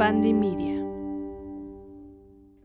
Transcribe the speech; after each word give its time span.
Media. 0.00 0.82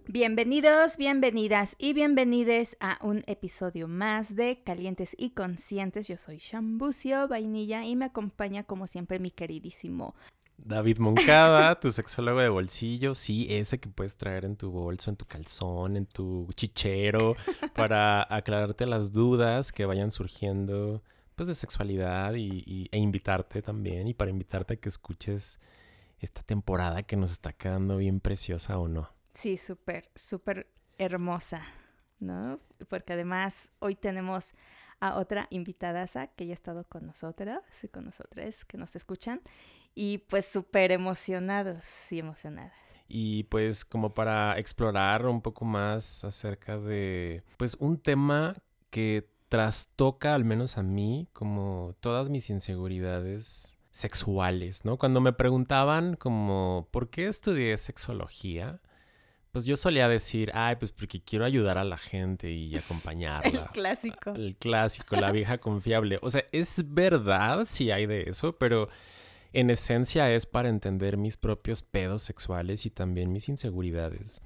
Bienvenidos, 0.07 0.95
bienvenidas 0.95 1.75
y 1.77 1.91
bienvenides 1.91 2.77
a 2.79 2.97
un 3.01 3.23
episodio 3.27 3.89
más 3.89 4.37
de 4.37 4.63
Calientes 4.63 5.17
y 5.19 5.31
Conscientes. 5.31 6.07
Yo 6.07 6.15
soy 6.15 6.37
Shambucio 6.37 7.27
Vainilla 7.27 7.83
y 7.83 7.97
me 7.97 8.05
acompaña 8.05 8.63
como 8.63 8.87
siempre 8.87 9.19
mi 9.19 9.31
queridísimo 9.31 10.15
David 10.57 10.99
Moncada, 10.99 11.77
tu 11.81 11.91
sexólogo 11.91 12.39
de 12.39 12.47
bolsillo, 12.47 13.13
sí, 13.13 13.47
ese 13.49 13.81
que 13.81 13.89
puedes 13.89 14.15
traer 14.15 14.45
en 14.45 14.55
tu 14.55 14.71
bolso, 14.71 15.09
en 15.09 15.17
tu 15.17 15.25
calzón, 15.25 15.97
en 15.97 16.05
tu 16.05 16.47
chichero, 16.55 17.35
para 17.75 18.33
aclararte 18.33 18.85
las 18.85 19.11
dudas 19.11 19.73
que 19.73 19.85
vayan 19.85 20.11
surgiendo, 20.11 21.03
pues, 21.35 21.49
de 21.49 21.55
sexualidad 21.55 22.35
y, 22.35 22.87
e 22.93 22.97
invitarte 22.97 23.61
también, 23.61 24.07
y 24.07 24.13
para 24.13 24.31
invitarte 24.31 24.75
a 24.75 24.77
que 24.77 24.87
escuches 24.87 25.59
esta 26.19 26.41
temporada 26.43 27.03
que 27.03 27.17
nos 27.17 27.31
está 27.31 27.53
quedando 27.53 27.97
bien 27.97 28.19
preciosa 28.19 28.77
o 28.79 28.87
no. 28.87 29.09
Sí, 29.33 29.57
súper, 29.57 30.09
súper 30.15 30.67
hermosa, 30.97 31.63
¿no? 32.19 32.59
Porque 32.89 33.13
además 33.13 33.71
hoy 33.79 33.95
tenemos 33.95 34.53
a 34.99 35.17
otra 35.17 35.47
invitada 35.49 36.07
que 36.35 36.45
ya 36.45 36.53
ha 36.53 36.53
estado 36.53 36.85
con 36.85 37.05
nosotras 37.05 37.61
y 37.83 37.87
con 37.89 38.05
nosotras 38.05 38.65
que 38.65 38.77
nos 38.77 38.95
escuchan 38.95 39.41
y 39.93 40.19
pues 40.19 40.45
súper 40.45 40.91
emocionados 40.91 42.11
y 42.11 42.19
emocionadas. 42.19 42.73
Y 43.07 43.43
pues 43.43 43.85
como 43.85 44.13
para 44.13 44.57
explorar 44.57 45.25
un 45.25 45.41
poco 45.41 45.65
más 45.65 46.23
acerca 46.23 46.77
de 46.77 47.43
pues 47.57 47.75
un 47.75 47.99
tema 47.99 48.55
que 48.89 49.29
trastoca 49.49 50.33
al 50.33 50.43
menos 50.43 50.77
a 50.77 50.83
mí 50.83 51.27
como 51.33 51.95
todas 51.99 52.29
mis 52.29 52.49
inseguridades 52.49 53.79
sexuales, 53.95 54.83
¿no? 54.83 54.97
Cuando 54.97 55.21
me 55.21 55.31
preguntaban 55.31 56.17
como 56.17 56.89
¿por 56.91 57.09
qué 57.09 57.27
estudié 57.27 57.77
sexología? 57.77 58.81
Pues 59.53 59.63
yo 59.63 59.77
solía 59.77 60.09
decir, 60.09 60.51
ay, 60.53 60.75
pues 60.75 60.91
porque 60.91 61.23
quiero 61.23 61.45
ayudar 61.45 61.77
a 61.77 61.85
la 61.85 61.97
gente 61.97 62.51
y 62.51 62.75
acompañarla. 62.77 63.61
El 63.61 63.69
clásico. 63.69 64.31
El 64.31 64.57
clásico, 64.57 65.15
la 65.15 65.31
vieja 65.31 65.59
confiable. 65.59 66.19
O 66.21 66.29
sea, 66.29 66.43
es 66.51 66.83
verdad 66.93 67.65
si 67.69 67.89
hay 67.89 68.05
de 68.05 68.23
eso, 68.23 68.57
pero 68.57 68.89
en 69.53 69.69
esencia 69.69 70.29
es 70.29 70.45
para 70.45 70.67
entender 70.67 71.15
mis 71.15 71.37
propios 71.37 71.81
pedos 71.81 72.21
sexuales 72.21 72.85
y 72.85 72.89
también 72.89 73.31
mis 73.31 73.47
inseguridades. 73.47 74.41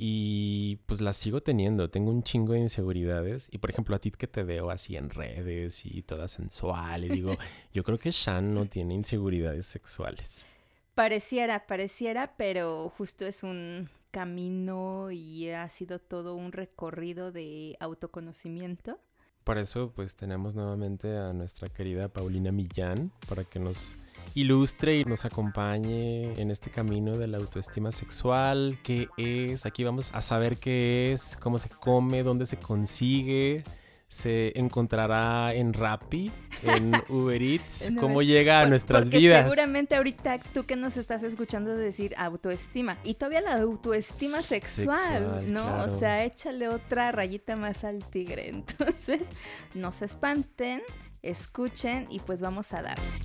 Y 0.00 0.76
pues 0.86 1.00
las 1.00 1.16
sigo 1.16 1.42
teniendo, 1.42 1.90
tengo 1.90 2.12
un 2.12 2.22
chingo 2.22 2.52
de 2.52 2.60
inseguridades. 2.60 3.48
Y 3.50 3.58
por 3.58 3.70
ejemplo, 3.70 3.96
a 3.96 3.98
ti 3.98 4.12
que 4.12 4.28
te 4.28 4.44
veo 4.44 4.70
así 4.70 4.96
en 4.96 5.10
redes 5.10 5.84
y 5.84 6.02
toda 6.02 6.28
sensual, 6.28 7.04
y 7.04 7.08
digo, 7.08 7.36
yo 7.74 7.82
creo 7.82 7.98
que 7.98 8.12
Shan 8.12 8.54
no 8.54 8.66
tiene 8.66 8.94
inseguridades 8.94 9.66
sexuales. 9.66 10.46
Pareciera, 10.94 11.66
pareciera, 11.66 12.34
pero 12.36 12.88
justo 12.96 13.26
es 13.26 13.42
un 13.42 13.88
camino 14.12 15.10
y 15.10 15.50
ha 15.50 15.68
sido 15.68 15.98
todo 15.98 16.34
un 16.34 16.52
recorrido 16.52 17.32
de 17.32 17.76
autoconocimiento. 17.80 19.00
Por 19.44 19.58
eso, 19.58 19.92
pues 19.94 20.14
tenemos 20.14 20.54
nuevamente 20.54 21.16
a 21.16 21.32
nuestra 21.32 21.68
querida 21.68 22.08
Paulina 22.08 22.52
Millán 22.52 23.10
para 23.28 23.44
que 23.44 23.58
nos 23.58 23.94
ilustre 24.34 24.98
y 24.98 25.04
nos 25.04 25.24
acompañe 25.24 26.32
en 26.40 26.50
este 26.50 26.70
camino 26.70 27.16
de 27.16 27.26
la 27.26 27.38
autoestima 27.38 27.90
sexual, 27.90 28.78
qué 28.82 29.08
es, 29.16 29.66
aquí 29.66 29.84
vamos 29.84 30.10
a 30.14 30.22
saber 30.22 30.56
qué 30.56 31.12
es, 31.12 31.36
cómo 31.36 31.58
se 31.58 31.68
come, 31.68 32.22
dónde 32.22 32.46
se 32.46 32.56
consigue, 32.58 33.64
se 34.08 34.58
encontrará 34.58 35.52
en 35.52 35.74
Rappi, 35.74 36.32
en 36.62 36.92
Uber 37.10 37.42
Eats, 37.42 37.92
cómo 38.00 38.22
llega 38.22 38.62
a 38.62 38.66
nuestras 38.66 39.10
vidas. 39.10 39.44
Seguramente 39.44 39.96
ahorita 39.96 40.38
tú 40.54 40.64
que 40.64 40.76
nos 40.76 40.96
estás 40.96 41.22
escuchando 41.22 41.76
decir 41.76 42.14
autoestima 42.16 42.96
y 43.04 43.14
todavía 43.14 43.42
la 43.42 43.56
autoestima 43.56 44.42
sexual, 44.42 45.52
¿no? 45.52 45.82
O 45.82 45.88
sea, 45.88 46.24
échale 46.24 46.68
otra 46.68 47.12
rayita 47.12 47.54
más 47.56 47.84
al 47.84 48.02
tigre. 48.08 48.48
Entonces, 48.78 49.26
no 49.74 49.92
se 49.92 50.06
espanten 50.06 50.82
escuchen 51.22 52.06
y 52.10 52.20
pues 52.20 52.40
vamos 52.40 52.72
a 52.72 52.82
darle. 52.82 53.20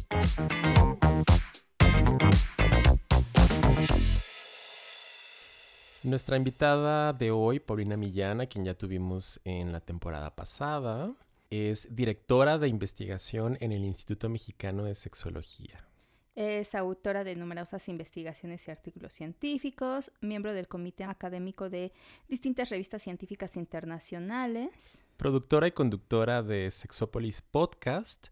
Nuestra 6.04 6.36
invitada 6.36 7.14
de 7.14 7.32
hoy, 7.32 7.62
Paulina 7.62 7.96
Millán, 7.96 8.42
a 8.42 8.46
quien 8.48 8.66
ya 8.66 8.74
tuvimos 8.74 9.40
en 9.46 9.72
la 9.72 9.80
temporada 9.80 10.36
pasada, 10.36 11.16
es 11.50 11.96
directora 11.96 12.58
de 12.58 12.68
investigación 12.68 13.58
en 13.62 13.72
el 13.72 13.86
Instituto 13.86 14.28
Mexicano 14.28 14.84
de 14.84 14.96
Sexología. 14.96 15.88
Es 16.36 16.74
autora 16.74 17.24
de 17.24 17.36
numerosas 17.36 17.88
investigaciones 17.90 18.68
y 18.68 18.72
artículos 18.72 19.14
científicos, 19.14 20.12
miembro 20.20 20.52
del 20.52 20.68
comité 20.68 21.04
académico 21.04 21.70
de 21.70 21.94
distintas 22.28 22.70
revistas 22.72 23.04
científicas 23.04 23.56
internacionales. 23.56 25.06
Productora 25.18 25.68
y 25.68 25.72
conductora 25.74 26.42
de 26.42 26.72
Sexópolis 26.72 27.44
Podcast. 27.44 28.30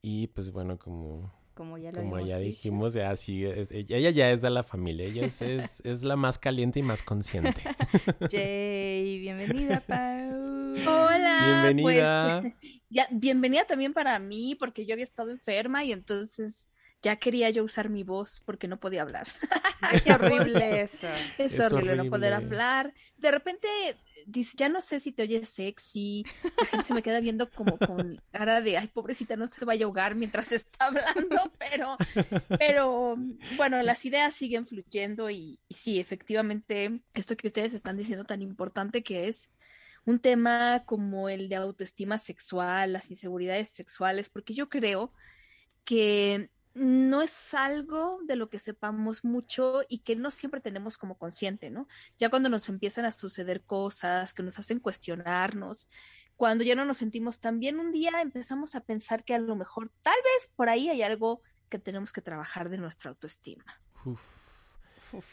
Y 0.00 0.28
pues 0.28 0.52
bueno, 0.52 0.78
como, 0.78 1.32
como 1.54 1.76
ya, 1.76 1.90
lo 1.90 2.24
ya 2.24 2.38
dijimos, 2.38 2.94
ya, 2.94 3.16
sí, 3.16 3.44
ella 3.44 4.10
ya 4.10 4.30
es 4.30 4.40
de 4.40 4.50
la 4.50 4.62
familia, 4.62 5.06
ella 5.06 5.26
es, 5.26 5.42
es, 5.42 5.82
la 6.04 6.14
más 6.14 6.38
caliente 6.38 6.78
y 6.78 6.82
más 6.84 7.02
consciente. 7.02 7.62
Jay, 8.30 9.18
bienvenida, 9.18 9.80
Pau. 9.80 10.74
Hola. 10.86 11.62
Bienvenida. 11.64 12.42
Pues, 12.42 12.54
ya, 12.90 13.08
bienvenida 13.10 13.64
también 13.64 13.92
para 13.92 14.20
mí, 14.20 14.54
porque 14.54 14.86
yo 14.86 14.92
había 14.92 15.04
estado 15.04 15.32
enferma 15.32 15.82
y 15.82 15.90
entonces 15.90 16.68
ya 17.04 17.16
quería 17.16 17.50
yo 17.50 17.62
usar 17.62 17.90
mi 17.90 18.02
voz 18.02 18.40
porque 18.46 18.66
no 18.66 18.80
podía 18.80 19.02
hablar. 19.02 19.28
es 19.92 20.08
horrible 20.08 20.80
eso. 20.80 21.06
Es, 21.36 21.60
horrible, 21.60 21.96
no 21.96 22.10
poder 22.10 22.32
hablar. 22.32 22.94
De 23.18 23.30
repente, 23.30 23.68
dice, 24.26 24.54
ya 24.56 24.70
no 24.70 24.80
sé 24.80 25.00
si 25.00 25.12
te 25.12 25.22
oyes 25.22 25.48
sexy. 25.50 26.24
La 26.42 26.66
gente 26.66 26.86
se 26.86 26.94
me 26.94 27.02
queda 27.02 27.20
viendo 27.20 27.50
como 27.50 27.76
con 27.76 28.22
cara 28.32 28.62
de, 28.62 28.78
ay, 28.78 28.88
pobrecita, 28.88 29.36
no 29.36 29.46
se 29.46 29.64
vaya 29.66 29.84
a 29.84 29.86
ahogar 29.86 30.14
mientras 30.14 30.50
está 30.50 30.86
hablando, 30.86 31.52
pero, 31.58 31.96
pero 32.58 33.16
bueno, 33.56 33.82
las 33.82 34.02
ideas 34.06 34.34
siguen 34.34 34.66
fluyendo 34.66 35.28
y, 35.28 35.60
y 35.68 35.74
sí, 35.74 36.00
efectivamente, 36.00 37.02
esto 37.12 37.36
que 37.36 37.48
ustedes 37.48 37.74
están 37.74 37.98
diciendo 37.98 38.24
tan 38.24 38.40
importante 38.40 39.02
que 39.02 39.28
es 39.28 39.50
un 40.06 40.20
tema 40.20 40.84
como 40.86 41.28
el 41.28 41.50
de 41.50 41.56
autoestima 41.56 42.16
sexual, 42.16 42.94
las 42.94 43.10
inseguridades 43.10 43.68
sexuales, 43.68 44.30
porque 44.30 44.54
yo 44.54 44.70
creo 44.70 45.12
que 45.84 46.50
no 46.74 47.22
es 47.22 47.54
algo 47.54 48.18
de 48.26 48.34
lo 48.34 48.50
que 48.50 48.58
sepamos 48.58 49.24
mucho 49.24 49.82
y 49.88 49.98
que 49.98 50.16
no 50.16 50.30
siempre 50.30 50.60
tenemos 50.60 50.98
como 50.98 51.16
consciente, 51.16 51.70
¿no? 51.70 51.86
Ya 52.18 52.30
cuando 52.30 52.48
nos 52.48 52.68
empiezan 52.68 53.04
a 53.04 53.12
suceder 53.12 53.62
cosas 53.62 54.34
que 54.34 54.42
nos 54.42 54.58
hacen 54.58 54.80
cuestionarnos, 54.80 55.88
cuando 56.36 56.64
ya 56.64 56.74
no 56.74 56.84
nos 56.84 56.98
sentimos 56.98 57.38
tan 57.38 57.60
bien, 57.60 57.78
un 57.78 57.92
día 57.92 58.20
empezamos 58.20 58.74
a 58.74 58.80
pensar 58.80 59.24
que 59.24 59.34
a 59.34 59.38
lo 59.38 59.54
mejor 59.54 59.92
tal 60.02 60.16
vez 60.24 60.50
por 60.56 60.68
ahí 60.68 60.88
hay 60.88 61.02
algo 61.02 61.42
que 61.68 61.78
tenemos 61.78 62.12
que 62.12 62.22
trabajar 62.22 62.68
de 62.68 62.78
nuestra 62.78 63.10
autoestima. 63.10 63.64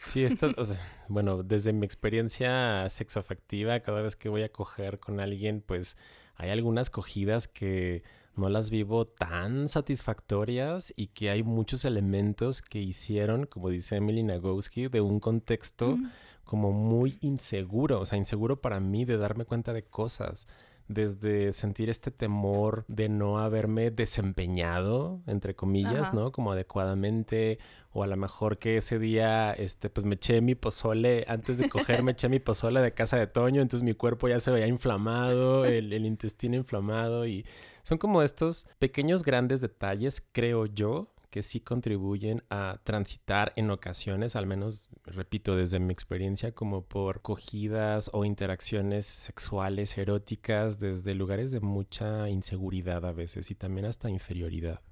Sí, 0.04 0.24
esto, 0.24 0.52
o 0.56 0.64
sea, 0.64 0.78
bueno, 1.08 1.42
desde 1.42 1.72
mi 1.72 1.84
experiencia 1.84 2.88
sexoafectiva, 2.88 3.80
cada 3.80 4.00
vez 4.00 4.14
que 4.14 4.28
voy 4.28 4.44
a 4.44 4.52
coger 4.52 5.00
con 5.00 5.18
alguien, 5.18 5.60
pues 5.60 5.96
hay 6.36 6.50
algunas 6.50 6.88
cogidas 6.88 7.48
que 7.48 8.04
no 8.36 8.48
las 8.48 8.70
vivo 8.70 9.06
tan 9.06 9.68
satisfactorias 9.68 10.92
y 10.96 11.08
que 11.08 11.30
hay 11.30 11.42
muchos 11.42 11.84
elementos 11.84 12.62
que 12.62 12.80
hicieron, 12.80 13.46
como 13.46 13.68
dice 13.68 13.96
Emily 13.96 14.22
Nagowski, 14.22 14.88
de 14.88 15.00
un 15.00 15.20
contexto 15.20 15.98
como 16.44 16.72
muy 16.72 17.18
inseguro, 17.20 18.00
o 18.00 18.06
sea, 18.06 18.18
inseguro 18.18 18.60
para 18.60 18.80
mí 18.80 19.04
de 19.04 19.16
darme 19.16 19.44
cuenta 19.44 19.72
de 19.72 19.84
cosas 19.84 20.48
desde 20.92 21.52
sentir 21.52 21.90
este 21.90 22.10
temor 22.10 22.84
de 22.88 23.08
no 23.08 23.38
haberme 23.38 23.90
desempeñado, 23.90 25.20
entre 25.26 25.54
comillas, 25.54 26.14
¿no? 26.14 26.32
Como 26.32 26.52
adecuadamente, 26.52 27.58
o 27.92 28.02
a 28.02 28.06
lo 28.06 28.16
mejor 28.16 28.58
que 28.58 28.76
ese 28.76 28.98
día, 28.98 29.52
este, 29.52 29.90
pues 29.90 30.06
me 30.06 30.14
eché 30.14 30.40
mi 30.40 30.54
pozole, 30.54 31.24
antes 31.28 31.58
de 31.58 31.68
coger 31.68 32.02
me 32.02 32.12
eché 32.12 32.28
mi 32.28 32.40
pozole 32.40 32.80
de 32.80 32.92
casa 32.92 33.16
de 33.16 33.26
Toño, 33.26 33.60
entonces 33.60 33.84
mi 33.84 33.94
cuerpo 33.94 34.28
ya 34.28 34.40
se 34.40 34.50
veía 34.50 34.66
inflamado, 34.66 35.64
el, 35.64 35.92
el 35.92 36.06
intestino 36.06 36.56
inflamado, 36.56 37.26
y 37.26 37.44
son 37.82 37.98
como 37.98 38.22
estos 38.22 38.66
pequeños 38.78 39.22
grandes 39.22 39.60
detalles, 39.60 40.26
creo 40.32 40.66
yo, 40.66 41.11
que 41.32 41.42
sí 41.42 41.60
contribuyen 41.60 42.44
a 42.50 42.78
transitar 42.84 43.54
en 43.56 43.70
ocasiones, 43.70 44.36
al 44.36 44.46
menos, 44.46 44.90
repito, 45.04 45.56
desde 45.56 45.80
mi 45.80 45.90
experiencia, 45.90 46.52
como 46.52 46.84
por 46.84 47.22
cogidas 47.22 48.10
o 48.12 48.26
interacciones 48.26 49.06
sexuales, 49.06 49.96
eróticas, 49.96 50.78
desde 50.78 51.14
lugares 51.14 51.50
de 51.50 51.60
mucha 51.60 52.28
inseguridad 52.28 53.06
a 53.06 53.12
veces 53.12 53.50
y 53.50 53.54
también 53.54 53.86
hasta 53.86 54.10
inferioridad. 54.10 54.82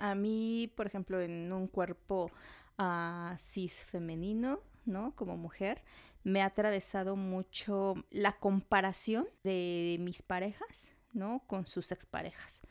A 0.00 0.14
mí, 0.16 0.72
por 0.74 0.88
ejemplo, 0.88 1.20
en 1.20 1.52
un 1.52 1.68
cuerpo 1.68 2.32
uh, 2.80 3.36
cis 3.38 3.80
femenino, 3.84 4.58
¿no? 4.84 5.14
Como 5.14 5.36
mujer, 5.36 5.84
me 6.24 6.42
ha 6.42 6.46
atravesado 6.46 7.14
mucho 7.14 7.94
la 8.10 8.32
comparación 8.32 9.28
de 9.44 9.96
mis 10.00 10.22
parejas, 10.22 10.90
¿no? 11.12 11.44
Con 11.46 11.66
sus 11.66 11.92
exparejas. 11.92 12.62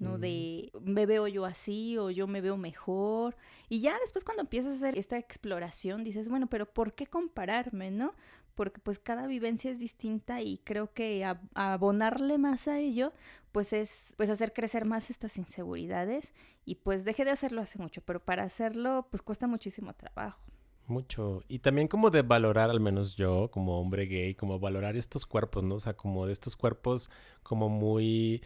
¿No? 0.00 0.18
De 0.18 0.72
me 0.80 1.06
veo 1.06 1.28
yo 1.28 1.44
así 1.44 1.96
o 1.98 2.10
yo 2.10 2.26
me 2.26 2.40
veo 2.40 2.56
mejor. 2.56 3.36
Y 3.68 3.80
ya 3.80 3.96
después 4.00 4.24
cuando 4.24 4.42
empiezas 4.42 4.72
a 4.72 4.76
hacer 4.76 4.98
esta 4.98 5.18
exploración 5.18 6.02
dices, 6.02 6.28
bueno, 6.28 6.48
pero 6.48 6.66
¿por 6.72 6.94
qué 6.94 7.06
compararme, 7.06 7.90
no? 7.90 8.14
Porque 8.54 8.80
pues 8.80 8.98
cada 8.98 9.26
vivencia 9.26 9.70
es 9.70 9.78
distinta 9.78 10.40
y 10.40 10.58
creo 10.64 10.92
que 10.92 11.24
abonarle 11.54 12.38
más 12.38 12.66
a 12.66 12.78
ello 12.78 13.12
pues 13.52 13.72
es 13.72 14.14
pues 14.16 14.30
hacer 14.30 14.52
crecer 14.52 14.84
más 14.84 15.10
estas 15.10 15.36
inseguridades 15.38 16.34
y 16.64 16.76
pues 16.76 17.04
dejé 17.04 17.24
de 17.24 17.32
hacerlo 17.32 17.60
hace 17.60 17.78
mucho, 17.78 18.00
pero 18.00 18.24
para 18.24 18.44
hacerlo 18.44 19.06
pues 19.10 19.22
cuesta 19.22 19.46
muchísimo 19.46 19.94
trabajo. 19.94 20.40
Mucho. 20.86 21.44
Y 21.46 21.60
también 21.60 21.86
como 21.86 22.10
de 22.10 22.22
valorar, 22.22 22.68
al 22.68 22.80
menos 22.80 23.14
yo, 23.14 23.48
como 23.52 23.80
hombre 23.80 24.06
gay, 24.06 24.34
como 24.34 24.58
valorar 24.58 24.96
estos 24.96 25.24
cuerpos, 25.24 25.62
¿no? 25.62 25.76
O 25.76 25.80
sea, 25.80 25.94
como 25.94 26.26
de 26.26 26.32
estos 26.32 26.56
cuerpos 26.56 27.10
como 27.44 27.68
muy 27.68 28.42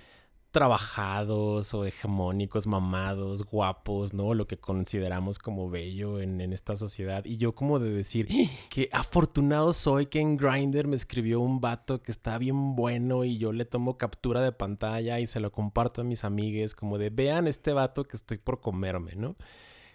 trabajados 0.54 1.74
o 1.74 1.84
hegemónicos, 1.84 2.68
mamados, 2.68 3.42
guapos, 3.42 4.14
¿no? 4.14 4.34
Lo 4.34 4.46
que 4.46 4.56
consideramos 4.56 5.40
como 5.40 5.68
bello 5.68 6.20
en, 6.20 6.40
esta 6.52 6.76
sociedad. 6.76 7.24
Y 7.24 7.38
yo 7.38 7.56
como 7.56 7.80
de 7.80 7.90
decir 7.90 8.28
que 8.70 8.88
afortunado 8.92 9.72
soy 9.72 10.06
que 10.06 10.20
en 10.20 10.36
Grindr 10.36 10.86
me 10.86 10.94
escribió 10.94 11.40
un 11.40 11.60
vato 11.60 12.00
que 12.02 12.12
está 12.12 12.38
bien 12.38 12.76
bueno 12.76 13.24
y 13.24 13.36
yo 13.36 13.52
le 13.52 13.64
tomo 13.64 13.98
captura 13.98 14.42
de 14.42 14.52
pantalla 14.52 15.18
y 15.18 15.26
se 15.26 15.40
lo 15.40 15.50
comparto 15.50 16.02
a 16.02 16.04
mis 16.04 16.22
amigues 16.22 16.76
como 16.76 16.98
de 16.98 17.10
vean 17.10 17.48
este 17.48 17.72
vato 17.72 18.04
que 18.04 18.16
estoy 18.16 18.38
por 18.38 18.60
comerme, 18.60 19.16
¿no? 19.16 19.34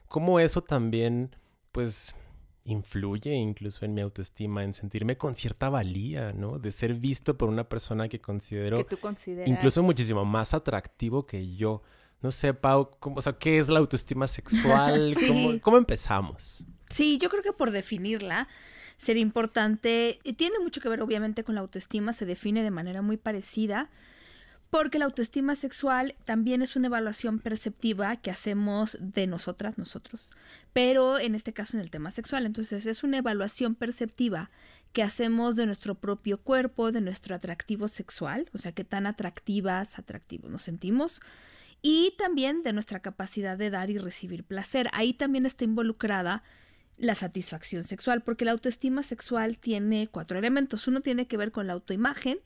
Como 0.10 0.42
eso 0.42 0.62
también, 0.62 1.38
pues 1.72 2.16
influye 2.64 3.34
incluso 3.34 3.86
en 3.86 3.94
mi 3.94 4.02
autoestima, 4.02 4.64
en 4.64 4.74
sentirme 4.74 5.18
con 5.18 5.36
cierta 5.36 5.70
valía, 5.70 6.34
¿no? 6.34 6.60
De 6.60 6.72
ser 6.72 6.94
visto 6.94 7.38
por 7.38 7.50
una 7.50 7.68
persona 7.68 8.08
que 8.08 8.20
considero 8.20 8.86
incluso 9.46 9.84
muchísimo 9.84 10.26
más 10.26 10.54
atractivo 10.54 11.26
que 11.26 11.56
yo. 11.56 11.82
No 12.22 12.32
sé, 12.32 12.54
Pau, 12.54 12.92
¿cómo, 13.00 13.18
o 13.18 13.22
sea, 13.22 13.34
¿qué 13.34 13.60
es 13.60 13.70
la 13.70 13.80
autoestima 13.80 14.28
sexual? 14.28 15.16
¿Cómo, 15.62 15.78
empezamos? 15.78 16.66
Sí, 16.90 17.18
yo 17.18 17.30
creo 17.30 17.44
que 17.44 17.54
por 17.54 17.72
definirla 17.72 18.48
sería 18.98 19.22
importante, 19.22 20.20
tiene 20.36 20.60
mucho 20.60 20.82
que 20.82 20.90
ver 20.90 21.02
obviamente 21.02 21.46
con 21.46 21.56
la 21.56 21.62
autoestima, 21.62 22.12
se 22.12 22.26
define 22.26 22.62
de 22.64 22.72
manera 22.72 23.02
muy 23.02 23.16
parecida, 23.16 23.90
porque 24.70 25.00
la 25.00 25.06
autoestima 25.06 25.56
sexual 25.56 26.16
también 26.26 26.62
es 26.62 26.76
una 26.76 26.88
evaluación 26.88 27.40
perceptiva 27.40 28.16
que 28.18 28.30
hacemos 28.30 28.98
de 29.00 29.26
nosotras, 29.26 29.78
nosotros, 29.78 30.32
pero 30.74 31.20
en 31.20 31.36
este 31.36 31.54
caso 31.54 31.78
en 31.78 31.82
el 31.82 31.90
tema 31.90 32.12
sexual. 32.12 32.46
Entonces 32.46 32.86
es 32.86 33.04
una 33.04 33.18
evaluación 33.18 33.76
perceptiva 33.76 34.52
que 34.94 35.04
hacemos 35.04 35.56
de 35.56 35.66
nuestro 35.66 35.96
propio 35.96 36.40
cuerpo, 36.40 36.92
de 36.92 37.02
nuestro 37.02 37.36
atractivo 37.36 37.88
sexual, 37.88 38.50
o 38.54 38.58
sea, 38.58 38.72
qué 38.72 38.84
tan 38.84 39.08
atractivas, 39.08 39.98
atractivos 39.98 40.52
nos 40.52 40.62
sentimos, 40.62 41.22
y 41.82 42.14
también 42.18 42.64
de 42.64 42.74
nuestra 42.74 43.00
capacidad 43.00 43.58
de 43.58 43.70
dar 43.70 43.90
y 43.90 43.98
recibir 43.98 44.44
placer. 44.44 44.88
Ahí 44.94 45.14
también 45.14 45.46
está 45.46 45.64
involucrada 45.64 46.44
la 46.98 47.16
satisfacción 47.16 47.86
sexual, 47.86 48.22
porque 48.22 48.46
la 48.46 48.52
autoestima 48.52 49.04
sexual 49.04 49.58
tiene 49.58 50.10
cuatro 50.12 50.38
elementos. 50.38 50.88
Uno 50.88 51.00
tiene 51.00 51.28
que 51.28 51.38
ver 51.38 51.52
con 51.52 51.68
la 51.68 51.74
autoimagen, 51.74 52.40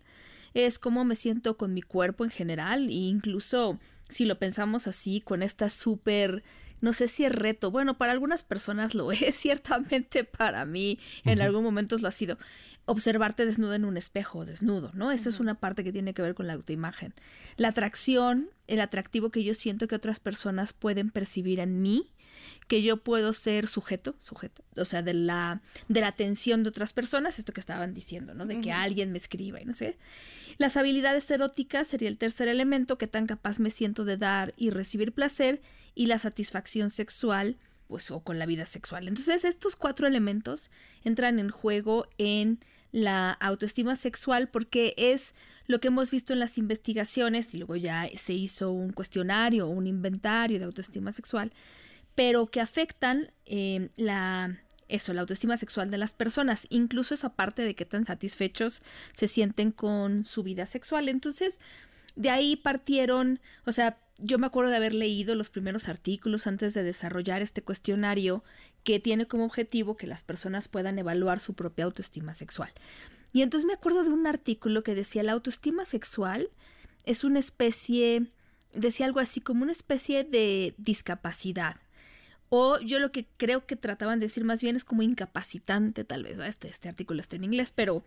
es 0.54 0.80
cómo 0.80 1.06
me 1.06 1.16
siento 1.16 1.58
con 1.58 1.74
mi 1.74 1.82
cuerpo 1.82 2.24
en 2.24 2.30
general 2.30 2.88
e 2.90 2.94
incluso 2.94 3.80
si 4.10 4.26
lo 4.26 4.38
pensamos 4.40 4.88
así 4.88 5.22
con 5.22 5.44
esta 5.44 5.70
súper 5.70 6.44
no 6.84 6.92
sé 6.92 7.08
si 7.08 7.24
es 7.24 7.32
reto. 7.32 7.72
Bueno, 7.72 7.98
para 7.98 8.12
algunas 8.12 8.44
personas 8.44 8.94
lo 8.94 9.12
es, 9.14 9.36
ciertamente 9.36 10.26
para 10.26 10.66
mí 10.66 11.00
en 11.24 11.42
algún 11.42 11.64
momento 11.64 11.98
lo 11.98 12.10
ha 12.10 12.12
sido. 12.12 12.38
Observarte 12.86 13.46
desnudo 13.46 13.74
en 13.76 13.86
un 13.86 13.98
espejo, 13.98 14.46
desnudo, 14.46 14.92
¿no? 14.94 15.12
Eso 15.12 15.30
es 15.30 15.40
una 15.40 15.56
parte 15.56 15.84
que 15.84 15.94
tiene 15.94 16.14
que 16.14 16.22
ver 16.22 16.36
con 16.36 16.48
la 16.48 16.54
autoimagen. 16.54 17.14
La 17.56 17.70
atracción, 17.70 18.50
el 18.68 18.82
atractivo 18.82 19.30
que 19.30 19.44
yo 19.44 19.54
siento 19.54 19.88
que 19.88 19.96
otras 19.96 20.20
personas 20.20 20.74
pueden 20.74 21.10
percibir 21.10 21.60
en 21.60 21.82
mí 21.82 22.14
que 22.68 22.82
yo 22.82 22.98
puedo 22.98 23.34
ser 23.34 23.68
sujeto, 23.68 24.16
sujeto, 24.20 24.64
o 24.78 24.86
sea, 24.86 25.02
de 25.02 25.14
la, 25.14 25.62
de 25.88 26.02
la 26.02 26.08
atención 26.08 26.64
de 26.64 26.70
otras 26.70 26.94
personas, 26.94 27.40
esto 27.40 27.54
que 27.54 27.60
estaban 27.60 27.94
diciendo, 27.94 28.34
¿no? 28.34 28.46
De 28.46 28.62
que 28.62 28.72
alguien 28.72 29.12
me 29.12 29.18
escriba 29.18 29.62
y 29.62 29.66
no 29.66 29.74
sé. 29.74 29.98
Las 30.58 30.78
habilidades 30.78 31.30
eróticas 31.30 31.88
sería 31.88 32.10
el 32.10 32.18
tercer 32.18 32.48
elemento, 32.48 32.98
que 32.98 33.08
tan 33.08 33.28
capaz 33.28 33.60
me 33.60 33.70
siento 33.70 34.06
de 34.06 34.18
dar 34.18 34.54
y 34.58 34.70
recibir 34.70 35.14
placer, 35.14 35.62
y 35.96 36.08
la 36.08 36.20
satisfacción 36.20 36.90
sexual, 36.90 37.58
pues, 37.88 38.10
o 38.12 38.22
con 38.22 38.40
la 38.40 38.46
vida 38.46 38.66
sexual. 38.66 39.08
Entonces, 39.08 39.46
estos 39.46 39.76
cuatro 39.76 40.08
elementos 40.08 40.72
entran 41.04 41.40
en 41.40 41.50
juego 41.50 42.08
en 42.18 42.60
la 42.94 43.31
autoestima 43.31 43.95
sexual 43.95 44.48
porque 44.48 44.94
es 44.95 45.36
lo 45.68 45.81
que 45.81 45.90
hemos 45.90 46.12
visto 46.12 46.31
en 46.31 46.40
las 46.40 46.57
investigaciones 46.57 47.54
y 47.54 47.57
luego 47.57 47.75
ya 47.75 48.07
se 48.16 48.34
hizo 48.34 48.72
un 48.72 48.94
cuestionario 48.94 49.68
un 49.68 49.88
inventario 49.88 50.60
de 50.60 50.66
autoestima 50.66 51.12
sexual 51.12 51.51
pero 52.16 52.48
que 52.48 52.62
afectan 52.62 53.31
eh, 53.45 53.90
la, 53.95 54.57
eso, 54.88 55.13
la 55.13 55.22
autoestima 55.22 55.57
sexual 55.57 55.90
de 55.90 55.98
las 55.98 56.13
personas, 56.13 56.68
incluso 56.69 57.13
esa 57.13 57.36
parte 57.36 57.63
de 57.63 57.75
que 57.75 57.86
tan 57.86 58.06
satisfechos 58.06 58.81
se 59.13 59.28
sienten 59.28 59.72
con 59.72 60.25
su 60.25 60.44
vida 60.44 60.66
sexual. 60.66 61.10
Entonces, 61.10 61.60
de 62.16 62.30
ahí 62.30 62.56
partieron, 62.56 63.39
o 63.66 63.72
sea, 63.72 63.98
yo 64.19 64.38
me 64.38 64.46
acuerdo 64.46 64.69
de 64.69 64.78
haber 64.78 64.94
leído 64.94 65.34
los 65.34 65.50
primeros 65.50 65.89
artículos 65.89 66.46
antes 66.46 66.75
de 66.75 66.84
desarrollar 66.84 67.42
este 67.42 67.63
cuestionario 67.63 68.44
que 68.84 69.00
tiene 69.00 69.28
como 69.28 69.46
objetivo 69.46 69.98
que 69.98 70.08
las 70.08 70.24
personas 70.24 70.68
puedan 70.68 71.00
evaluar 71.00 71.40
su 71.40 71.54
propia 71.54 71.86
autoestima 71.86 72.34
sexual. 72.34 72.72
Y 73.32 73.42
entonces 73.42 73.66
me 73.66 73.74
acuerdo 73.74 74.04
de 74.04 74.10
un 74.10 74.28
artículo 74.28 74.84
que 74.84 74.96
decía 74.96 75.24
la 75.24 75.32
autoestima 75.32 75.86
sexual 75.86 76.50
es 77.06 77.24
una 77.24 77.40
especie, 77.40 78.28
decía 78.74 79.06
algo 79.06 79.20
así 79.20 79.42
como 79.42 79.64
una 79.64 79.72
especie 79.72 80.24
de 80.24 80.76
discapacidad 80.78 81.78
o 82.56 82.80
yo 82.82 83.00
lo 83.00 83.12
que 83.12 83.26
creo 83.38 83.66
que 83.66 83.76
trataban 83.76 84.20
de 84.20 84.28
decir 84.28 84.44
más 84.44 84.62
bien 84.62 84.76
es 84.76 84.86
como 84.86 85.02
incapacitante, 85.02 86.04
tal 86.04 86.22
vez. 86.22 86.38
Este, 86.38 86.68
este 86.68 86.88
artículo 86.88 87.20
está 87.20 87.36
en 87.36 87.46
inglés, 87.46 87.74
pero, 87.76 88.04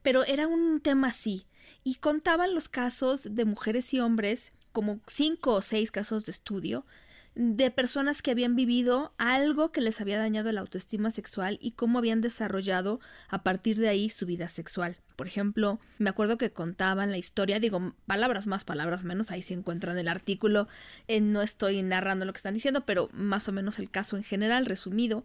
pero 0.00 0.24
era 0.24 0.46
un 0.46 0.80
tema 0.80 1.08
así. 1.08 1.44
Y 1.84 1.96
contaban 1.96 2.54
los 2.54 2.70
casos 2.70 3.28
de 3.34 3.44
mujeres 3.44 3.92
y 3.92 4.00
hombres, 4.00 4.54
como 4.72 5.00
cinco 5.06 5.52
o 5.52 5.60
seis 5.60 5.90
casos 5.90 6.24
de 6.24 6.32
estudio, 6.32 6.86
de 7.34 7.70
personas 7.70 8.22
que 8.22 8.32
habían 8.32 8.56
vivido 8.56 9.12
algo 9.16 9.70
que 9.70 9.80
les 9.80 10.00
había 10.00 10.18
dañado 10.18 10.50
la 10.52 10.60
autoestima 10.60 11.10
sexual 11.10 11.58
y 11.60 11.72
cómo 11.72 11.98
habían 11.98 12.20
desarrollado 12.20 13.00
a 13.28 13.42
partir 13.42 13.78
de 13.78 13.88
ahí 13.88 14.10
su 14.10 14.26
vida 14.26 14.48
sexual. 14.48 14.96
Por 15.16 15.26
ejemplo, 15.26 15.78
me 15.98 16.10
acuerdo 16.10 16.38
que 16.38 16.50
contaban 16.50 17.10
la 17.10 17.18
historia, 17.18 17.60
digo, 17.60 17.94
palabras 18.06 18.46
más, 18.46 18.64
palabras 18.64 19.04
menos, 19.04 19.30
ahí 19.30 19.42
se 19.42 19.54
encuentran 19.54 19.98
el 19.98 20.08
artículo, 20.08 20.66
no 21.20 21.42
estoy 21.42 21.82
narrando 21.82 22.24
lo 22.24 22.32
que 22.32 22.38
están 22.38 22.54
diciendo, 22.54 22.84
pero 22.86 23.10
más 23.12 23.46
o 23.46 23.52
menos 23.52 23.78
el 23.78 23.90
caso 23.90 24.16
en 24.16 24.24
general, 24.24 24.66
resumido, 24.66 25.24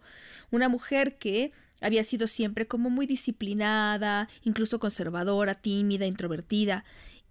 una 0.50 0.68
mujer 0.68 1.16
que 1.16 1.52
había 1.80 2.04
sido 2.04 2.26
siempre 2.26 2.66
como 2.66 2.90
muy 2.90 3.06
disciplinada, 3.06 4.28
incluso 4.42 4.78
conservadora, 4.78 5.54
tímida, 5.54 6.06
introvertida, 6.06 6.84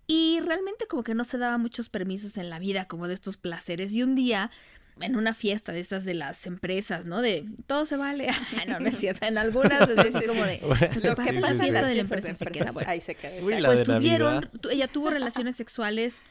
y 0.07 0.39
realmente 0.41 0.87
como 0.87 1.03
que 1.03 1.15
no 1.15 1.23
se 1.23 1.37
daba 1.37 1.57
muchos 1.57 1.89
permisos 1.89 2.37
en 2.37 2.49
la 2.49 2.59
vida 2.59 2.85
como 2.85 3.07
de 3.07 3.13
estos 3.13 3.37
placeres. 3.37 3.93
Y 3.93 4.03
un 4.03 4.15
día, 4.15 4.51
en 4.99 5.15
una 5.15 5.33
fiesta 5.33 5.71
de 5.71 5.79
estas 5.79 6.05
de 6.05 6.13
las 6.13 6.45
empresas, 6.45 7.05
¿no? 7.05 7.21
De 7.21 7.45
todo 7.67 7.85
se 7.85 7.97
vale. 7.97 8.27
no, 8.67 8.79
no 8.79 8.87
es 8.87 8.97
cierto. 8.97 9.25
En 9.25 9.37
algunas 9.37 9.89
es 9.89 10.27
como 10.27 10.43
de 10.45 10.59
lo 11.03 11.15
que 11.15 11.33
pasa 11.39 11.67
en 11.67 11.73
la 11.73 11.91
empresa 11.91 12.33
se 12.33 12.45
queda. 12.47 12.71
Bueno, 12.71 12.89
ahí 12.89 13.01
se 13.01 13.15
queda. 13.15 13.31
pues 13.65 13.83
tuvieron, 13.83 14.49
ella 14.71 14.87
tuvo 14.87 15.09
relaciones 15.09 15.55
sexuales 15.55 16.21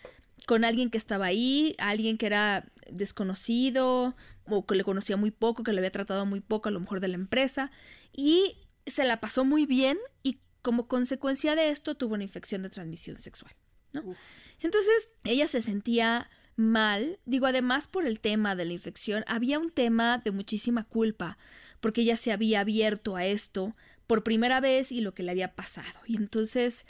con 0.47 0.65
alguien 0.65 0.91
que 0.91 0.99
estaba 0.99 1.27
ahí, 1.27 1.75
alguien 1.79 2.19
que 2.19 2.27
era 2.27 2.67
desconocido 2.91 4.15
o 4.47 4.67
que 4.67 4.75
le 4.75 4.85
conocía 4.85 5.17
muy 5.17 5.31
poco, 5.31 5.63
que 5.63 5.73
le 5.73 5.79
había 5.79 5.91
tratado 5.91 6.27
muy 6.27 6.41
poco 6.41 6.69
a 6.69 6.73
lo 6.73 6.81
mejor 6.81 7.01
de 7.01 7.09
la 7.09 7.15
empresa 7.15 7.71
y 8.13 8.59
se 8.87 9.05
la 9.05 9.21
pasó 9.21 9.45
muy 9.45 9.65
bien 9.65 9.99
y 10.23 10.39
como 10.61 10.87
consecuencia 10.87 11.55
de 11.55 11.71
esto 11.71 11.95
tuvo 11.95 12.15
una 12.15 12.25
infección 12.25 12.63
de 12.63 12.71
transmisión 12.71 13.17
sexual. 13.17 13.55
Entonces 14.61 15.11
ella 15.25 15.47
se 15.47 15.63
sentía 15.63 16.31
mal, 16.57 17.19
digo, 17.25 17.47
además 17.47 17.87
por 17.89 18.07
el 18.07 18.21
tema 18.21 18.55
de 18.57 18.65
la 18.65 18.73
infección, 18.73 19.25
había 19.27 19.59
un 19.59 19.71
tema 19.71 20.19
de 20.19 20.31
muchísima 20.31 20.85
culpa, 20.85 21.39
porque 21.81 22.03
ella 22.03 22.17
se 22.17 22.33
había 22.33 22.61
abierto 22.61 23.17
a 23.17 23.27
esto 23.27 23.77
por 24.07 24.23
primera 24.23 24.61
vez 24.61 24.93
y 24.93 25.01
lo 25.01 25.15
que 25.15 25.23
le 25.23 25.33
había 25.33 25.55
pasado. 25.55 26.01
Y 26.07 26.17
entonces 26.17 26.87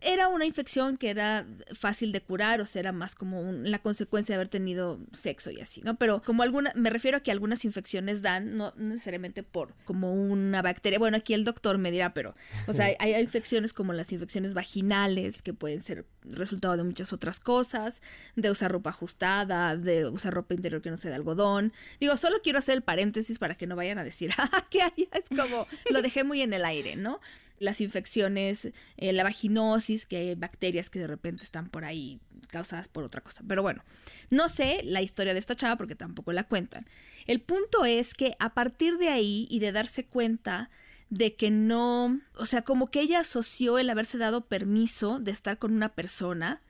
era 0.00 0.28
una 0.28 0.44
infección 0.44 0.96
que 0.96 1.10
era 1.10 1.46
fácil 1.72 2.12
de 2.12 2.20
curar, 2.20 2.60
o 2.60 2.66
sea, 2.66 2.80
era 2.80 2.92
más 2.92 3.14
como 3.14 3.42
la 3.52 3.78
consecuencia 3.80 4.34
de 4.34 4.36
haber 4.36 4.48
tenido 4.48 5.00
sexo 5.12 5.50
y 5.50 5.60
así, 5.60 5.80
¿no? 5.82 5.96
Pero 5.96 6.22
como 6.22 6.42
alguna, 6.42 6.72
me 6.74 6.90
refiero 6.90 7.18
a 7.18 7.20
que 7.20 7.30
algunas 7.30 7.64
infecciones 7.64 8.22
dan, 8.22 8.56
no 8.56 8.74
necesariamente 8.76 9.42
por 9.42 9.74
como 9.84 10.12
una 10.12 10.60
bacteria, 10.60 10.98
bueno, 10.98 11.16
aquí 11.16 11.34
el 11.34 11.44
doctor 11.44 11.78
me 11.78 11.90
dirá, 11.90 12.12
pero, 12.12 12.34
o 12.66 12.72
sea, 12.72 12.86
hay, 12.98 13.14
hay 13.14 13.22
infecciones 13.22 13.72
como 13.72 13.92
las 13.92 14.12
infecciones 14.12 14.54
vaginales 14.54 15.42
que 15.42 15.54
pueden 15.54 15.80
ser 15.80 16.06
resultado 16.24 16.76
de 16.76 16.84
muchas 16.84 17.12
otras 17.12 17.40
cosas, 17.40 18.02
de 18.34 18.50
usar 18.50 18.72
ropa 18.72 18.90
ajustada, 18.90 19.76
de 19.76 20.06
usar 20.06 20.34
ropa 20.34 20.54
interior 20.54 20.82
que 20.82 20.90
no 20.90 20.96
sea 20.96 21.10
de 21.10 21.16
algodón. 21.16 21.72
Digo, 22.00 22.16
solo 22.16 22.36
quiero 22.42 22.58
hacer 22.58 22.76
el 22.76 22.82
paréntesis 22.82 23.38
para 23.38 23.54
que 23.54 23.66
no 23.66 23.76
vayan 23.76 23.98
a 23.98 24.04
decir, 24.04 24.32
ah, 24.38 24.66
que 24.70 24.82
hay, 24.82 25.08
es 25.12 25.28
como, 25.28 25.66
lo 25.90 26.02
dejé 26.02 26.24
muy 26.24 26.42
en 26.42 26.52
el 26.52 26.64
aire, 26.64 26.96
¿no? 26.96 27.20
Las 27.58 27.80
infecciones, 27.80 28.70
eh, 28.96 29.12
la 29.12 29.24
vaginosis, 29.24 30.06
que 30.06 30.16
hay 30.16 30.34
bacterias 30.34 30.90
que 30.90 30.98
de 30.98 31.06
repente 31.06 31.42
están 31.42 31.68
por 31.68 31.84
ahí 31.84 32.20
causadas 32.48 32.88
por 32.88 33.04
otra 33.04 33.20
cosa. 33.20 33.42
Pero 33.46 33.62
bueno, 33.62 33.84
no 34.30 34.48
sé 34.48 34.82
la 34.84 35.02
historia 35.02 35.32
de 35.32 35.40
esta 35.40 35.56
chava 35.56 35.76
porque 35.76 35.94
tampoco 35.94 36.32
la 36.32 36.44
cuentan. 36.44 36.86
El 37.26 37.40
punto 37.40 37.84
es 37.84 38.14
que 38.14 38.36
a 38.38 38.54
partir 38.54 38.98
de 38.98 39.08
ahí 39.08 39.46
y 39.50 39.58
de 39.58 39.72
darse 39.72 40.06
cuenta 40.06 40.70
de 41.08 41.36
que 41.36 41.50
no, 41.50 42.20
o 42.34 42.46
sea, 42.46 42.62
como 42.62 42.90
que 42.90 43.00
ella 43.00 43.20
asoció 43.20 43.78
el 43.78 43.90
haberse 43.90 44.18
dado 44.18 44.46
permiso 44.46 45.18
de 45.20 45.30
estar 45.30 45.58
con 45.58 45.72
una 45.72 45.90
persona 45.94 46.62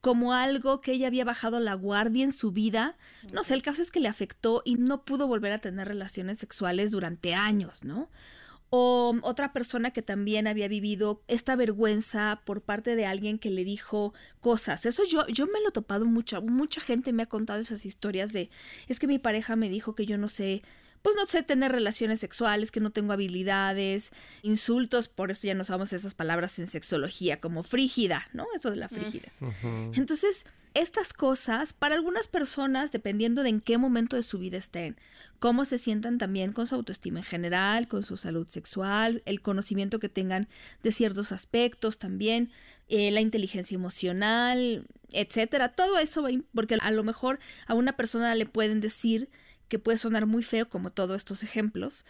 como 0.00 0.32
algo 0.32 0.80
que 0.80 0.92
ella 0.92 1.08
había 1.08 1.24
bajado 1.24 1.60
la 1.60 1.74
guardia 1.74 2.24
en 2.24 2.32
su 2.32 2.52
vida. 2.52 2.96
No 3.32 3.44
sé, 3.44 3.54
el 3.54 3.62
caso 3.62 3.82
es 3.82 3.90
que 3.90 4.00
le 4.00 4.08
afectó 4.08 4.62
y 4.64 4.76
no 4.76 5.04
pudo 5.04 5.26
volver 5.26 5.52
a 5.52 5.60
tener 5.60 5.88
relaciones 5.88 6.38
sexuales 6.38 6.92
durante 6.92 7.34
años, 7.34 7.84
¿no? 7.84 8.08
O 8.70 9.16
otra 9.22 9.52
persona 9.52 9.92
que 9.92 10.02
también 10.02 10.46
había 10.46 10.68
vivido 10.68 11.22
esta 11.26 11.56
vergüenza 11.56 12.42
por 12.44 12.60
parte 12.60 12.96
de 12.96 13.06
alguien 13.06 13.38
que 13.38 13.50
le 13.50 13.64
dijo 13.64 14.12
cosas. 14.40 14.84
Eso 14.84 15.04
yo, 15.04 15.26
yo 15.28 15.46
me 15.46 15.60
lo 15.62 15.70
he 15.70 15.72
topado 15.72 16.04
mucho. 16.04 16.42
Mucha 16.42 16.80
gente 16.80 17.12
me 17.12 17.22
ha 17.22 17.26
contado 17.26 17.60
esas 17.60 17.86
historias 17.86 18.32
de, 18.32 18.50
es 18.86 18.98
que 18.98 19.06
mi 19.06 19.18
pareja 19.18 19.56
me 19.56 19.70
dijo 19.70 19.94
que 19.94 20.06
yo 20.06 20.18
no 20.18 20.28
sé 20.28 20.62
pues 21.02 21.16
no 21.16 21.26
sé 21.26 21.42
tener 21.42 21.72
relaciones 21.72 22.20
sexuales, 22.20 22.70
que 22.70 22.80
no 22.80 22.90
tengo 22.90 23.12
habilidades, 23.12 24.10
insultos, 24.42 25.08
por 25.08 25.30
eso 25.30 25.46
ya 25.46 25.54
no 25.54 25.62
usamos 25.62 25.92
esas 25.92 26.14
palabras 26.14 26.58
en 26.58 26.66
sexología 26.66 27.40
como 27.40 27.62
frígida, 27.62 28.28
¿no? 28.32 28.46
Eso 28.54 28.70
de 28.70 28.76
la 28.76 28.86
mm. 28.86 28.90
frigidez. 28.90 29.40
Entonces, 29.94 30.44
estas 30.74 31.12
cosas, 31.12 31.72
para 31.72 31.94
algunas 31.94 32.28
personas, 32.28 32.92
dependiendo 32.92 33.42
de 33.42 33.50
en 33.50 33.60
qué 33.60 33.78
momento 33.78 34.16
de 34.16 34.22
su 34.22 34.38
vida 34.38 34.56
estén, 34.56 34.96
cómo 35.38 35.64
se 35.64 35.78
sientan 35.78 36.18
también 36.18 36.52
con 36.52 36.66
su 36.66 36.74
autoestima 36.74 37.20
en 37.20 37.24
general, 37.24 37.88
con 37.88 38.02
su 38.02 38.16
salud 38.16 38.46
sexual, 38.48 39.22
el 39.26 39.40
conocimiento 39.40 39.98
que 39.98 40.08
tengan 40.08 40.48
de 40.82 40.92
ciertos 40.92 41.32
aspectos 41.32 41.98
también, 41.98 42.50
eh, 42.88 43.10
la 43.10 43.20
inteligencia 43.20 43.74
emocional, 43.74 44.86
etcétera, 45.12 45.70
todo 45.70 45.98
eso 45.98 46.26
porque 46.54 46.76
a 46.80 46.90
lo 46.90 47.04
mejor 47.04 47.38
a 47.66 47.74
una 47.74 47.96
persona 47.96 48.34
le 48.34 48.46
pueden 48.46 48.80
decir 48.80 49.28
que 49.68 49.78
puede 49.78 49.98
sonar 49.98 50.26
muy 50.26 50.42
feo 50.42 50.68
como 50.68 50.90
todos 50.90 51.16
estos 51.16 51.42
ejemplos, 51.42 52.04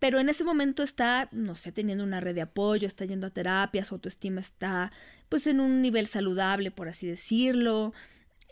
pero 0.00 0.18
en 0.18 0.30
ese 0.30 0.44
momento 0.44 0.82
está, 0.82 1.28
no 1.30 1.54
sé, 1.54 1.70
teniendo 1.70 2.02
una 2.02 2.20
red 2.20 2.34
de 2.34 2.40
apoyo, 2.40 2.86
está 2.86 3.04
yendo 3.04 3.28
a 3.28 3.30
terapia, 3.30 3.84
su 3.84 3.94
autoestima 3.94 4.40
está 4.40 4.90
pues 5.28 5.46
en 5.46 5.60
un 5.60 5.82
nivel 5.82 6.08
saludable, 6.08 6.70
por 6.70 6.88
así 6.88 7.06
decirlo. 7.06 7.92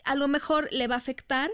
A 0.05 0.15
lo 0.15 0.27
mejor 0.27 0.69
le 0.71 0.87
va 0.87 0.95
a 0.95 0.99
afectar, 0.99 1.49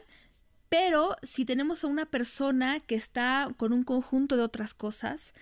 pero 0.68 1.16
si 1.24 1.46
tenemos 1.46 1.84
a 1.84 1.88
una 1.88 2.06
persona 2.06 2.82
que 2.82 2.96
está 2.96 3.50
con 3.58 3.72
un 3.72 3.84
conjunto 3.84 4.36
de 4.36 4.44
otras 4.44 4.74
cosas, 4.74 5.34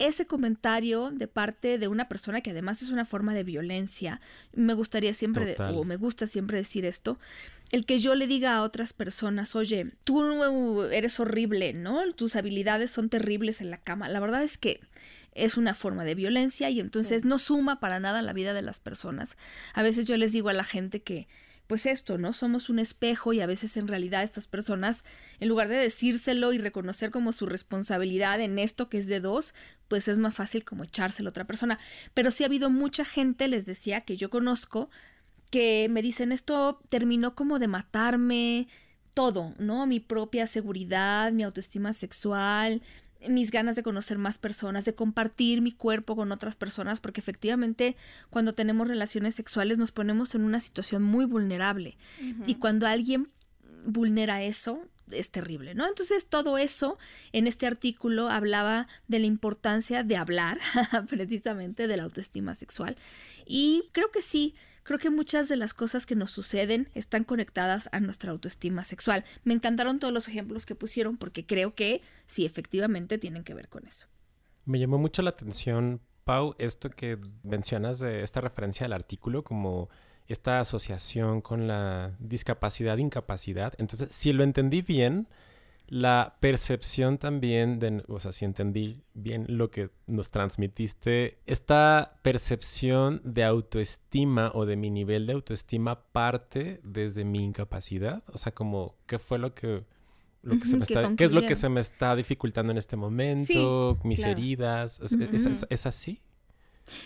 ese 0.00 0.26
comentario 0.26 1.10
de 1.12 1.28
parte 1.28 1.78
de 1.78 1.86
una 1.86 2.08
persona 2.08 2.40
que 2.40 2.50
además 2.50 2.82
es 2.82 2.90
una 2.90 3.04
forma 3.04 3.32
de 3.32 3.44
violencia, 3.44 4.20
me 4.52 4.74
gustaría 4.74 5.14
siempre, 5.14 5.54
o 5.58 5.84
me 5.84 5.96
gusta 5.96 6.26
siempre 6.26 6.56
decir 6.56 6.84
esto, 6.84 7.18
el 7.70 7.86
que 7.86 7.98
yo 7.98 8.14
le 8.14 8.26
diga 8.26 8.56
a 8.56 8.62
otras 8.62 8.92
personas, 8.92 9.54
oye, 9.54 9.92
tú 10.04 10.82
eres 10.84 11.20
horrible, 11.20 11.72
¿no? 11.72 12.12
Tus 12.14 12.36
habilidades 12.36 12.90
son 12.90 13.08
terribles 13.08 13.60
en 13.60 13.70
la 13.70 13.78
cama. 13.78 14.08
La 14.08 14.20
verdad 14.20 14.42
es 14.42 14.58
que 14.58 14.80
es 15.32 15.56
una 15.56 15.74
forma 15.74 16.04
de 16.04 16.16
violencia 16.16 16.68
y 16.70 16.80
entonces 16.80 17.24
no 17.24 17.38
suma 17.38 17.78
para 17.78 18.00
nada 18.00 18.22
la 18.22 18.32
vida 18.32 18.52
de 18.52 18.62
las 18.62 18.80
personas. 18.80 19.36
A 19.72 19.82
veces 19.82 20.06
yo 20.06 20.16
les 20.16 20.32
digo 20.32 20.48
a 20.48 20.54
la 20.54 20.64
gente 20.64 21.02
que 21.02 21.28
pues 21.68 21.86
esto, 21.86 22.18
¿no? 22.18 22.32
Somos 22.32 22.68
un 22.68 22.80
espejo 22.80 23.32
y 23.32 23.40
a 23.40 23.46
veces 23.46 23.76
en 23.76 23.86
realidad 23.86 24.24
estas 24.24 24.48
personas, 24.48 25.04
en 25.38 25.48
lugar 25.48 25.68
de 25.68 25.76
decírselo 25.76 26.52
y 26.52 26.58
reconocer 26.58 27.12
como 27.12 27.30
su 27.30 27.46
responsabilidad 27.46 28.40
en 28.40 28.58
esto 28.58 28.88
que 28.88 28.98
es 28.98 29.06
de 29.06 29.20
dos, 29.20 29.54
pues 29.86 30.08
es 30.08 30.18
más 30.18 30.34
fácil 30.34 30.64
como 30.64 30.82
echárselo 30.82 31.28
a 31.28 31.30
otra 31.30 31.46
persona. 31.46 31.78
Pero 32.12 32.32
sí 32.32 32.42
ha 32.42 32.48
habido 32.48 32.70
mucha 32.70 33.04
gente, 33.04 33.46
les 33.46 33.66
decía, 33.66 34.00
que 34.00 34.16
yo 34.16 34.30
conozco, 34.30 34.90
que 35.50 35.88
me 35.90 36.02
dicen 36.02 36.32
esto 36.32 36.80
terminó 36.88 37.34
como 37.34 37.58
de 37.58 37.68
matarme, 37.68 38.68
todo, 39.14 39.54
¿no? 39.58 39.86
Mi 39.86 40.00
propia 40.00 40.46
seguridad, 40.46 41.32
mi 41.32 41.42
autoestima 41.42 41.92
sexual, 41.92 42.82
mis 43.28 43.50
ganas 43.50 43.76
de 43.76 43.82
conocer 43.82 44.18
más 44.18 44.38
personas, 44.38 44.84
de 44.84 44.94
compartir 44.94 45.60
mi 45.60 45.72
cuerpo 45.72 46.16
con 46.16 46.32
otras 46.32 46.56
personas, 46.56 47.00
porque 47.00 47.20
efectivamente 47.20 47.96
cuando 48.30 48.54
tenemos 48.54 48.88
relaciones 48.88 49.34
sexuales 49.34 49.78
nos 49.78 49.92
ponemos 49.92 50.34
en 50.34 50.42
una 50.42 50.60
situación 50.60 51.02
muy 51.02 51.26
vulnerable. 51.26 51.96
Y 52.46 52.54
cuando 52.54 52.86
alguien 52.86 53.28
vulnera 53.84 54.42
eso, 54.42 54.82
es 55.10 55.30
terrible, 55.30 55.74
¿no? 55.74 55.88
Entonces 55.88 56.26
todo 56.26 56.56
eso 56.56 56.98
en 57.32 57.46
este 57.46 57.66
artículo 57.66 58.30
hablaba 58.30 58.86
de 59.08 59.18
la 59.18 59.26
importancia 59.26 60.04
de 60.04 60.16
hablar 60.16 60.58
precisamente 61.08 61.88
de 61.88 61.96
la 61.96 62.04
autoestima 62.04 62.54
sexual. 62.54 62.96
Y 63.44 63.88
creo 63.92 64.10
que 64.10 64.22
sí, 64.22 64.54
Creo 64.90 64.98
que 64.98 65.10
muchas 65.10 65.48
de 65.48 65.56
las 65.56 65.72
cosas 65.72 66.04
que 66.04 66.16
nos 66.16 66.32
suceden 66.32 66.88
están 66.96 67.22
conectadas 67.22 67.88
a 67.92 68.00
nuestra 68.00 68.32
autoestima 68.32 68.82
sexual. 68.82 69.24
Me 69.44 69.54
encantaron 69.54 70.00
todos 70.00 70.12
los 70.12 70.26
ejemplos 70.26 70.66
que 70.66 70.74
pusieron 70.74 71.16
porque 71.16 71.46
creo 71.46 71.76
que 71.76 72.02
sí, 72.26 72.44
efectivamente 72.44 73.16
tienen 73.16 73.44
que 73.44 73.54
ver 73.54 73.68
con 73.68 73.86
eso. 73.86 74.08
Me 74.64 74.80
llamó 74.80 74.98
mucho 74.98 75.22
la 75.22 75.30
atención, 75.30 76.00
Pau, 76.24 76.56
esto 76.58 76.90
que 76.90 77.18
mencionas 77.44 78.00
de 78.00 78.24
esta 78.24 78.40
referencia 78.40 78.84
al 78.84 78.92
artículo 78.92 79.44
como 79.44 79.90
esta 80.26 80.58
asociación 80.58 81.40
con 81.40 81.68
la 81.68 82.16
discapacidad, 82.18 82.98
incapacidad. 82.98 83.74
Entonces, 83.78 84.12
si 84.12 84.32
lo 84.32 84.42
entendí 84.42 84.82
bien, 84.82 85.28
la 85.90 86.36
percepción 86.38 87.18
también 87.18 87.80
de, 87.80 88.04
o 88.06 88.20
sea, 88.20 88.32
si 88.32 88.44
entendí 88.44 89.02
bien 89.12 89.44
lo 89.48 89.72
que 89.72 89.90
nos 90.06 90.30
transmitiste, 90.30 91.40
esta 91.46 92.20
percepción 92.22 93.20
de 93.24 93.42
autoestima 93.42 94.52
o 94.54 94.66
de 94.66 94.76
mi 94.76 94.88
nivel 94.90 95.26
de 95.26 95.32
autoestima 95.32 96.04
parte 96.12 96.80
desde 96.84 97.24
mi 97.24 97.44
incapacidad, 97.44 98.22
o 98.32 98.38
sea, 98.38 98.52
como 98.52 98.94
qué 99.06 99.18
fue 99.18 99.38
lo 99.38 99.52
que 99.52 99.84
lo 100.42 100.58
que 100.58 100.64
se 100.64 100.76
me 100.76 100.84
está, 100.84 101.16
qué 101.16 101.24
es 101.24 101.32
lo 101.32 101.42
que 101.42 101.56
se 101.56 101.68
me 101.68 101.80
está 101.80 102.14
dificultando 102.14 102.70
en 102.70 102.78
este 102.78 102.96
momento, 102.96 103.98
mis 104.04 104.22
heridas, 104.22 105.02
¿es 105.68 105.86
así? 105.86 106.22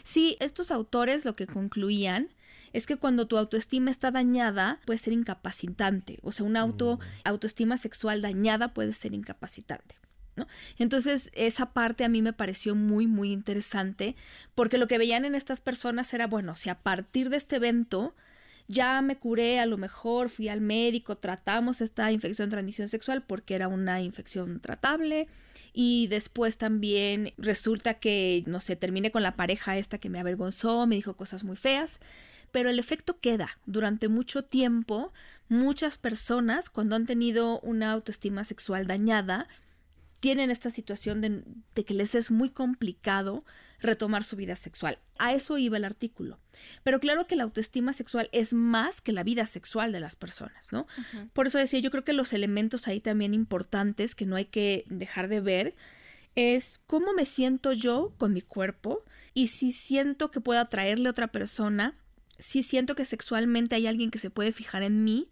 Sí, 0.03 0.37
estos 0.41 0.71
autores 0.71 1.25
lo 1.25 1.33
que 1.33 1.47
concluían 1.47 2.29
es 2.75 2.87
que 2.87 2.97
cuando 2.97 3.27
tu 3.29 3.39
autoestima 3.39 3.91
está 3.91 4.11
dañada 4.11 4.81
puede 4.85 4.99
ser 4.99 5.13
incapacitante, 5.13 6.19
o 6.23 6.33
sea, 6.33 6.45
una 6.45 6.61
auto, 6.61 6.97
mm. 6.97 7.29
autoestima 7.29 7.79
sexual 7.79 8.21
dañada 8.21 8.75
puede 8.75 8.93
ser 8.93 9.15
incapacitante. 9.15 9.95
¿No? 10.37 10.49
Entonces, 10.79 11.31
esa 11.35 11.73
parte 11.73 12.03
a 12.03 12.09
mí 12.09 12.21
me 12.21 12.33
pareció 12.33 12.75
muy, 12.75 13.07
muy 13.07 13.31
interesante, 13.31 14.17
porque 14.57 14.79
lo 14.79 14.89
que 14.89 14.99
veían 14.99 15.25
en 15.25 15.37
estas 15.37 15.61
personas 15.61 16.13
era, 16.13 16.27
bueno, 16.27 16.57
si 16.57 16.71
a 16.71 16.81
partir 16.83 17.31
de 17.31 17.37
este 17.37 17.57
evento 17.57 18.17
ya 18.67 19.01
me 19.01 19.17
curé, 19.17 19.61
a 19.61 19.67
lo 19.67 19.77
mejor 19.77 20.29
fui 20.31 20.49
al 20.49 20.61
médico, 20.61 21.17
tratamos 21.17 21.81
esta 21.81 22.11
infección 22.11 22.49
de 22.49 22.55
transmisión 22.55 22.89
sexual 22.89 23.23
porque 23.23 23.55
era 23.55 23.69
una 23.69 24.03
infección 24.03 24.59
tratable 24.59 25.29
y 25.73 26.09
después 26.09 26.57
también 26.57 27.33
resulta 27.39 27.95
que, 27.95 28.43
no 28.49 28.59
sé, 28.59 28.75
terminé 28.75 29.13
con 29.13 29.23
la 29.23 29.37
pareja 29.37 29.77
esta 29.77 29.99
que 29.99 30.09
me 30.09 30.19
avergonzó, 30.19 30.89
me 30.89 30.97
dijo 30.97 31.15
cosas 31.15 31.45
muy 31.45 31.55
feas 31.55 32.01
pero 32.55 32.71
el 32.71 32.79
efecto 32.79 33.19
queda. 33.19 33.59
Durante 33.67 34.07
mucho 34.07 34.43
tiempo, 34.45 35.13
muchas 35.49 35.99
personas, 35.99 36.71
cuando 36.71 36.95
han 36.95 37.05
tenido 37.05 37.59
una 37.63 37.91
autoestima 37.91 38.45
sexual 38.45 38.87
dañada, 38.87 39.49
tienen 40.21 40.53
esta 40.53 40.71
situación 40.71 41.21
de, 41.21 41.43
que 41.83 41.95
les 41.95 42.15
es 42.15 42.31
muy 42.31 42.51
complicado 42.51 43.45
retomar 43.81 44.23
su 44.23 44.37
vida 44.37 44.55
sexual. 44.55 45.01
A 45.19 45.35
eso 45.35 45.59
iba 45.59 45.79
el 45.79 45.85
artículo. 45.85 46.39
Pero 46.85 47.01
claro 47.01 47.27
que 47.27 47.35
la 47.35 47.43
autoestima 47.43 47.93
sexual 47.93 48.29
es 48.31 48.55
más 48.55 49.01
que 49.01 49.11
la 49.11 49.25
vida 49.25 49.47
sexual 49.47 49.91
de 49.91 49.99
las 49.99 50.15
personas, 50.15 50.73
¿no? 50.73 50.87
Por 51.33 51.49
eso 51.49 51.59
decía, 51.59 51.81
yo 51.81 51.91
creo 51.91 52.05
que 52.05 52.13
los 52.13 52.33
elementos 52.33 52.87
ahí 52.87 53.01
también 53.01 53.35
importantes 53.35 54.15
que 54.15 54.27
no 54.27 54.37
hay 54.37 54.45
que 54.45 54.85
dejar 54.87 55.27
de 55.27 55.41
ver 55.41 55.75
es 56.37 56.81
cómo 56.87 57.15
me 57.15 57.25
siento 57.25 57.73
yo 57.73 58.15
con 58.17 58.33
mi 58.33 58.43
cuerpo 58.43 59.03
y 59.35 59.49
si 59.49 59.73
siento 59.73 60.31
que 60.31 60.41
puedo 60.41 60.61
atraerle 60.61 61.09
a 61.09 61.11
otra 61.11 61.33
persona 61.33 61.97
si 62.39 62.63
siento 62.63 62.95
que 62.95 63.05
sexualmente 63.05 63.77
hay 63.77 63.87
alguien 63.87 64.11
que 64.11 64.19
se 64.19 64.31
puede 64.31 64.53
fijar 64.53 64.83
en 64.83 65.05
mí 65.05 65.29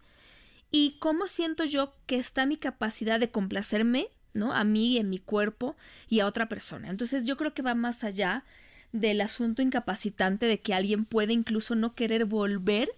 y 0.71 0.97
cómo 0.99 1.27
siento 1.27 1.65
yo 1.65 1.95
que 2.05 2.15
está 2.17 2.45
mi 2.45 2.57
capacidad 2.57 3.19
de 3.19 3.29
complacerme, 3.29 4.07
¿no? 4.33 4.53
A 4.53 4.63
mí, 4.63 4.97
en 4.97 5.09
mi 5.09 5.19
cuerpo 5.19 5.75
y 6.09 6.19
a 6.19 6.25
otra 6.25 6.49
persona. 6.49 6.89
Entonces 6.89 7.25
yo 7.25 7.37
creo 7.37 7.53
que 7.53 7.61
va 7.61 7.75
más 7.75 8.03
allá 8.03 8.43
del 8.91 9.21
asunto 9.21 9.61
incapacitante 9.61 10.45
de 10.45 10.59
que 10.59 10.73
alguien 10.73 11.05
puede 11.05 11.33
incluso 11.33 11.75
no 11.75 11.93
querer 11.95 12.25
volver 12.25 12.89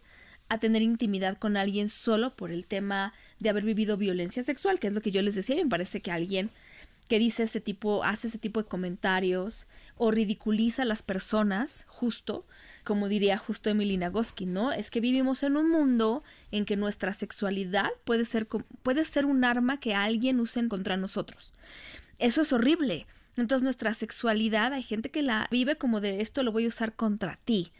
a 0.47 0.59
tener 0.59 0.81
intimidad 0.81 1.37
con 1.37 1.57
alguien 1.57 1.89
solo 1.89 2.35
por 2.35 2.51
el 2.51 2.65
tema 2.65 3.13
de 3.39 3.49
haber 3.49 3.63
vivido 3.63 3.97
violencia 3.97 4.43
sexual, 4.43 4.79
que 4.79 4.87
es 4.87 4.93
lo 4.93 5.01
que 5.01 5.11
yo 5.11 5.21
les 5.21 5.35
decía, 5.35 5.55
me 5.55 5.65
parece 5.65 6.01
que 6.01 6.11
alguien 6.11 6.51
que 7.07 7.19
dice 7.19 7.43
ese 7.43 7.61
tipo, 7.61 8.03
hace 8.03 8.27
ese 8.27 8.39
tipo 8.39 8.61
de 8.61 8.67
comentarios 8.67 9.67
o 9.95 10.11
ridiculiza 10.11 10.81
a 10.81 10.85
las 10.85 11.03
personas, 11.03 11.85
justo, 11.87 12.45
como 12.83 13.07
diría 13.07 13.37
justo 13.37 13.69
Emily 13.69 13.97
Nagoski, 13.97 14.45
¿no? 14.45 14.71
Es 14.71 14.89
que 14.89 15.01
vivimos 15.01 15.43
en 15.43 15.55
un 15.55 15.69
mundo 15.69 16.23
en 16.51 16.65
que 16.65 16.77
nuestra 16.77 17.13
sexualidad 17.13 17.89
puede 18.05 18.25
ser, 18.25 18.47
puede 18.47 19.05
ser 19.05 19.25
un 19.25 19.43
arma 19.43 19.79
que 19.79 19.93
alguien 19.93 20.39
use 20.39 20.67
contra 20.67 20.97
nosotros. 20.97 21.53
Eso 22.17 22.41
es 22.41 22.53
horrible. 22.53 23.05
Entonces 23.37 23.63
nuestra 23.63 23.93
sexualidad, 23.93 24.73
hay 24.73 24.83
gente 24.83 25.11
que 25.11 25.21
la 25.21 25.47
vive 25.51 25.77
como 25.77 26.01
de 26.01 26.21
esto 26.21 26.41
lo 26.41 26.51
voy 26.51 26.65
a 26.65 26.69
usar 26.69 26.95
contra 26.95 27.37
ti, 27.43 27.71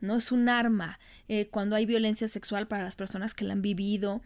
¿no? 0.00 0.16
Es 0.16 0.32
un 0.32 0.48
arma. 0.48 0.98
Eh, 1.28 1.46
cuando 1.48 1.76
hay 1.76 1.86
violencia 1.86 2.28
sexual 2.28 2.66
para 2.66 2.82
las 2.82 2.96
personas 2.96 3.32
que 3.32 3.44
la 3.44 3.52
han 3.52 3.62
vivido, 3.62 4.22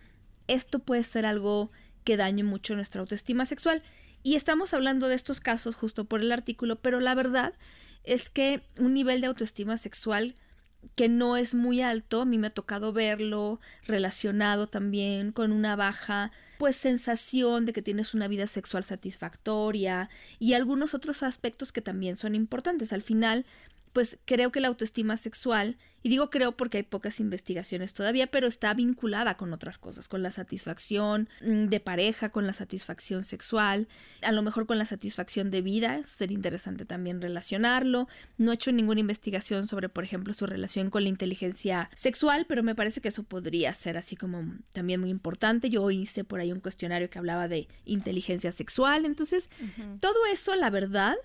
esto 0.46 0.78
puede 0.78 1.04
ser 1.04 1.26
algo 1.26 1.70
que 2.04 2.16
dañe 2.16 2.42
mucho 2.42 2.74
nuestra 2.74 3.02
autoestima 3.02 3.44
sexual. 3.44 3.82
Y 4.22 4.34
estamos 4.34 4.74
hablando 4.74 5.08
de 5.08 5.14
estos 5.14 5.40
casos 5.40 5.76
justo 5.76 6.04
por 6.04 6.20
el 6.20 6.32
artículo, 6.32 6.76
pero 6.76 7.00
la 7.00 7.14
verdad 7.14 7.54
es 8.04 8.30
que 8.30 8.62
un 8.78 8.94
nivel 8.94 9.20
de 9.20 9.26
autoestima 9.28 9.76
sexual 9.76 10.34
que 10.94 11.08
no 11.08 11.36
es 11.36 11.54
muy 11.54 11.80
alto, 11.80 12.22
a 12.22 12.24
mí 12.24 12.38
me 12.38 12.48
ha 12.48 12.50
tocado 12.50 12.92
verlo 12.92 13.60
relacionado 13.86 14.68
también 14.68 15.32
con 15.32 15.52
una 15.52 15.76
baja 15.76 16.30
pues 16.58 16.76
sensación 16.76 17.64
de 17.64 17.72
que 17.72 17.82
tienes 17.82 18.14
una 18.14 18.28
vida 18.28 18.46
sexual 18.46 18.84
satisfactoria 18.84 20.08
y 20.38 20.54
algunos 20.54 20.94
otros 20.94 21.22
aspectos 21.22 21.72
que 21.72 21.80
también 21.80 22.16
son 22.16 22.34
importantes. 22.34 22.92
Al 22.92 23.02
final, 23.02 23.46
pues 23.98 24.16
creo 24.26 24.52
que 24.52 24.60
la 24.60 24.68
autoestima 24.68 25.16
sexual, 25.16 25.76
y 26.04 26.08
digo 26.08 26.30
creo 26.30 26.56
porque 26.56 26.76
hay 26.76 26.82
pocas 26.84 27.18
investigaciones 27.18 27.94
todavía, 27.94 28.28
pero 28.28 28.46
está 28.46 28.72
vinculada 28.72 29.36
con 29.36 29.52
otras 29.52 29.76
cosas, 29.76 30.06
con 30.06 30.22
la 30.22 30.30
satisfacción 30.30 31.28
mm, 31.40 31.64
de 31.64 31.80
pareja, 31.80 32.28
con 32.28 32.46
la 32.46 32.52
satisfacción 32.52 33.24
sexual, 33.24 33.88
a 34.22 34.30
lo 34.30 34.42
mejor 34.42 34.66
con 34.68 34.78
la 34.78 34.84
satisfacción 34.84 35.50
de 35.50 35.62
vida, 35.62 36.00
sería 36.04 36.36
interesante 36.36 36.84
también 36.84 37.20
relacionarlo. 37.20 38.06
No 38.36 38.52
he 38.52 38.54
hecho 38.54 38.70
ninguna 38.70 39.00
investigación 39.00 39.66
sobre, 39.66 39.88
por 39.88 40.04
ejemplo, 40.04 40.32
su 40.32 40.46
relación 40.46 40.90
con 40.90 41.02
la 41.02 41.08
inteligencia 41.08 41.90
sexual, 41.96 42.46
pero 42.48 42.62
me 42.62 42.76
parece 42.76 43.00
que 43.00 43.08
eso 43.08 43.24
podría 43.24 43.72
ser 43.72 43.96
así 43.96 44.14
como 44.14 44.44
también 44.72 45.00
muy 45.00 45.10
importante. 45.10 45.70
Yo 45.70 45.90
hice 45.90 46.22
por 46.22 46.38
ahí 46.38 46.52
un 46.52 46.60
cuestionario 46.60 47.10
que 47.10 47.18
hablaba 47.18 47.48
de 47.48 47.66
inteligencia 47.84 48.52
sexual, 48.52 49.04
entonces 49.04 49.50
todo 49.98 50.24
eso, 50.32 50.54
la 50.54 50.70
verdad, 50.70 51.16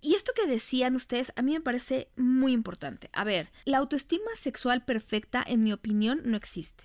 y 0.00 0.14
esto 0.14 0.32
que 0.34 0.46
decían 0.46 0.94
ustedes 0.94 1.32
a 1.36 1.42
mí 1.42 1.52
me 1.52 1.60
parece 1.60 2.08
muy 2.16 2.52
importante. 2.52 3.10
A 3.12 3.24
ver, 3.24 3.50
la 3.64 3.78
autoestima 3.78 4.30
sexual 4.34 4.84
perfecta, 4.84 5.44
en 5.46 5.62
mi 5.62 5.72
opinión, 5.72 6.22
no 6.24 6.36
existe. 6.36 6.84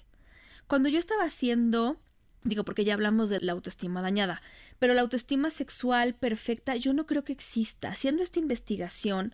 Cuando 0.68 0.90
yo 0.90 1.00
estaba 1.00 1.24
haciendo, 1.24 2.00
digo 2.44 2.66
porque 2.66 2.84
ya 2.84 2.94
hablamos 2.94 3.30
de 3.30 3.40
la 3.40 3.54
autoestima 3.54 4.02
dañada, 4.02 4.42
pero 4.80 4.94
la 4.94 5.02
autoestima 5.02 5.50
sexual 5.50 6.16
perfecta 6.16 6.76
yo 6.76 6.94
no 6.94 7.06
creo 7.06 7.24
que 7.24 7.34
exista. 7.34 7.90
Haciendo 7.90 8.24
esta 8.24 8.40
investigación, 8.40 9.34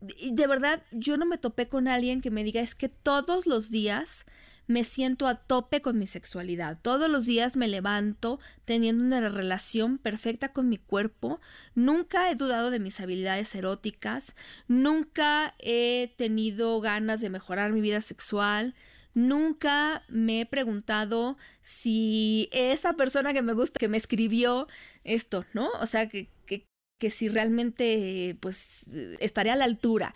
de 0.00 0.46
verdad 0.46 0.82
yo 0.90 1.16
no 1.16 1.26
me 1.26 1.38
topé 1.38 1.68
con 1.68 1.88
alguien 1.88 2.20
que 2.20 2.30
me 2.30 2.44
diga 2.44 2.60
es 2.60 2.74
que 2.74 2.88
todos 2.88 3.46
los 3.46 3.70
días 3.70 4.26
me 4.66 4.84
siento 4.84 5.26
a 5.26 5.36
tope 5.36 5.80
con 5.80 5.98
mi 5.98 6.06
sexualidad. 6.06 6.78
Todos 6.82 7.08
los 7.08 7.24
días 7.24 7.56
me 7.56 7.68
levanto 7.68 8.40
teniendo 8.64 9.04
una 9.04 9.28
relación 9.28 9.98
perfecta 9.98 10.52
con 10.52 10.68
mi 10.68 10.78
cuerpo. 10.78 11.40
Nunca 11.74 12.30
he 12.30 12.34
dudado 12.34 12.70
de 12.70 12.80
mis 12.80 13.00
habilidades 13.00 13.54
eróticas. 13.54 14.34
Nunca 14.68 15.54
he 15.58 16.14
tenido 16.16 16.80
ganas 16.80 17.20
de 17.20 17.30
mejorar 17.30 17.72
mi 17.72 17.80
vida 17.80 18.00
sexual. 18.00 18.74
Nunca 19.14 20.04
me 20.08 20.42
he 20.42 20.46
preguntado 20.46 21.38
si 21.62 22.48
esa 22.52 22.94
persona 22.94 23.32
que 23.32 23.42
me 23.42 23.54
gusta, 23.54 23.78
que 23.78 23.88
me 23.88 23.96
escribió 23.96 24.68
esto, 25.04 25.46
¿no? 25.54 25.70
O 25.80 25.86
sea, 25.86 26.08
que, 26.08 26.28
que, 26.44 26.66
que 27.00 27.10
si 27.10 27.28
realmente, 27.28 28.36
pues, 28.40 28.94
estaré 29.20 29.50
a 29.50 29.56
la 29.56 29.64
altura 29.64 30.12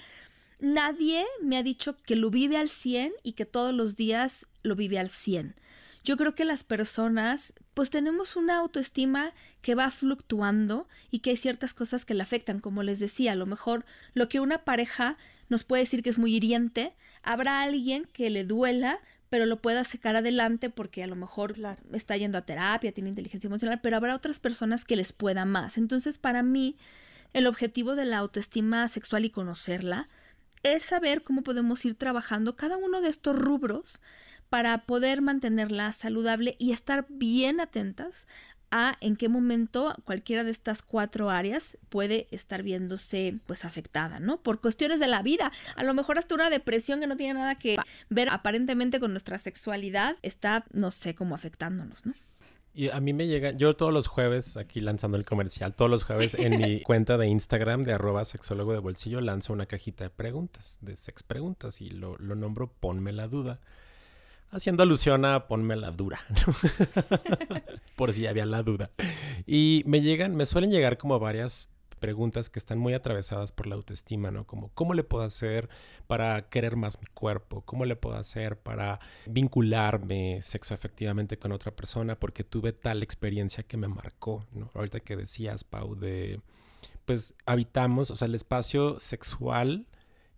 nadie 0.61 1.25
me 1.43 1.57
ha 1.57 1.62
dicho 1.62 1.97
que 2.05 2.17
lo 2.17 2.31
vive 2.31 2.57
al 2.57 2.69
100 2.69 3.12
y 3.23 3.33
que 3.33 3.47
todos 3.47 3.75
los 3.75 3.97
días 3.97 4.47
lo 4.62 4.76
vive 4.76 4.99
al 4.99 5.09
100. 5.09 5.55
Yo 6.02 6.17
creo 6.17 6.35
que 6.35 6.45
las 6.45 6.64
personas 6.64 7.55
pues 7.75 7.90
tenemos 7.90 8.37
una 8.37 8.59
autoestima 8.59 9.33
que 9.61 9.75
va 9.75 9.90
fluctuando 9.90 10.88
y 11.11 11.19
que 11.21 11.31
hay 11.31 11.37
ciertas 11.37 11.75
cosas 11.75 12.05
que 12.05 12.14
le 12.14 12.23
afectan, 12.23 12.61
como 12.61 12.83
les 12.83 13.00
decía, 13.00 13.33
a 13.33 13.37
lo 13.37 13.47
mejor 13.47 13.85
lo 14.14 14.29
que 14.29 14.40
una 14.40 14.64
pareja 14.64 15.19
nos 15.49 15.64
puede 15.64 15.83
decir 15.83 16.02
que 16.02 16.11
es 16.11 16.19
muy 16.19 16.35
hiriente, 16.35 16.95
habrá 17.23 17.61
alguien 17.61 18.09
que 18.12 18.31
le 18.31 18.45
duela, 18.45 18.99
pero 19.29 19.47
lo 19.47 19.61
pueda 19.61 19.85
sacar 19.85 20.17
adelante 20.17 20.71
porque 20.71 21.02
a 21.02 21.07
lo 21.07 21.17
mejor 21.17 21.55
está 21.93 22.17
yendo 22.17 22.38
a 22.38 22.43
terapia, 22.43 22.93
tiene 22.93 23.11
inteligencia 23.11 23.49
emocional, 23.49 23.81
pero 23.83 23.97
habrá 23.97 24.14
otras 24.14 24.40
personas 24.40 24.85
que 24.85 24.97
les 24.97 25.12
pueda 25.12 25.45
más. 25.45 25.76
Entonces, 25.76 26.19
para 26.19 26.43
mí, 26.43 26.76
el 27.33 27.47
objetivo 27.47 27.95
de 27.95 28.07
la 28.07 28.19
autoestima 28.19 28.89
sexual 28.89 29.25
y 29.25 29.30
conocerla 29.30 30.08
es 30.63 30.85
saber 30.85 31.23
cómo 31.23 31.43
podemos 31.43 31.85
ir 31.85 31.95
trabajando 31.95 32.57
cada 32.57 32.77
uno 32.77 33.01
de 33.01 33.09
estos 33.09 33.37
rubros 33.37 34.01
para 34.49 34.85
poder 34.85 35.23
mantenerla 35.23 35.93
saludable 35.93 36.57
y 36.59 36.73
estar 36.73 37.07
bien 37.09 37.61
atentas 37.61 38.27
a 38.71 38.97
en 39.01 39.17
qué 39.17 39.29
momento 39.29 39.95
cualquiera 40.05 40.45
de 40.45 40.51
estas 40.51 40.83
cuatro 40.83 41.31
áreas 41.31 41.77
puede 41.89 42.29
estar 42.31 42.63
viéndose 42.63 43.41
pues 43.47 43.65
afectada, 43.65 44.21
¿no? 44.21 44.43
Por 44.43 44.61
cuestiones 44.61 45.01
de 45.01 45.09
la 45.09 45.23
vida. 45.23 45.51
A 45.77 45.83
lo 45.83 45.95
mejor 45.95 46.19
hasta 46.19 46.35
una 46.35 46.51
depresión 46.51 47.01
que 47.01 47.07
no 47.07 47.17
tiene 47.17 47.35
nada 47.35 47.57
que 47.57 47.77
ver 48.09 48.29
aparentemente 48.29 49.01
con 49.01 49.11
nuestra 49.11 49.39
sexualidad 49.39 50.17
está, 50.23 50.65
no 50.73 50.91
sé, 50.93 51.15
cómo 51.15 51.35
afectándonos, 51.35 52.07
¿no? 52.07 52.15
Y 52.73 52.89
a 52.89 53.00
mí 53.00 53.13
me 53.13 53.26
llega, 53.26 53.50
yo 53.50 53.75
todos 53.75 53.93
los 53.93 54.06
jueves, 54.06 54.56
aquí 54.56 54.80
lanzando 54.80 55.17
el 55.17 55.25
comercial, 55.25 55.75
todos 55.75 55.91
los 55.91 56.04
jueves 56.04 56.35
en 56.35 56.56
mi 56.56 56.80
cuenta 56.83 57.19
de 57.19 57.26
Instagram 57.26 57.83
de 57.83 57.95
arroba 57.95 58.25
sexólogo 58.25 58.73
de 58.73 58.78
bolsillo 58.78 59.21
lanzo 59.21 59.52
una 59.52 59.67
cajita 59.67 60.04
de 60.04 60.11
preguntas, 60.11 60.78
de 60.80 60.95
sex 60.95 61.23
preguntas, 61.25 61.80
y 61.80 61.91
lo, 61.91 62.17
lo 62.19 62.37
nombro 62.37 62.69
Ponme 62.69 63.13
la 63.13 63.26
duda. 63.26 63.59
Haciendo 64.52 64.83
alusión 64.83 65.25
a 65.25 65.49
Ponme 65.49 65.75
la 65.75 65.91
dura, 65.91 66.21
por 67.97 68.13
si 68.13 68.26
había 68.26 68.47
la 68.47 68.63
duda. 68.63 68.91
Y 69.47 69.83
me 69.87 70.00
llegan, 70.00 70.37
me 70.37 70.45
suelen 70.45 70.71
llegar 70.71 70.97
como 70.97 71.19
varias 71.19 71.69
preguntas 72.00 72.50
que 72.50 72.58
están 72.58 72.78
muy 72.78 72.95
atravesadas 72.95 73.52
por 73.52 73.67
la 73.67 73.76
autoestima, 73.76 74.30
¿no? 74.30 74.47
Como, 74.47 74.71
¿cómo 74.75 74.95
le 74.95 75.04
puedo 75.04 75.23
hacer 75.23 75.69
para 76.06 76.49
querer 76.49 76.75
más 76.76 77.00
mi 77.00 77.06
cuerpo? 77.06 77.63
¿Cómo 77.63 77.84
le 77.84 77.95
puedo 77.95 78.17
hacer 78.17 78.58
para 78.58 78.99
vincularme 79.26 80.43
sexo 80.43 80.75
efectivamente 80.75 81.39
con 81.39 81.52
otra 81.52 81.71
persona? 81.71 82.19
Porque 82.19 82.43
tuve 82.43 82.73
tal 82.73 83.02
experiencia 83.02 83.63
que 83.63 83.76
me 83.76 83.89
marcó, 83.89 84.45
¿no? 84.52 84.71
Ahorita 84.75 85.00
que 85.00 85.17
decías, 85.17 85.63
Pau, 85.63 85.95
de, 85.95 86.41
pues 87.04 87.34
habitamos, 87.47 88.10
o 88.10 88.17
sea, 88.17 88.26
el 88.26 88.34
espacio 88.34 88.99
sexual 88.99 89.86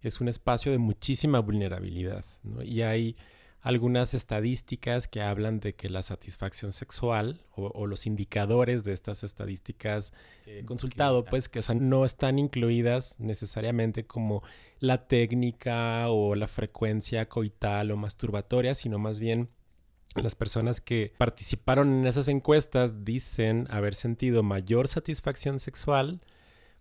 es 0.02 0.20
un 0.20 0.28
espacio 0.28 0.72
de 0.72 0.78
muchísima 0.78 1.38
vulnerabilidad, 1.38 2.24
¿no? 2.42 2.62
Y 2.62 2.82
hay 2.82 3.16
algunas 3.62 4.12
estadísticas 4.12 5.06
que 5.06 5.22
hablan 5.22 5.60
de 5.60 5.74
que 5.74 5.88
la 5.88 6.02
satisfacción 6.02 6.72
sexual 6.72 7.44
o, 7.54 7.86
los 7.86 8.06
indicadores 8.06 8.82
de 8.82 8.92
estas 8.92 9.22
estadísticas 9.22 10.12
eh, 10.46 10.64
consultado, 10.66 11.24
pues 11.24 11.48
que 11.48 11.60
no 11.76 12.04
están 12.04 12.40
incluidas 12.40 13.20
necesariamente 13.20 14.04
como 14.04 14.42
la 14.80 15.06
técnica 15.06 16.08
o 16.10 16.34
la 16.34 16.48
frecuencia 16.48 17.28
coital 17.28 17.92
o 17.92 17.96
masturbatoria, 17.96 18.74
sino 18.74 18.98
más 18.98 19.20
bien 19.20 19.48
las 20.16 20.34
personas 20.34 20.80
que 20.80 21.12
participaron 21.16 22.00
en 22.00 22.06
esas 22.06 22.26
encuestas 22.26 23.04
dicen 23.04 23.68
haber 23.70 23.94
sentido 23.94 24.42
mayor 24.42 24.88
satisfacción 24.88 25.60
sexual 25.60 26.20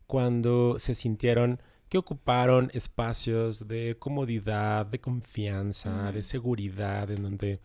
cuando 0.08 0.80
se 0.80 0.96
sintieron 0.96 1.62
que 1.92 1.98
ocuparon 1.98 2.72
espacios 2.74 3.68
de 3.68 3.98
comodidad, 4.00 4.86
de 4.86 5.02
confianza, 5.02 6.14
de 6.14 6.24
seguridad, 6.24 7.12
en 7.12 7.22
donde 7.22 7.60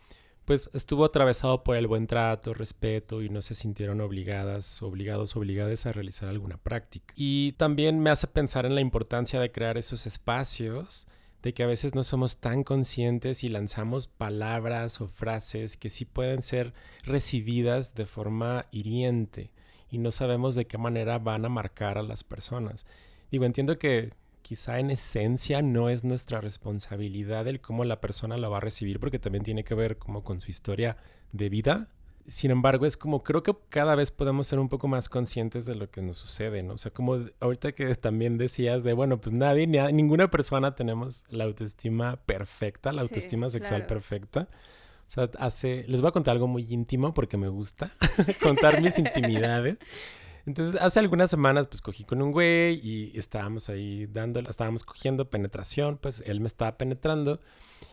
pues 0.45 0.69
estuvo 0.75 1.05
atravesado 1.05 1.63
por 1.63 1.77
el 1.77 1.87
buen 1.87 2.09
trato, 2.09 2.53
respeto 2.53 3.23
y 3.23 3.29
no 3.29 3.41
se 3.41 3.55
sintieron 3.55 4.01
obligadas, 4.01 4.83
obligados, 4.83 5.37
obligadas 5.37 5.87
a 5.87 5.93
realizar 5.93 6.29
alguna 6.29 6.57
práctica. 6.57 7.15
Y 7.17 7.53
también 7.53 8.01
me 8.01 8.11
hace 8.11 8.27
pensar 8.27 8.67
en 8.67 8.75
la 8.75 8.81
importancia 8.81 9.39
de 9.39 9.53
crear 9.53 9.79
esos 9.79 10.07
espacios, 10.07 11.07
de 11.41 11.55
que 11.55 11.63
a 11.63 11.69
veces 11.69 11.95
no 11.95 12.03
somos 12.03 12.39
tan 12.39 12.65
conscientes 12.65 13.45
y 13.45 13.49
lanzamos 13.49 14.09
palabras 14.09 15.01
o 15.01 15.07
frases 15.07 15.77
que 15.77 15.89
sí 15.89 16.05
pueden 16.05 16.43
ser 16.43 16.75
recibidas 17.05 17.95
de 17.95 18.07
forma 18.07 18.67
hiriente 18.73 19.53
y 19.89 19.99
no 19.99 20.11
sabemos 20.11 20.57
de 20.57 20.67
qué 20.67 20.79
manera 20.79 21.21
van 21.21 21.45
a 21.45 21.49
marcar 21.49 21.97
a 21.97 22.03
las 22.03 22.25
personas. 22.25 22.87
Digo, 23.31 23.45
entiendo 23.45 23.79
que 23.79 24.13
quizá 24.47 24.79
en 24.79 24.91
esencia 24.91 25.61
no 25.61 25.89
es 25.89 26.05
nuestra 26.05 26.41
responsabilidad 26.41 27.49
el 27.49 27.61
cómo 27.61 27.85
la 27.85 28.01
persona 28.01 28.37
la 28.37 28.49
va 28.49 28.59
a 28.59 28.61
recibir, 28.61 29.01
porque 29.01 29.19
también 29.19 29.43
tiene 29.43 29.65
que 29.65 29.75
ver 29.75 29.99
como 29.99 30.23
con 30.23 30.41
su 30.41 30.53
historia 30.53 30.97
de 31.33 31.49
vida. 31.49 31.89
Sin 32.29 32.53
embargo, 32.53 32.87
es 32.87 32.97
como 32.97 33.25
creo 33.25 33.43
que 33.43 33.57
cada 33.69 33.97
vez 33.97 34.13
podemos 34.13 34.47
ser 34.47 34.61
un 34.61 34.69
poco 34.69 34.87
más 34.87 35.09
conscientes 35.09 35.67
de 35.67 35.75
lo 35.75 35.91
que 35.91 36.01
nos 36.01 36.19
sucede, 36.19 36.63
¿no? 36.63 36.75
O 36.75 36.79
sea, 36.79 36.93
como 36.93 37.19
ahorita 37.41 37.73
que 37.73 37.93
también 37.97 38.39
decías 38.39 38.85
de, 38.85 38.93
bueno, 38.93 39.21
pues 39.21 39.33
nadie, 39.33 39.67
ni 39.67 39.81
ninguna 39.93 40.31
persona 40.31 40.77
tenemos 40.77 41.25
la 41.29 41.43
autoestima 41.43 42.17
perfecta, 42.25 42.93
la 42.93 43.03
autoestima 43.03 43.49
sexual 43.49 43.87
perfecta. 43.87 44.49
O 45.09 45.11
sea, 45.11 45.31
hace, 45.39 45.85
les 45.89 46.01
voy 46.01 46.09
a 46.09 46.13
contar 46.13 46.33
algo 46.33 46.47
muy 46.47 46.67
íntimo 46.69 47.15
porque 47.15 47.37
me 47.37 47.49
gusta 47.49 47.93
contar 48.43 48.81
mis 48.81 48.99
intimidades. 48.99 49.79
Entonces, 50.47 50.81
hace 50.81 51.01
algunas 51.01 51.29
semanas, 51.29 51.67
pues 51.67 51.83
cogí 51.83 52.05
con 52.05 52.23
un 52.23 52.31
güey 52.31 52.81
y 52.83 53.19
estábamos 53.19 53.69
ahí 53.69 54.07
dando, 54.07 54.41
estábamos 54.41 54.85
cogiendo 54.85 55.29
penetración, 55.29 55.99
pues 55.99 56.23
él 56.25 56.41
me 56.41 56.47
estaba 56.47 56.79
penetrando. 56.79 57.41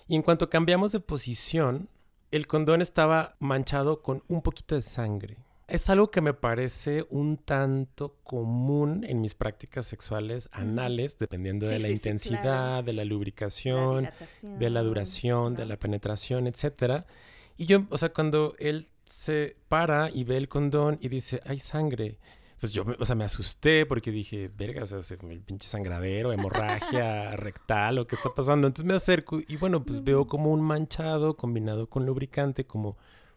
Y 0.07 0.15
en 0.15 0.21
cuanto 0.21 0.49
cambiamos 0.51 0.91
de 0.91 0.99
posición, 0.99 1.89
el 2.29 2.45
condón 2.45 2.81
estaba 2.81 3.35
manchado 3.39 4.01
con 4.01 4.23
un 4.27 4.41
poquito 4.41 4.75
de 4.75 4.83
sangre. 4.83 5.37
es 5.67 5.89
algo 5.89 6.11
que 6.11 6.21
me 6.21 6.33
parece 6.33 7.07
un 7.09 7.37
tanto 7.37 8.17
común 8.23 9.03
en 9.07 9.21
mis 9.21 9.33
prácticas 9.33 9.87
sexuales 9.87 10.47
anales, 10.51 11.17
dependiendo 11.17 11.67
de 11.67 11.79
la 11.79 11.89
intensidad, 11.89 12.83
de 12.83 12.93
la 12.93 13.05
lubricación, 13.05 14.09
de 14.43 14.69
la 14.69 14.83
duración, 14.83 15.55
de 15.55 15.65
la 15.65 15.77
penetración, 15.77 16.45
etc. 16.45 17.05
Y 17.57 17.65
yo, 17.65 17.85
o 17.89 17.97
sea, 17.97 18.09
cuando 18.09 18.55
él 18.59 18.89
se 19.05 19.57
para 19.67 20.09
y 20.11 20.23
ve 20.23 20.37
el 20.37 20.47
condón 20.47 20.97
y 21.01 21.09
dice, 21.09 21.41
hay 21.45 21.59
sangre, 21.59 22.19
pues 22.63 22.71
yo, 22.71 22.85
o 22.97 23.03
sea, 23.03 23.13
me 23.13 23.25
asusté 23.25 23.85
porque 23.85 24.09
dije, 24.09 24.49
verga, 24.55 24.83
o 24.83 24.85
sea, 24.85 24.99
el 25.29 25.41
pinche 25.41 25.67
sangradero, 25.67 26.31
hemorragia 26.31 27.31
rectal 27.35 27.99
o 27.99 28.07
qué 28.07 28.15
está 28.15 28.33
pasando. 28.33 28.67
Entonces 28.67 28.87
me 28.87 28.93
acerco 28.93 29.41
y 29.45 29.57
bueno, 29.57 29.83
pues 29.83 30.01
veo 30.01 30.27
como 30.27 30.49
un 30.49 30.61
manchado 30.61 31.35
combinado 31.35 31.89
con 31.89 32.05
lubricante, 32.05 32.65
como 32.65 32.95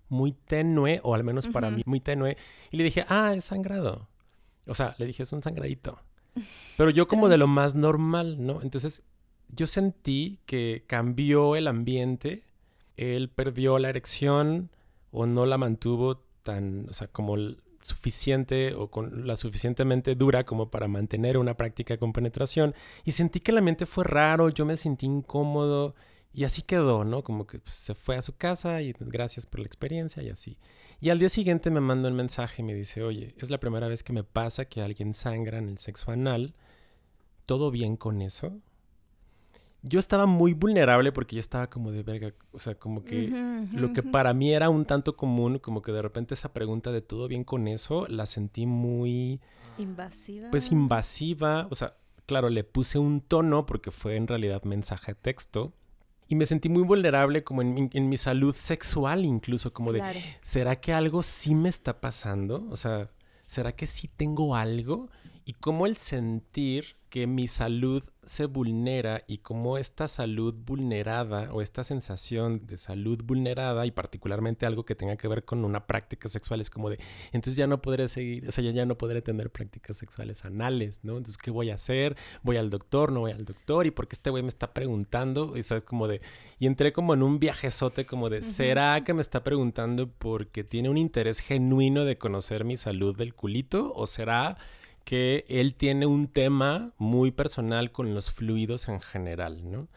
muy 0.09 0.31
tenue, 0.31 1.01
o 1.03 1.17
al 1.17 1.25
menos 1.25 1.49
para 1.49 1.73
mí 1.73 1.83
muy 1.87 1.99
tenue. 1.99 2.37
Y 2.71 2.77
le 2.77 2.85
dije, 2.85 3.05
ah, 3.09 3.35
es 3.35 3.47
sangrado. 3.47 4.07
O 4.65 4.77
sea, 4.77 4.95
le 4.97 5.07
dije, 5.07 5.25
es 5.25 5.33
un 5.33 5.43
sangradito. 5.43 5.99
Pero 6.77 6.91
yo 6.91 7.09
como 7.09 7.29
de 7.29 7.37
lo 7.37 7.49
más 7.49 7.75
normal, 7.75 8.37
¿no? 8.39 8.63
Entonces 8.63 9.03
yo 9.49 9.67
sentí 9.67 10.39
que 10.47 10.85
cambió 10.87 11.57
el 11.57 11.67
ambiente, 11.67 12.45
él 12.97 13.29
perdió 13.29 13.81
la 13.81 13.89
erección 13.89 14.71
o 15.11 15.27
no 15.27 15.47
la 15.47 15.59
mantuvo 15.59 16.19
tan, 16.45 16.87
o 16.89 16.93
sea, 16.93 17.09
como 17.09 17.37
suficiente 17.87 18.75
o 18.75 18.91
con 18.91 19.27
la 19.27 19.37
suficientemente 19.37 20.15
dura 20.15 20.45
como 20.45 20.71
para 20.71 20.89
mantener 20.89 21.39
una 21.39 21.57
práctica 21.57 21.97
con 21.97 22.13
penetración 22.13 22.75
y 23.05 23.13
sentí 23.13 23.41
que 23.41 23.53
el 23.53 23.59
ambiente 23.59 23.87
fue 23.87 24.05
raro, 24.05 24.51
yo 24.51 24.67
me 24.67 24.77
sentí 24.77 25.07
incómodo 25.07 25.95
y 26.37 26.45
así 26.45 26.61
quedó, 26.61 27.05
¿no? 27.05 27.25
Como 27.25 27.47
que 27.47 27.59
pues, 27.61 27.77
se 27.77 27.95
fue 27.95 28.17
a 28.17 28.23
su 28.23 28.37
casa 28.37 28.83
y 28.83 28.93
gracias 29.01 29.47
por 29.47 29.61
la 29.61 29.67
experiencia 29.67 30.23
y 30.23 30.29
así. 30.29 30.59
Y 31.01 31.09
al 31.09 31.19
día 31.19 31.31
siguiente 31.31 31.71
me 31.71 31.81
manda 31.81 32.11
un 32.11 32.15
mensaje 32.15 32.61
y 32.61 32.65
me 32.65 32.75
dice, 32.75 33.03
oye, 33.03 33.35
es 33.39 33.49
la 33.49 33.59
primera 33.59 33.89
vez 33.89 34.03
que 34.03 34.13
me 34.13 34.23
pasa 34.23 34.67
que 34.67 34.83
alguien 34.83 35.15
sangra 35.15 35.57
en 35.57 35.71
el 35.71 35.79
sexo 35.79 36.11
anal. 36.11 36.55
¿Todo 37.47 37.71
bien 37.71 37.97
con 37.97 38.21
eso? 38.21 38.61
Yo 39.89 39.99
estaba 39.99 40.27
muy 40.27 40.53
vulnerable 40.53 41.13
porque 41.13 41.37
yo 41.37 41.41
estaba 41.41 41.69
como 41.71 41.93
de 41.93 42.03
verga, 42.03 42.35
o 42.53 42.59
sea, 42.59 42.75
como 42.75 43.05
que 43.05 43.29
lo 43.73 43.93
que 43.93 44.03
para 44.03 44.35
mí 44.35 44.53
era 44.53 44.69
un 44.69 44.85
tanto 44.85 45.17
común, 45.17 45.59
como 45.59 45.81
que 45.81 45.93
de 45.93 46.03
repente 46.03 46.35
esa 46.35 46.53
pregunta 46.53 46.91
de 46.91 47.03
todo 47.03 47.29
bien 47.29 47.45
con 47.45 47.69
eso, 47.69 48.07
la 48.09 48.27
sentí 48.27 48.67
muy... 48.67 49.41
Invasiva. 49.79 50.51
Pues 50.51 50.73
invasiva, 50.73 51.69
o 51.71 51.75
sea, 51.75 51.95
claro, 52.27 52.49
le 52.49 52.65
puse 52.65 52.99
un 52.99 53.21
tono 53.21 53.67
porque 53.67 53.91
fue 53.91 54.17
en 54.17 54.27
realidad 54.27 54.65
mensaje 54.65 55.13
de 55.13 55.21
texto 55.21 55.73
y 56.29 56.35
me 56.35 56.47
sentí 56.47 56.69
muy 56.69 56.83
vulnerable 56.83 57.45
como 57.45 57.63
en, 57.63 58.09
mi 58.09 58.17
salud 58.17 58.55
sexual 58.59 59.25
incluso, 59.25 59.73
como 59.73 59.93
de, 59.93 60.03
¿será 60.43 60.81
que 60.81 60.93
algo 60.93 61.23
sí 61.23 61.55
me 61.55 61.69
está 61.69 62.01
pasando? 62.01 62.67
O 62.71 62.77
sea, 62.77 63.11
¿será 63.47 63.73
que 63.73 63.87
sí 63.87 64.09
tengo 64.09 64.57
algo? 64.57 65.09
Y 65.45 65.53
cómo 65.53 65.87
el 65.87 65.97
sentir 65.97 66.97
que 67.17 67.27
mi 67.27 67.49
salud 67.49 68.05
se 68.27 68.45
vulnera 68.45 69.23
y 69.27 69.39
como 69.39 69.79
esta 69.79 70.07
salud 70.07 70.53
vulnerada 70.53 71.51
o 71.51 71.63
esta 71.63 71.83
sensación 71.83 72.67
de 72.67 72.77
salud 72.77 73.23
vulnerada 73.25 73.87
y 73.87 73.91
particularmente 73.91 74.67
algo 74.67 74.85
que 74.85 74.95
tenga 74.95 75.17
que 75.17 75.27
ver 75.27 75.47
con 75.47 75.65
una 75.65 75.87
práctica 75.87 76.29
sexual 76.29 76.61
es 76.61 76.69
como 76.69 76.91
de, 76.91 76.99
entonces 77.29 77.57
ya 77.57 77.67
no 77.67 77.81
podré 77.81 78.09
seguir, 78.09 78.47
o 78.47 78.53
sea, 78.53 78.63
ya, 78.63 78.71
ya 78.71 78.85
no 78.85 78.99
podré 78.99 79.23
tener 79.23 79.51
prácticas 79.51 79.97
sexuales 79.97 80.45
anales, 80.45 81.05
¿no? 81.05 81.13
Entonces, 81.13 81.39
¿qué 81.39 81.51
voy 81.51 81.71
a 81.71 81.77
hacer? 81.77 82.19
¿Voy 82.43 82.59
al 82.59 82.69
doctor? 82.69 83.11
¿No 83.13 83.21
voy 83.21 83.33
al 83.33 83.47
doctor? 83.47 83.87
¿Y 83.87 83.93
por 83.93 84.09
qué 84.09 84.17
este 84.17 84.29
güey 84.29 84.43
me 84.43 84.51
está 84.51 84.75
preguntando? 84.75 85.55
Y 85.57 85.63
como 85.87 86.09
de, 86.09 86.21
y 86.59 86.67
entré 86.67 86.93
como 86.93 87.15
en 87.15 87.23
un 87.23 87.39
viajezote 87.39 88.05
como 88.05 88.29
de, 88.29 88.43
¿será 88.43 89.03
que 89.05 89.15
me 89.15 89.23
está 89.23 89.43
preguntando 89.43 90.11
porque 90.11 90.65
tiene 90.65 90.91
un 90.91 90.99
interés 90.99 91.41
genuino 91.41 92.05
de 92.05 92.19
conocer 92.19 92.67
mi 92.67 92.77
salud 92.77 93.17
del 93.17 93.35
culito? 93.35 93.95
¿O 93.95 94.05
será 94.05 94.59
que 95.07 95.45
él 95.49 95.77
tiene 95.77 96.05
un 96.05 96.27
tema 96.27 96.93
muy 96.99 97.31
personal 97.31 97.93
con 97.93 98.13
los 98.13 98.33
fluidos 98.33 98.89
en 98.89 99.01
general, 99.01 99.71
¿no? 99.71 99.89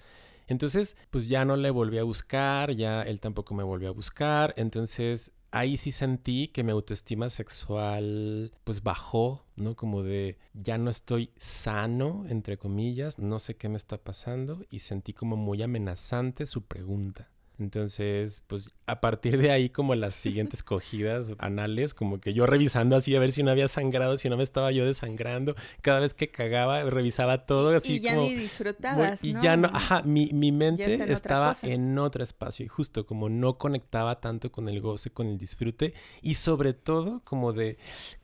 Entonces, 0.48 0.96
pues 1.10 1.28
ya 1.28 1.46
no 1.46 1.58
le 1.58 1.72
volví 1.72 1.98
a 1.98 2.04
buscar, 2.04 2.76
ya 2.76 3.02
él 3.02 3.20
tampoco 3.20 3.56
me 3.56 3.64
volvió 3.64 3.90
a 3.90 3.92
buscar, 3.92 4.54
entonces 4.56 5.34
ahí 5.50 5.78
sí 5.78 5.92
sentí 5.92 6.50
que 6.50 6.64
mi 6.64 6.72
autoestima 6.72 7.30
sexual 7.30 8.54
pues 8.64 8.84
bajó, 8.84 9.48
¿no? 9.56 9.76
Como 9.76 10.04
de 10.04 10.38
ya 10.54 10.78
no 10.78 10.92
estoy 10.92 11.32
sano, 11.38 12.26
entre 12.30 12.58
comillas, 12.58 13.18
no 13.18 13.40
sé 13.40 13.56
qué 13.56 13.68
me 13.68 13.78
está 13.78 13.98
pasando 13.98 14.64
y 14.70 14.80
sentí 14.80 15.14
como 15.14 15.38
muy 15.38 15.64
amenazante 15.64 16.46
su 16.46 16.66
pregunta. 16.66 17.30
Entonces, 17.60 18.44
pues 18.48 18.72
a 18.86 19.02
partir 19.02 19.38
de 19.38 19.52
ahí, 19.52 19.70
como 19.70 19.94
las 19.96 20.16
siguientes 20.16 20.64
cogidas 20.64 21.34
anales, 21.40 21.94
como 21.94 22.20
que 22.20 22.34
yo 22.34 22.46
revisando 22.46 22.96
así 22.96 23.16
a 23.16 23.20
ver 23.20 23.32
si 23.32 23.44
no 23.44 23.52
había 23.52 23.68
sangrado, 23.68 24.18
si 24.18 24.30
no 24.30 24.38
me 24.38 24.44
estaba 24.44 24.72
yo 24.72 24.86
desangrando, 24.86 25.56
cada 25.82 26.00
vez 26.00 26.14
que 26.14 26.30
cagaba, 26.30 26.84
revisaba 26.84 27.46
todo 27.46 27.76
así. 27.76 27.96
Y 27.96 28.00
ya 28.00 28.16
ni 28.16 28.34
disfrutabas. 28.36 29.24
Y 29.24 29.34
ya 29.34 29.58
no, 29.58 29.68
ajá, 29.68 30.02
mi, 30.04 30.30
mi 30.32 30.52
mente 30.52 31.12
estaba 31.12 31.56
en 31.64 31.98
otro 31.98 32.24
espacio 32.24 32.66
y 32.66 32.70
justo 32.70 33.06
como 33.06 33.30
no 33.30 33.58
conectaba 33.58 34.22
tanto 34.22 34.52
con 34.52 34.70
el 34.70 34.80
goce, 34.80 35.10
con 35.10 35.28
el 35.28 35.38
disfrute 35.38 35.94
y 36.22 36.36
sobre 36.36 36.74
todo 36.74 37.22
como 37.24 37.54
de 37.54 37.78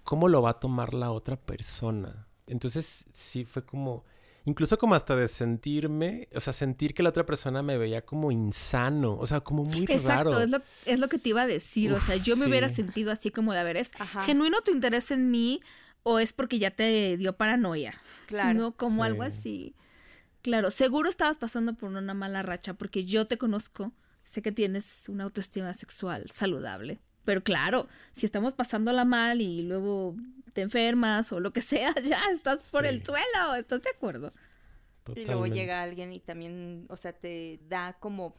cómo 0.04 0.30
lo 0.30 0.42
va 0.42 0.52
a 0.52 0.60
tomar 0.60 0.94
la 0.94 1.12
otra 1.12 1.36
persona. 1.36 2.28
Entonces, 2.48 3.06
sí 3.12 3.44
fue 3.44 3.66
como 3.66 4.06
incluso 4.46 4.78
como 4.78 4.96
hasta 4.96 5.16
de 5.16 5.28
sentirme, 5.28 6.30
o 6.34 6.40
sea, 6.40 6.54
sentir 6.54 6.94
que 6.94 7.04
la 7.04 7.10
otra 7.10 7.26
persona 7.26 7.62
me 7.62 7.78
veía 7.78 8.06
como 8.06 8.32
insano, 8.32 9.18
o 9.18 9.26
sea, 9.26 9.42
como 9.42 9.64
muy 9.64 9.84
Exacto, 9.90 10.32
raro. 10.32 10.42
es 10.42 10.50
lo, 10.50 10.62
es 10.86 11.00
lo 11.00 11.10
que 11.10 11.18
te 11.18 11.30
iba 11.30 11.42
a 11.42 11.48
decir, 11.48 11.92
o 11.92 12.00
sea, 12.00 12.16
yo 12.16 12.36
me 12.38 12.48
hubiera 12.48 12.70
sentido 12.70 13.12
así 13.12 13.32
como 13.32 13.54
de, 13.54 13.60
a 13.60 13.64
ver, 13.64 13.78
¿es 13.78 13.92
genuino 14.26 14.62
tu 14.62 14.72
interés 14.72 15.12
en 15.12 15.32
mí 15.32 15.60
o 16.04 16.20
es 16.20 16.32
porque 16.34 16.60
ya 16.60 16.72
te 16.72 17.18
dio 17.18 17.36
paranoia? 17.36 17.94
Claro. 18.28 18.60
¿No? 18.60 18.72
Como 18.78 19.04
algo 19.04 19.24
así. 19.24 19.76
Claro, 20.42 20.70
seguro 20.70 21.10
estabas 21.10 21.38
pasando 21.40 21.74
por 21.74 21.90
una 21.90 22.14
mala 22.14 22.44
racha 22.44 22.76
porque 22.76 23.04
yo 23.04 23.26
te 23.26 23.40
conozco, 23.40 23.94
sé 24.24 24.44
que 24.44 24.52
tienes 24.52 25.10
una 25.10 25.24
autoestima 25.24 25.74
sexual 25.74 26.30
saludable. 26.32 27.00
Pero 27.26 27.44
claro, 27.44 27.88
si 28.12 28.26
estamos 28.26 28.54
pasándola 28.54 29.04
mal 29.04 29.42
y 29.42 29.64
luego 29.64 30.16
te 30.54 30.62
enfermas 30.62 31.32
o 31.32 31.40
lo 31.40 31.52
que 31.52 31.62
sea, 31.62 31.94
ya 32.04 32.22
estás 32.34 32.72
por 32.72 32.86
el 32.86 33.04
suelo, 33.06 33.56
¿estás 33.58 33.82
de 33.82 33.90
acuerdo? 33.90 34.32
Y 35.16 35.26
luego 35.26 35.46
llega 35.46 35.84
alguien 35.84 36.14
y 36.14 36.20
también, 36.20 36.86
o 36.90 36.98
sea, 36.98 37.14
te 37.14 37.60
da 37.68 37.94
como 38.00 38.34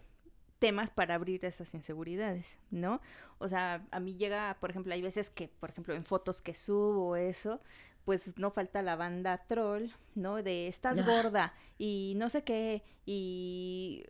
temas 0.59 0.91
para 0.91 1.15
abrir 1.15 1.45
esas 1.45 1.75
inseguridades, 1.75 2.59
¿no? 2.71 3.01
O 3.39 3.49
sea, 3.49 3.87
a 3.91 4.01
mí 4.01 4.17
llega, 4.17 4.57
por 4.61 4.71
ejemplo, 4.71 4.95
hay 4.95 5.03
veces 5.03 5.31
que, 5.31 5.49
por 5.49 5.71
ejemplo, 5.71 5.95
en 5.95 6.05
fotos 6.05 6.41
que 6.41 6.55
subo 6.55 7.15
eso, 7.17 7.61
pues 8.07 8.39
no 8.39 8.53
falta 8.53 8.83
la 8.83 8.95
banda 8.95 9.45
troll, 9.49 9.89
¿no? 10.15 10.41
De 10.41 10.69
estás 10.69 11.05
gorda 11.05 11.53
y 11.77 12.15
no 12.17 12.31
sé 12.31 12.45
qué, 12.45 12.85
y 13.05 14.05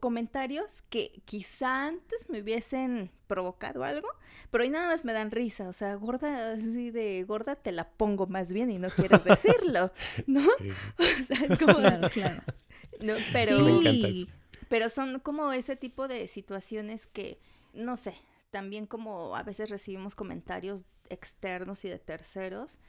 comentarios 0.00 0.82
que 0.90 1.22
quizá 1.24 1.86
antes 1.86 2.28
me 2.28 2.40
hubiesen 2.40 3.12
provocado 3.28 3.84
algo, 3.84 4.08
pero 4.50 4.64
hoy 4.64 4.70
nada 4.70 4.88
más 4.88 5.04
me 5.04 5.12
dan 5.12 5.30
risa, 5.30 5.68
o 5.68 5.72
sea, 5.72 5.94
gorda, 5.94 6.54
así 6.54 6.90
de 6.90 7.22
gorda 7.22 7.54
te 7.54 7.70
la 7.70 7.88
pongo 7.88 8.26
más 8.26 8.52
bien 8.52 8.68
y 8.68 8.78
no 8.78 8.90
quieres 8.90 9.22
decirlo, 9.22 9.92
¿no? 10.26 10.42
O 10.98 11.22
sea, 11.22 11.56
como... 11.56 11.78
Claro, 11.78 12.10
claro. 12.10 12.42
No, 13.00 13.14
pero, 13.32 13.56
pero 14.68 14.88
son 14.88 15.20
como 15.20 15.52
ese 15.52 15.76
tipo 15.76 16.08
de 16.08 16.26
situaciones 16.26 17.06
que, 17.06 17.38
no 17.74 17.96
sé, 17.96 18.14
también 18.50 18.86
como 18.86 19.36
a 19.36 19.44
veces 19.44 19.70
recibimos 19.70 20.16
comentarios 20.16 20.84
externos 21.10 21.84
y 21.84 21.88
de 21.88 22.00
terceros 22.00 22.80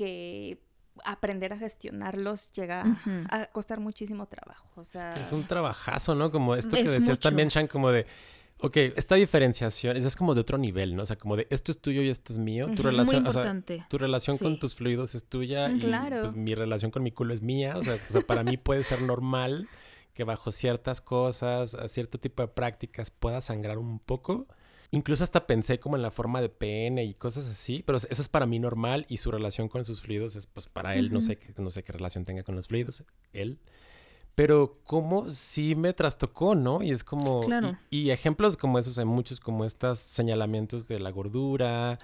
que 0.00 0.58
aprender 1.04 1.52
a 1.52 1.58
gestionarlos 1.58 2.52
llega 2.52 2.84
a 3.28 3.46
costar 3.46 3.80
muchísimo 3.80 4.26
trabajo. 4.26 4.66
O 4.76 4.84
sea... 4.84 5.12
Es, 5.12 5.30
un 5.32 5.44
trabajazo, 5.44 6.14
¿no? 6.14 6.30
Como 6.30 6.54
esto 6.54 6.76
que 6.76 6.84
decías 6.84 7.20
también, 7.20 7.50
Chan, 7.50 7.66
como 7.66 7.90
de... 7.90 8.06
Ok, 8.62 8.76
esta 8.96 9.14
diferenciación 9.14 9.96
es 9.96 10.16
como 10.16 10.34
de 10.34 10.40
otro 10.40 10.58
nivel, 10.58 10.96
¿no? 10.96 11.02
O 11.02 11.06
sea, 11.06 11.16
como 11.16 11.36
de 11.36 11.46
esto 11.50 11.72
es 11.72 11.80
tuyo 11.80 12.02
y 12.02 12.08
esto 12.08 12.32
es 12.32 12.38
mío. 12.38 12.68
Tu 12.74 12.82
relación, 12.82 13.26
o 13.26 13.32
sea, 13.32 13.62
tu 13.88 13.98
relación 13.98 14.36
con 14.36 14.58
tus 14.58 14.74
fluidos 14.74 15.14
es 15.14 15.24
tuya 15.24 15.70
y 15.70 15.80
pues, 15.80 16.34
mi 16.34 16.54
relación 16.54 16.90
con 16.90 17.02
mi 17.02 17.10
culo 17.10 17.32
es 17.32 17.40
mía. 17.40 17.76
O 17.78 17.82
sea, 17.82 17.94
o 17.94 18.12
sea, 18.12 18.20
para 18.22 18.42
mí 18.42 18.58
puede 18.58 18.82
ser 18.82 19.00
normal 19.00 19.66
que 20.12 20.24
bajo 20.24 20.50
ciertas 20.50 21.00
cosas, 21.00 21.74
a 21.74 21.88
cierto 21.88 22.20
tipo 22.20 22.42
de 22.42 22.48
prácticas 22.48 23.10
pueda 23.10 23.40
sangrar 23.40 23.78
un 23.78 23.98
poco. 23.98 24.46
Incluso 24.92 25.22
hasta 25.22 25.46
pensé 25.46 25.78
como 25.78 25.94
en 25.96 26.02
la 26.02 26.10
forma 26.10 26.40
de 26.40 26.48
pene 26.48 27.04
y 27.04 27.14
cosas 27.14 27.48
así, 27.48 27.82
pero 27.86 27.96
eso 27.98 28.08
es 28.10 28.28
para 28.28 28.46
mí 28.46 28.58
normal 28.58 29.06
y 29.08 29.18
su 29.18 29.30
relación 29.30 29.68
con 29.68 29.84
sus 29.84 30.00
fluidos 30.00 30.34
es 30.34 30.48
pues 30.48 30.66
para 30.66 30.96
él, 30.96 31.12
no 31.12 31.20
sé, 31.20 31.38
no 31.58 31.70
sé 31.70 31.84
qué 31.84 31.92
relación 31.92 32.24
tenga 32.24 32.42
con 32.42 32.56
los 32.56 32.66
fluidos, 32.66 33.04
él. 33.32 33.60
Pero 34.34 34.78
como 34.84 35.28
sí 35.28 35.74
me 35.74 35.92
trastocó, 35.92 36.54
¿no? 36.54 36.82
Y 36.82 36.90
es 36.90 37.04
como... 37.04 37.40
Claro. 37.40 37.78
Y, 37.90 38.10
ejemplos 38.10 38.56
como 38.56 38.78
esos 38.78 38.98
hay 38.98 39.04
muchos, 39.04 39.38
como 39.38 39.64
estos 39.64 39.98
señalamientos 39.98 40.88
de 40.88 40.98
la 40.98 41.10
gordura 41.10 41.98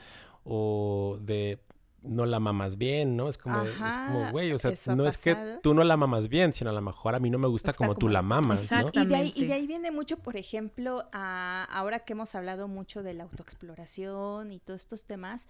o 0.44 1.18
de 1.22 1.58
no 2.02 2.26
la 2.26 2.40
mamas 2.40 2.78
bien, 2.78 3.16
¿no? 3.16 3.28
Es 3.28 3.38
como, 3.38 3.62
es 3.62 3.98
como, 4.06 4.30
güey, 4.30 4.52
o 4.52 4.58
sea, 4.58 4.72
no 4.94 5.06
es 5.06 5.18
que 5.18 5.58
tú 5.62 5.74
no 5.74 5.84
la 5.84 5.96
mamas 5.96 6.28
bien, 6.28 6.54
sino 6.54 6.70
a 6.70 6.72
lo 6.72 6.80
mejor 6.80 7.14
a 7.14 7.20
mí 7.20 7.30
no 7.30 7.38
me 7.38 7.48
gusta 7.48 7.72
como, 7.72 7.94
tú 7.94 8.08
la 8.08 8.22
mamas, 8.22 8.70
¿no? 8.70 8.90
Y 8.92 9.06
de, 9.06 9.16
ahí, 9.16 9.32
y 9.34 9.46
de 9.46 9.54
ahí 9.54 9.66
viene 9.66 9.90
mucho, 9.90 10.18
por 10.18 10.36
ejemplo, 10.36 11.08
a, 11.12 11.64
ahora 11.64 12.00
que 12.00 12.12
hemos 12.12 12.34
hablado 12.34 12.68
mucho 12.68 13.02
de 13.02 13.14
la 13.14 13.24
autoexploración 13.24 14.52
y 14.52 14.60
todos 14.60 14.82
estos 14.82 15.04
temas, 15.04 15.48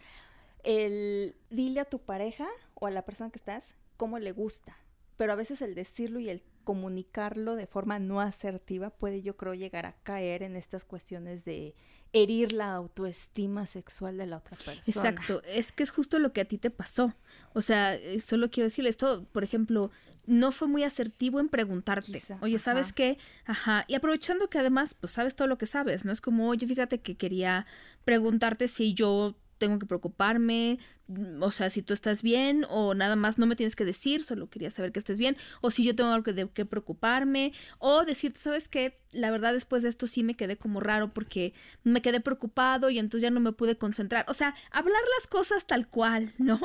el 0.65 1.37
dile 1.51 1.81
a 1.81 1.85
tu 1.85 2.01
pareja 2.01 2.47
o 2.75 2.87
a 2.87 2.91
la 2.91 3.03
persona 3.03 3.31
que 3.31 3.39
estás 3.39 3.75
cómo 3.97 4.19
le 4.19 4.33
gusta, 4.33 4.77
pero 5.17 5.33
a 5.33 5.37
veces 5.37 5.63
el 5.63 5.75
decirlo 5.75 6.21
y 6.21 6.29
el 6.29 6.43
comunicarlo 6.65 7.55
de 7.55 7.67
forma 7.67 8.01
no 8.01 8.21
asertiva 8.21 8.91
puede 8.91 9.23
yo 9.23 9.37
creo 9.37 9.55
llegar 9.55 9.87
a 9.87 9.95
caer 10.03 10.43
en 10.43 10.57
estas 10.57 10.85
cuestiones 10.85 11.45
de 11.45 11.77
herir 12.23 12.53
la 12.53 12.75
autoestima 12.75 13.67
sexual 13.67 14.17
de 14.17 14.27
la 14.27 14.39
otra 14.39 14.57
persona. 14.57 14.81
Exacto, 14.87 15.43
es 15.47 15.73
que 15.73 15.83
es 15.83 15.91
justo 15.91 16.19
lo 16.19 16.33
que 16.33 16.41
a 16.41 16.45
ti 16.45 16.59
te 16.59 16.71
pasó. 16.71 17.15
O 17.53 17.61
sea, 17.61 17.95
eh, 17.95 18.21
solo 18.21 18.51
quiero 18.51 18.67
decirle 18.67 18.91
esto, 18.91 19.25
por 19.33 19.45
ejemplo, 19.45 19.91
no 20.27 20.53
fue 20.53 20.69
muy 20.69 20.83
asertivo 20.83 21.41
en 21.41 21.49
preguntarte, 21.49 22.21
oye, 22.41 22.59
¿sabes 22.59 22.93
qué? 22.93 23.19
Ajá, 23.45 23.85
y 23.89 23.95
aprovechando 23.95 24.49
que 24.49 24.59
además, 24.59 24.95
pues 24.95 25.13
sabes 25.13 25.37
todo 25.37 25.49
lo 25.49 25.59
que 25.59 25.67
sabes, 25.67 26.05
¿no? 26.05 26.13
Es 26.13 26.21
como, 26.21 26.49
oye, 26.49 26.67
fíjate 26.67 27.01
que 27.01 27.17
quería 27.17 27.67
preguntarte 28.05 28.69
si 28.69 28.95
yo 28.95 29.37
tengo 29.59 29.79
que 29.79 29.87
preocuparme, 29.87 30.79
mm, 31.09 31.43
o 31.43 31.51
sea, 31.51 31.71
si 31.71 31.83
tú 31.83 31.95
estás 31.95 32.23
bien 32.23 32.65
o 32.69 32.95
nada 32.95 33.17
más 33.17 33.39
no 33.39 33.47
me 33.47 33.57
tienes 33.57 33.77
que 33.77 33.85
decir, 33.85 34.23
solo 34.23 34.49
quería 34.49 34.71
saber 34.71 34.93
que 34.93 34.99
estés 34.99 35.19
bien, 35.19 35.37
o 35.61 35.71
si 35.71 35.85
yo 35.85 35.95
tengo 35.95 36.11
algo 36.11 36.33
de 36.33 36.49
que 36.51 36.65
preocuparme, 36.65 37.53
o 37.79 38.05
decirte, 38.05 38.41
sabes 38.41 38.69
qué, 38.69 39.01
la 39.13 39.31
verdad 39.31 39.53
después 39.53 39.83
de 39.83 39.89
esto 39.89 40.07
sí 40.07 40.23
me 40.23 40.35
quedé 40.35 40.57
como 40.57 40.81
raro 40.81 41.13
porque 41.13 41.55
me 41.85 42.03
quedé 42.03 42.21
preocupado 42.21 42.91
y 42.91 42.99
entonces 42.99 43.23
ya 43.23 43.31
no 43.31 43.41
me 43.41 43.53
pude 43.53 43.79
concentrar, 43.79 44.25
o 44.29 44.35
sea, 44.35 44.55
hablar 44.71 45.03
las 45.19 45.27
cosas 45.27 45.67
tal 45.67 45.89
cual, 45.89 46.35
¿no? 46.39 46.61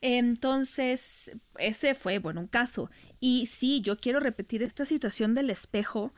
Entonces, 0.00 1.32
ese 1.58 1.94
fue, 1.94 2.18
bueno, 2.18 2.40
un 2.40 2.46
caso. 2.46 2.90
Y 3.20 3.46
sí, 3.46 3.80
yo 3.80 3.96
quiero 3.98 4.20
repetir 4.20 4.62
esta 4.62 4.84
situación 4.84 5.34
del 5.34 5.50
espejo 5.50 6.12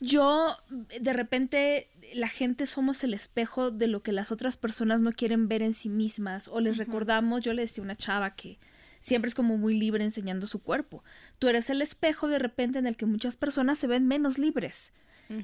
yo 0.00 0.56
de 1.00 1.12
repente 1.12 1.88
la 2.14 2.28
gente 2.28 2.66
somos 2.66 3.02
el 3.04 3.14
espejo 3.14 3.70
de 3.70 3.86
lo 3.86 4.02
que 4.02 4.12
las 4.12 4.30
otras 4.30 4.56
personas 4.56 5.00
no 5.00 5.12
quieren 5.12 5.48
ver 5.48 5.62
en 5.62 5.72
sí 5.72 5.88
mismas 5.88 6.48
o 6.48 6.60
les 6.60 6.76
recordamos, 6.76 7.42
yo 7.42 7.52
le 7.54 7.62
decía 7.62 7.82
a 7.82 7.84
una 7.84 7.96
chava 7.96 8.34
que 8.34 8.58
siempre 9.00 9.28
es 9.28 9.34
como 9.34 9.56
muy 9.56 9.78
libre 9.78 10.04
enseñando 10.04 10.46
su 10.46 10.60
cuerpo. 10.60 11.02
Tú 11.38 11.48
eres 11.48 11.70
el 11.70 11.82
espejo 11.82 12.28
de 12.28 12.38
repente 12.38 12.78
en 12.78 12.86
el 12.86 12.96
que 12.96 13.06
muchas 13.06 13.36
personas 13.36 13.78
se 13.78 13.86
ven 13.86 14.06
menos 14.06 14.38
libres. 14.38 14.92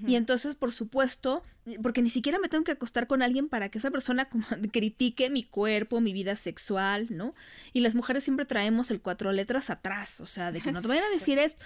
Y 0.07 0.15
entonces, 0.15 0.55
por 0.55 0.71
supuesto, 0.71 1.43
porque 1.83 2.03
ni 2.03 2.11
siquiera 2.11 2.39
me 2.39 2.49
tengo 2.49 2.63
que 2.63 2.71
acostar 2.71 3.09
con 3.09 3.21
alguien 3.21 3.49
para 3.49 3.69
que 3.69 3.79
esa 3.79 3.91
persona 3.91 4.29
critique 4.73 5.29
mi 5.29 5.43
cuerpo, 5.43 6.01
mi 6.01 6.13
vida 6.13 6.37
sexual, 6.37 7.09
¿no? 7.11 7.35
Y 7.73 7.81
las 7.81 7.97
mujeres 7.97 8.23
siempre 8.23 8.47
traemos 8.47 8.93
el 8.93 9.01
cuatro 9.01 9.33
letras 9.33 9.71
atrás, 9.71 10.21
o 10.21 10.27
sea, 10.27 10.53
de 10.53 10.61
que 10.61 10.71
no 10.71 10.81
te 10.81 10.87
vayan 10.87 11.03
a 11.05 11.11
decir 11.11 11.37
esto. 11.41 11.65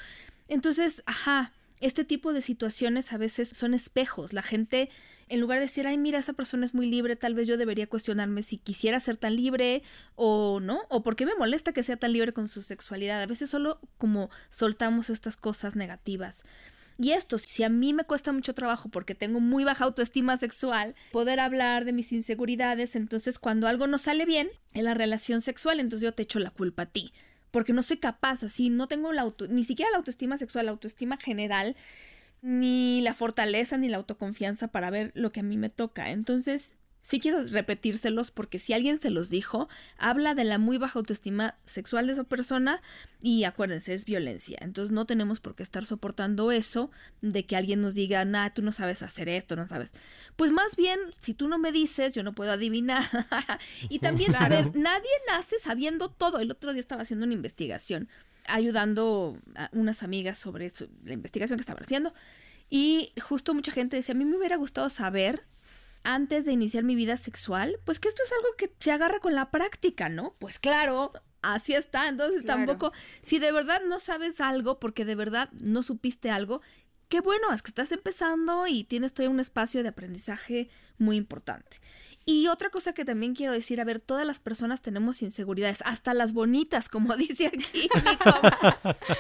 Entonces, 0.49 1.03
ajá, 1.05 1.53
este 1.81 2.05
tipo 2.05 2.33
de 2.33 2.41
situaciones 2.41 3.13
a 3.13 3.19
veces 3.19 3.49
son 3.51 3.75
espejos. 3.75 4.33
La 4.33 4.43
gente, 4.43 4.89
en 5.29 5.41
lugar 5.41 5.59
de 5.59 5.67
decir, 5.67 5.87
ay, 5.87 5.99
mira, 5.99 6.19
esa 6.19 6.33
persona 6.33 6.65
es 6.65 6.75
muy 6.75 6.87
libre, 6.87 7.17
tal 7.17 7.35
vez 7.35 7.47
yo 7.47 7.57
debería 7.57 7.87
cuestionarme 7.87 8.43
si 8.43 8.59
quisiera 8.59 9.01
ser 9.01 9.17
tan 9.17 9.37
libre 9.37 9.83
o 10.15 10.61
no, 10.61 10.83
o 10.89 11.03
por 11.03 11.17
qué 11.17 11.27
me 11.27 11.35
molesta 11.35 11.73
que 11.73 11.83
sea 11.83 11.97
tan 11.97 12.13
libre 12.13 12.33
con 12.33 12.49
su 12.49 12.63
sexualidad. 12.63 13.21
A 13.21 13.27
veces 13.27 13.51
solo 13.51 13.81
como 13.99 14.31
soltamos 14.49 15.11
estas 15.11 15.37
cosas 15.37 15.77
negativas. 15.77 16.45
Y 16.99 17.13
esto, 17.13 17.37
si 17.37 17.63
a 17.63 17.69
mí 17.69 17.93
me 17.93 18.05
cuesta 18.05 18.33
mucho 18.33 18.55
trabajo 18.55 18.89
porque 18.89 19.15
tengo 19.15 19.39
muy 19.39 19.65
baja 19.65 19.85
autoestima 19.85 20.39
sexual, 20.39 20.95
poder 21.13 21.41
hablar 21.41 21.85
de 21.85 21.93
mis 21.93 22.11
inseguridades, 22.13 22.97
entonces 22.97 23.39
cuando 23.39 23.69
algo 23.69 23.87
no 23.87 23.99
sale 23.99 24.25
bien 24.25 24.49
en 24.73 24.85
la 24.85 24.95
relación 24.95 25.43
sexual, 25.43 25.79
entonces 25.79 26.05
yo 26.05 26.15
te 26.15 26.23
echo 26.23 26.39
la 26.39 26.51
culpa 26.51 26.83
a 26.83 26.87
ti 26.87 27.13
porque 27.51 27.73
no 27.73 27.83
soy 27.83 27.99
capaz, 27.99 28.43
así, 28.43 28.71
no 28.71 28.89
tengo 28.89 29.13
la 29.13 29.23
auto, 29.23 29.47
ni 29.49 29.65
siquiera 29.65 29.91
la 29.91 29.99
autoestima 29.99 30.37
sexual, 30.37 30.67
la 30.67 30.73
autoestima 30.73 31.17
general, 31.17 31.77
ni 32.43 33.01
la 33.01 33.15
fortaleza, 33.15 33.77
ni 33.77 33.89
la 33.89 33.97
autoconfianza 33.97 34.69
para 34.69 34.91
ver 34.91 35.13
lo 35.15 35.33
que 35.33 35.41
a 35.41 35.43
mí 35.43 35.57
me 35.57 35.71
toca. 35.71 36.11
Entonces, 36.11 36.79
Sí 37.07 37.21
quiero 37.21 37.41
repetírselos 37.41 38.33
porque 38.33 38.59
si 38.59 38.73
alguien 38.73 38.99
se 38.99 39.11
los 39.11 39.31
dijo, 39.31 39.69
habla 39.97 40.35
de 40.35 40.43
la 40.43 40.59
muy 40.59 40.77
baja 40.77 40.99
autoestima 40.99 41.55
sexual 41.65 42.09
de 42.09 42.15
esa 42.15 42.25
persona 42.25 42.83
y 43.23 43.45
acuérdense, 43.45 43.95
es 43.95 44.05
violencia. 44.05 44.59
Entonces 44.61 44.91
no 44.91 45.07
tenemos 45.07 45.39
por 45.39 45.55
qué 45.55 45.63
estar 45.63 45.85
soportando 45.85 46.51
eso 46.51 46.91
de 47.21 47.47
que 47.47 47.55
alguien 47.55 47.81
nos 47.81 47.95
diga, 47.95 48.25
nah, 48.25 48.51
tú 48.51 48.61
no 48.61 48.73
sabes 48.73 49.05
hacer 49.05 49.29
esto, 49.29 49.55
no 49.55 49.69
sabes. 49.69 49.95
Pues 50.35 50.51
más 50.51 50.75
bien, 50.75 50.99
si 51.21 51.33
tú 51.33 51.47
no 51.47 51.59
me 51.59 51.71
dices, 51.71 52.13
yo 52.13 52.25
no 52.25 52.35
puedo 52.35 52.51
adivinar. 52.51 53.05
y 53.89 54.01
también, 54.01 54.35
a 54.35 54.49
ver, 54.49 54.75
nadie 54.75 55.07
nace 55.29 55.61
sabiendo 55.61 56.09
todo. 56.09 56.41
El 56.41 56.51
otro 56.51 56.73
día 56.73 56.81
estaba 56.81 57.03
haciendo 57.03 57.25
una 57.25 57.35
investigación, 57.35 58.09
ayudando 58.47 59.39
a 59.55 59.71
unas 59.71 60.03
amigas 60.03 60.39
sobre 60.39 60.73
la 61.05 61.13
investigación 61.13 61.57
que 61.57 61.61
estaban 61.61 61.85
haciendo. 61.85 62.13
Y 62.69 63.13
justo 63.23 63.55
mucha 63.55 63.71
gente 63.71 63.95
decía, 63.95 64.13
a 64.13 64.19
mí 64.19 64.25
me 64.25 64.37
hubiera 64.37 64.57
gustado 64.57 64.89
saber 64.89 65.45
antes 66.07 66.45
de 66.45 66.53
iniciar 66.53 66.85
mi 66.85 66.95
vida 66.95 67.17
sexual, 67.17 67.81
pues 67.85 67.99
que 67.99 68.09
esto 68.09 68.23
es 68.23 68.33
algo 68.33 68.49
que 68.57 68.73
se 68.79 68.93
agarra 68.93 69.19
con 69.19 69.35
la 69.35 69.51
práctica, 69.51 70.09
¿no? 70.09 70.37
Pues 70.39 70.61
claro, 70.61 71.13
así 71.43 71.75
está. 71.75 72.09
Entonces 72.09 72.47
tampoco, 72.47 72.93
si 73.23 73.41
de 73.41 73.51
verdad 73.51 73.83
no 73.87 73.99
sabes 73.99 74.41
algo, 74.41 74.79
porque 74.79 75.05
de 75.05 75.17
verdad 75.17 75.51
no 75.53 75.83
supiste 75.83 76.31
algo, 76.31 76.63
qué 77.09 77.21
bueno, 77.21 77.53
es 77.53 77.63
que 77.63 77.71
estás 77.71 77.91
empezando 77.91 78.69
y 78.69 78.85
tienes 78.85 79.15
todavía 79.15 79.35
un 79.35 79.41
espacio 79.41 79.83
de 79.83 79.89
aprendizaje 79.89 80.69
muy 80.97 81.17
importante. 81.17 81.79
Y 82.29 82.49
otra 82.49 82.71
cosa 82.71 82.93
que 82.93 83.05
también 83.05 83.37
quiero 83.37 83.53
decir, 83.53 83.81
a 83.81 83.85
ver, 83.85 84.01
todas 84.01 84.27
las 84.27 84.41
personas 84.41 84.83
tenemos 84.83 85.23
inseguridades, 85.23 85.81
hasta 85.85 86.13
las 86.13 86.33
bonitas, 86.33 86.89
como 86.89 87.17
dice 87.17 87.47
aquí. 87.47 87.89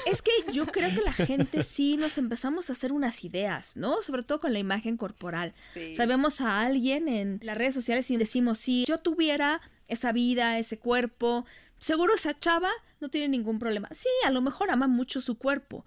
es 0.06 0.22
que 0.22 0.32
yo 0.52 0.66
creo 0.66 0.92
que 0.92 1.02
la 1.02 1.12
gente 1.12 1.62
sí 1.62 1.96
nos 1.96 2.18
empezamos 2.18 2.68
a 2.68 2.72
hacer 2.72 2.92
unas 2.92 3.24
ideas, 3.24 3.76
¿no? 3.76 4.02
Sobre 4.02 4.24
todo 4.24 4.40
con 4.40 4.52
la 4.52 4.58
imagen 4.58 4.96
corporal. 4.96 5.52
Sabemos 5.96 6.40
a 6.40 6.62
alguien 6.62 7.06
en 7.06 7.38
las 7.44 7.56
redes 7.56 7.74
sociales 7.74 8.10
y 8.10 8.16
decimos, 8.16 8.58
si 8.58 8.84
yo 8.86 8.98
tuviera 8.98 9.60
esa 9.86 10.10
vida, 10.10 10.58
ese 10.58 10.80
cuerpo, 10.80 11.46
seguro 11.78 12.12
esa 12.12 12.36
chava 12.36 12.70
no 13.00 13.08
tiene 13.08 13.28
ningún 13.28 13.60
problema. 13.60 13.88
Sí, 13.92 14.08
a 14.24 14.30
lo 14.30 14.40
mejor 14.42 14.70
ama 14.70 14.88
mucho 14.88 15.20
su 15.20 15.38
cuerpo, 15.38 15.84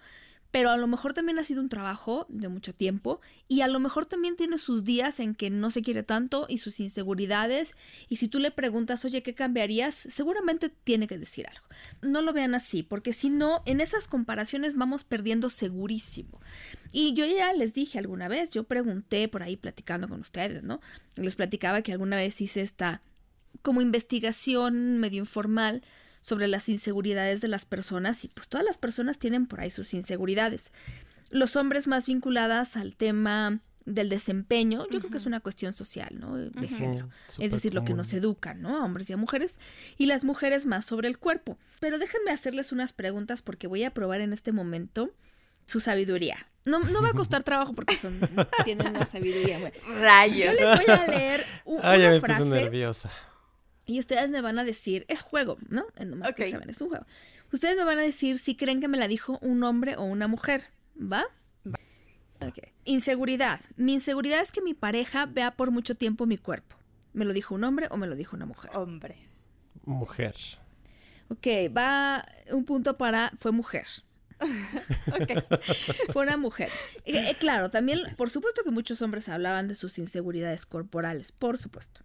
pero 0.52 0.72
a 0.72 0.78
lo 0.78 0.88
mejor 0.88 1.14
también 1.14 1.38
ha 1.38 1.44
sido 1.44 1.62
un 1.62 1.70
trabajo 1.70 2.26
de 2.30 2.48
mucho 2.48 2.74
tiempo 2.74 3.22
y 3.48 3.62
a 3.62 3.68
lo 3.68 3.80
mejor 3.80 4.06
también 4.06 4.36
tiene 4.36 4.58
sus 4.58 4.84
días 4.84 5.20
en 5.20 5.36
que 5.36 5.50
no 5.50 5.70
se 5.70 5.82
quiere 5.82 6.04
tanto 6.04 6.46
y 6.50 6.58
sus 6.58 6.80
inseguridades 6.80 7.76
y 8.08 8.18
si 8.18 8.28
tú 8.28 8.40
le 8.40 8.52
preguntas, 8.52 9.06
oye, 9.06 9.22
¿qué 9.22 9.36
cambiarías? 9.36 9.96
Seguramente 9.96 10.70
tiene 10.70 11.08
que 11.08 11.20
decir 11.20 11.48
algo. 11.48 11.68
No 12.02 12.22
lo 12.22 12.34
vean 12.34 12.56
así, 12.56 12.84
porque 12.84 13.14
si 13.14 13.30
no, 13.30 13.62
en 13.66 13.80
esas 13.82 14.08
comparaciones 14.08 14.76
vamos 14.76 15.04
perdiendo 15.04 15.50
segurísimo. 15.50 16.42
Y 16.92 17.14
yo 17.14 17.26
ya 17.26 17.54
les 17.54 17.74
dije 17.74 18.00
alguna 18.00 18.28
vez, 18.28 18.52
yo 18.52 18.64
pregunté 18.64 19.28
por 19.28 19.44
ahí 19.44 19.56
platicando 19.56 20.08
con 20.08 20.22
ustedes, 20.22 20.64
¿no? 20.64 20.82
Les 21.16 21.36
platicaba 21.36 21.84
que 21.84 21.92
alguna 21.92 22.16
vez 22.16 22.42
hice 22.42 22.62
esta 22.62 23.02
como 23.62 23.82
investigación 23.82 25.00
medio 25.00 25.20
informal 25.20 25.84
sobre 26.22 26.48
las 26.48 26.70
inseguridades 26.70 27.42
de 27.42 27.48
las 27.48 27.66
personas 27.66 28.24
y 28.26 28.28
pues 28.28 28.48
todas 28.48 28.66
las 28.66 28.78
personas 28.78 29.20
tienen 29.20 29.46
por 29.48 29.62
ahí 29.62 29.70
sus 29.70 29.94
inseguridades. 29.94 30.72
Los 31.30 31.56
hombres 31.56 31.88
más 31.88 32.08
vinculadas 32.08 32.76
al 32.76 32.96
tema 32.96 33.60
del 33.86 34.10
desempeño, 34.10 34.86
yo 34.92 35.00
creo 35.00 35.12
que 35.12 35.18
es 35.18 35.26
una 35.26 35.40
cuestión 35.40 35.74
social, 35.74 36.10
¿no? 36.20 36.38
De 36.38 36.68
género. 36.68 37.10
es 37.40 37.52
decir, 37.52 37.74
lo 37.74 37.84
que 37.84 37.94
nos 37.94 38.14
educan, 38.14 38.62
¿no? 38.62 38.78
A 38.78 38.86
hombres 38.86 39.10
y 39.10 39.14
a 39.14 39.18
mujeres. 39.18 39.60
Y 39.98 40.06
las 40.06 40.24
mujeres 40.24 40.66
más 40.66 40.86
sobre 40.86 41.08
el 41.08 41.18
cuerpo. 41.18 41.58
Pero 41.80 41.98
déjenme 41.98 42.32
hacerles 42.32 42.72
unas 42.72 42.94
preguntas 42.94 43.42
porque 43.42 43.68
voy 43.68 43.84
a 43.84 43.94
probar 43.94 44.22
en 44.22 44.34
este 44.34 44.52
momento 44.52 45.12
su 45.66 45.80
sabiduría. 45.80 46.48
No, 46.66 46.80
no 46.80 47.02
va 47.02 47.10
a 47.10 47.14
costar 47.14 47.44
trabajo 47.44 47.74
porque 47.74 47.96
son, 47.96 48.20
tienen 48.64 48.90
una 48.90 49.06
sabiduría. 49.06 49.72
Rayos. 50.00 50.46
Yo 50.46 50.52
les 50.52 50.86
voy 50.86 50.96
a 50.96 51.08
leer 51.08 51.46
una 51.66 51.82
Ay, 51.92 52.02
ya 52.02 52.10
me 52.12 52.20
frase. 52.20 52.46
nerviosa. 52.46 53.10
Y 53.90 54.00
ustedes 54.00 54.30
me 54.30 54.40
van 54.42 54.60
a 54.60 54.64
decir, 54.64 55.04
es 55.08 55.24
juego, 55.24 55.58
¿no? 55.68 55.84
Nomás 56.00 56.36
que 56.36 56.52
saben, 56.52 56.70
es 56.70 56.80
un 56.80 56.90
juego. 56.90 57.08
Ustedes 57.52 57.76
me 57.76 57.84
van 57.84 57.98
a 57.98 58.04
decir 58.04 58.38
si 58.38 58.56
creen 58.56 58.80
que 58.80 58.88
me 58.88 59.00
la 59.00 59.08
dijo 59.08 59.40
un 59.42 59.64
hombre 59.64 59.96
o 59.96 60.04
una 60.04 60.28
mujer, 60.28 60.62
¿va? 60.96 61.26
Okay. 62.36 62.72
Inseguridad. 62.86 63.62
Mi 63.78 63.96
inseguridad 63.96 64.42
es 64.42 64.52
que 64.52 64.62
mi 64.62 64.76
pareja 64.76 65.26
vea 65.26 65.56
por 65.56 65.72
mucho 65.72 65.96
tiempo 65.96 66.28
mi 66.28 66.38
cuerpo. 66.38 66.76
¿Me 67.14 67.26
lo 67.26 67.34
dijo 67.34 67.56
un 67.56 67.64
hombre 67.64 67.88
o 67.90 67.98
me 67.98 68.06
lo 68.06 68.16
dijo 68.16 68.36
una 68.36 68.46
mujer? 68.46 68.70
Hombre. 68.76 69.28
Mujer. 69.86 70.36
Ok, 71.30 71.48
va 71.76 72.24
un 72.52 72.66
punto 72.66 72.96
para... 72.96 73.32
fue 73.40 73.52
mujer. 73.52 73.88
ok. 74.40 75.44
Fue 76.14 76.22
una 76.22 76.38
mujer. 76.38 76.70
Eh, 77.06 77.32
eh, 77.32 77.36
claro, 77.40 77.72
también, 77.72 78.02
por 78.18 78.30
supuesto 78.30 78.64
que 78.64 78.70
muchos 78.70 79.02
hombres 79.02 79.30
hablaban 79.30 79.68
de 79.68 79.74
sus 79.74 79.98
inseguridades 79.98 80.68
corporales, 80.68 81.32
por 81.32 81.58
supuesto. 81.58 82.02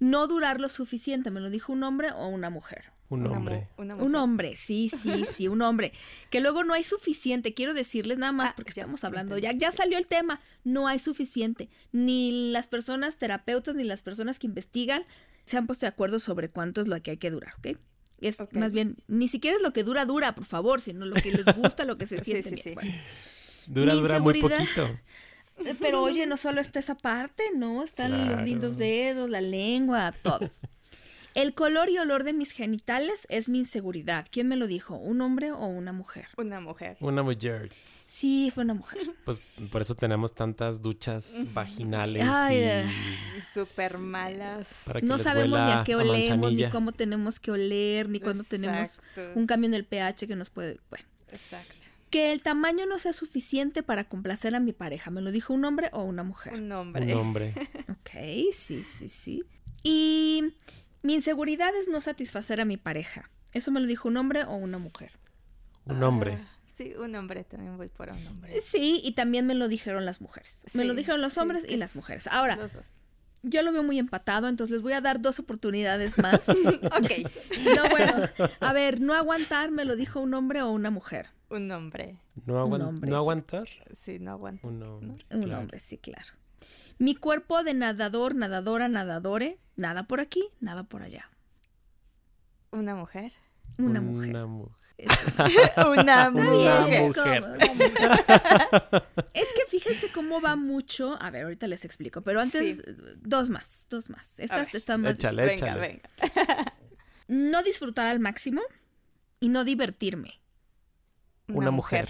No 0.00 0.26
durar 0.26 0.60
lo 0.60 0.68
suficiente. 0.68 1.30
Me 1.30 1.40
lo 1.40 1.50
dijo 1.50 1.72
un 1.72 1.82
hombre 1.82 2.10
o 2.12 2.28
una 2.28 2.50
mujer. 2.50 2.92
Un 3.10 3.26
hombre. 3.26 3.68
un 3.78 4.14
hombre, 4.16 4.54
sí, 4.54 4.90
sí, 4.90 5.24
sí, 5.32 5.48
un 5.48 5.62
hombre. 5.62 5.92
Que 6.28 6.40
luego 6.40 6.62
no 6.62 6.74
hay 6.74 6.84
suficiente, 6.84 7.54
quiero 7.54 7.72
decirles 7.72 8.18
nada 8.18 8.32
más, 8.32 8.50
ah, 8.50 8.52
porque 8.54 8.70
estamos 8.70 9.02
hablando, 9.02 9.38
ya, 9.38 9.52
ya 9.52 9.72
salió 9.72 9.96
el 9.96 10.06
tema, 10.06 10.40
no 10.62 10.86
hay 10.88 10.98
suficiente. 10.98 11.70
Ni 11.90 12.50
las 12.52 12.68
personas 12.68 13.16
terapeutas 13.16 13.74
ni 13.74 13.84
las 13.84 14.02
personas 14.02 14.38
que 14.38 14.46
investigan 14.46 15.04
se 15.44 15.56
han 15.56 15.66
puesto 15.66 15.86
de 15.86 15.88
acuerdo 15.88 16.18
sobre 16.18 16.50
cuánto 16.50 16.82
es 16.82 16.88
lo 16.88 17.00
que 17.02 17.12
hay 17.12 17.16
que 17.16 17.30
durar, 17.30 17.54
¿ok? 17.58 17.78
Es 18.20 18.42
más 18.52 18.72
bien, 18.72 18.96
ni 19.06 19.28
siquiera 19.28 19.56
es 19.56 19.62
lo 19.62 19.72
que 19.72 19.84
dura, 19.84 20.04
dura, 20.04 20.34
por 20.34 20.44
favor, 20.44 20.80
sino 20.80 21.06
lo 21.06 21.14
que 21.14 21.32
les 21.32 21.46
gusta, 21.56 21.84
lo 21.84 21.96
que 21.96 22.06
se 22.06 22.22
siente. 22.24 22.56
sí, 22.56 22.74
Dura, 23.68 23.94
dura 23.94 24.18
muy 24.18 24.40
poquito. 24.40 24.88
Eh, 25.64 25.74
pero 25.78 26.02
oye, 26.02 26.26
no 26.26 26.36
solo 26.36 26.60
está 26.60 26.78
esa 26.78 26.94
parte, 26.94 27.44
¿no? 27.54 27.82
Están 27.82 28.28
los 28.28 28.42
lindos 28.42 28.78
dedos, 28.78 29.28
la 29.30 29.40
lengua, 29.40 30.12
todo. 30.22 30.50
El 31.34 31.54
color 31.54 31.88
y 31.88 31.98
olor 31.98 32.24
de 32.24 32.32
mis 32.32 32.50
genitales 32.50 33.26
es 33.30 33.48
mi 33.48 33.58
inseguridad. 33.58 34.26
¿Quién 34.28 34.48
me 34.48 34.56
lo 34.56 34.66
dijo? 34.66 34.96
¿Un 34.96 35.20
hombre 35.20 35.52
o 35.52 35.66
una 35.66 35.92
mujer? 35.92 36.26
Una 36.36 36.58
mujer. 36.58 36.96
Una 36.98 37.22
mujer. 37.22 37.70
Sí, 37.72 38.50
fue 38.52 38.64
una 38.64 38.74
mujer. 38.74 39.02
Pues 39.24 39.40
por 39.70 39.82
eso 39.82 39.94
tenemos 39.94 40.34
tantas 40.34 40.82
duchas 40.82 41.36
vaginales 41.52 42.26
Ay, 42.28 42.90
súper 43.44 43.98
malas. 43.98 44.86
no 45.02 45.18
sabemos 45.18 45.60
ni 45.60 45.70
a 45.70 45.84
qué 45.84 45.94
olemos, 45.94 46.52
ni 46.52 46.68
cómo 46.70 46.90
tenemos 46.90 47.38
que 47.38 47.52
oler, 47.52 48.08
ni 48.08 48.18
cuando 48.18 48.42
tenemos 48.42 49.00
un 49.36 49.46
cambio 49.46 49.68
en 49.68 49.74
el 49.74 49.84
pH 49.84 50.26
que 50.26 50.34
nos 50.34 50.50
puede... 50.50 50.80
Bueno. 50.90 51.06
Exacto. 51.30 51.87
Que 52.10 52.32
el 52.32 52.42
tamaño 52.42 52.86
no 52.86 52.98
sea 52.98 53.12
suficiente 53.12 53.82
para 53.82 54.04
complacer 54.04 54.54
a 54.54 54.60
mi 54.60 54.72
pareja. 54.72 55.10
¿Me 55.10 55.20
lo 55.20 55.30
dijo 55.30 55.52
un 55.52 55.64
hombre 55.64 55.90
o 55.92 56.02
una 56.02 56.22
mujer? 56.22 56.54
Un 56.54 56.72
hombre. 56.72 57.12
Un 57.12 57.20
hombre. 57.20 57.54
ok, 57.88 58.52
sí, 58.52 58.82
sí, 58.82 59.08
sí. 59.08 59.44
Y 59.82 60.54
mi 61.02 61.14
inseguridad 61.14 61.74
es 61.76 61.88
no 61.88 62.00
satisfacer 62.00 62.60
a 62.60 62.64
mi 62.64 62.76
pareja. 62.76 63.30
¿Eso 63.52 63.70
me 63.70 63.80
lo 63.80 63.86
dijo 63.86 64.08
un 64.08 64.16
hombre 64.16 64.44
o 64.44 64.56
una 64.56 64.78
mujer? 64.78 65.12
Un 65.84 66.02
hombre. 66.02 66.38
Ah, 66.40 66.48
sí, 66.74 66.94
un 66.98 67.14
hombre, 67.14 67.44
también 67.44 67.76
voy 67.76 67.88
por 67.88 68.10
un 68.10 68.26
hombre. 68.26 68.60
Sí, 68.60 69.00
y 69.02 69.12
también 69.12 69.46
me 69.46 69.54
lo 69.54 69.68
dijeron 69.68 70.04
las 70.04 70.20
mujeres. 70.20 70.64
me 70.74 70.84
lo 70.84 70.94
dijeron 70.94 71.20
los 71.20 71.38
hombres 71.38 71.64
y 71.68 71.76
las 71.76 71.96
mujeres. 71.96 72.26
Ahora, 72.26 72.58
yo 73.42 73.62
lo 73.62 73.72
veo 73.72 73.82
muy 73.82 73.98
empatado, 73.98 74.48
entonces 74.48 74.74
les 74.74 74.82
voy 74.82 74.92
a 74.92 75.00
dar 75.00 75.20
dos 75.20 75.38
oportunidades 75.38 76.18
más. 76.22 76.48
ok. 76.48 77.30
No, 77.76 77.88
bueno, 77.90 78.28
a 78.60 78.72
ver, 78.72 79.00
no 79.00 79.14
aguantar, 79.14 79.70
me 79.70 79.84
lo 79.84 79.96
dijo 79.96 80.20
un 80.20 80.34
hombre 80.34 80.62
o 80.62 80.70
una 80.70 80.90
mujer. 80.90 81.28
Un 81.50 81.70
hombre. 81.70 82.18
¿No, 82.46 82.66
¿no 82.68 83.16
aguantar? 83.16 83.68
Sí, 83.98 84.18
no 84.18 84.32
aguantar. 84.32 84.70
Un 84.70 84.82
hombre. 84.82 85.24
Un 85.30 85.52
hombre, 85.52 85.78
sí, 85.78 85.98
claro. 85.98 86.34
Mi 86.98 87.14
cuerpo 87.14 87.62
de 87.62 87.74
nadador, 87.74 88.34
nadadora, 88.34 88.88
nadadore, 88.88 89.58
nada 89.76 90.02
por 90.04 90.20
aquí, 90.20 90.48
nada 90.60 90.82
por 90.84 91.02
allá. 91.02 91.30
¿Una 92.70 92.94
mujer? 92.94 93.32
Una 93.78 94.00
mujer. 94.00 94.30
Una 94.30 94.46
mujer. 94.46 94.77
Una 95.86 96.30
mujer. 96.30 97.44
Es, 99.32 99.48
que 99.54 99.66
fíjense 99.68 100.10
cómo 100.10 100.40
va 100.40 100.56
mucho. 100.56 101.16
A 101.20 101.30
ver, 101.30 101.44
ahorita 101.44 101.66
les 101.66 101.84
explico, 101.84 102.22
pero 102.22 102.40
antes, 102.40 102.82
dos 103.20 103.48
más, 103.48 103.86
dos 103.90 104.10
más. 104.10 104.40
Estas 104.40 104.74
están 104.74 105.02
más. 105.02 105.14
Échale, 105.14 105.54
échale. 105.54 105.80
Venga, 105.80 106.10
venga. 106.24 106.74
No 107.28 107.62
disfrutar 107.62 108.06
al 108.06 108.20
máximo 108.20 108.62
y 109.38 109.50
no 109.50 109.62
divertirme. 109.62 110.40
Una, 111.48 111.70
mujer. 111.70 112.08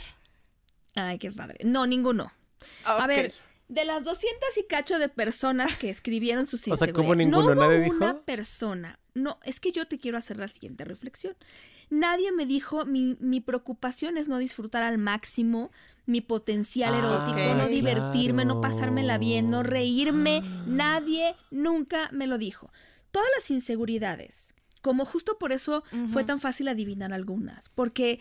Ay, 0.94 1.18
qué 1.18 1.32
padre. 1.32 1.58
No, 1.64 1.86
ninguno. 1.86 2.32
A 2.84 3.04
ver, 3.08 3.34
de 3.68 3.84
las 3.84 4.02
200 4.04 4.58
y 4.58 4.66
cacho 4.66 4.98
de 4.98 5.08
personas 5.08 5.76
que 5.76 5.90
escribieron 5.90 6.46
sus 6.46 6.66
O 6.68 6.76
sea, 6.76 6.92
¿cómo 6.92 7.14
ninguno? 7.14 7.54
No 7.54 7.66
¿Nadie 7.66 7.80
dijo? 7.80 7.96
una 7.96 8.22
persona. 8.22 8.98
No, 9.14 9.38
es 9.44 9.60
que 9.60 9.72
yo 9.72 9.86
te 9.86 9.98
quiero 9.98 10.16
hacer 10.16 10.38
la 10.38 10.48
siguiente 10.48 10.84
reflexión. 10.84 11.36
Nadie 11.90 12.32
me 12.32 12.46
dijo, 12.46 12.84
mi, 12.84 13.16
mi 13.20 13.40
preocupación 13.40 14.16
es 14.18 14.28
no 14.28 14.38
disfrutar 14.38 14.82
al 14.82 14.98
máximo 14.98 15.70
mi 16.06 16.20
potencial 16.20 16.94
ah, 16.94 16.98
erótico, 16.98 17.54
no 17.54 17.68
divertirme, 17.68 18.44
no 18.44 18.60
pasármela 18.60 19.18
bien, 19.18 19.50
no 19.50 19.62
reírme. 19.62 20.42
Ah. 20.42 20.64
Nadie 20.66 21.34
nunca 21.50 22.08
me 22.12 22.26
lo 22.26 22.38
dijo. 22.38 22.70
Todas 23.10 23.28
las 23.36 23.50
inseguridades, 23.50 24.54
como 24.82 25.04
justo 25.04 25.38
por 25.38 25.52
eso 25.52 25.82
fue 26.08 26.24
tan 26.24 26.40
fácil 26.40 26.68
adivinar 26.68 27.12
algunas, 27.12 27.68
porque 27.70 28.20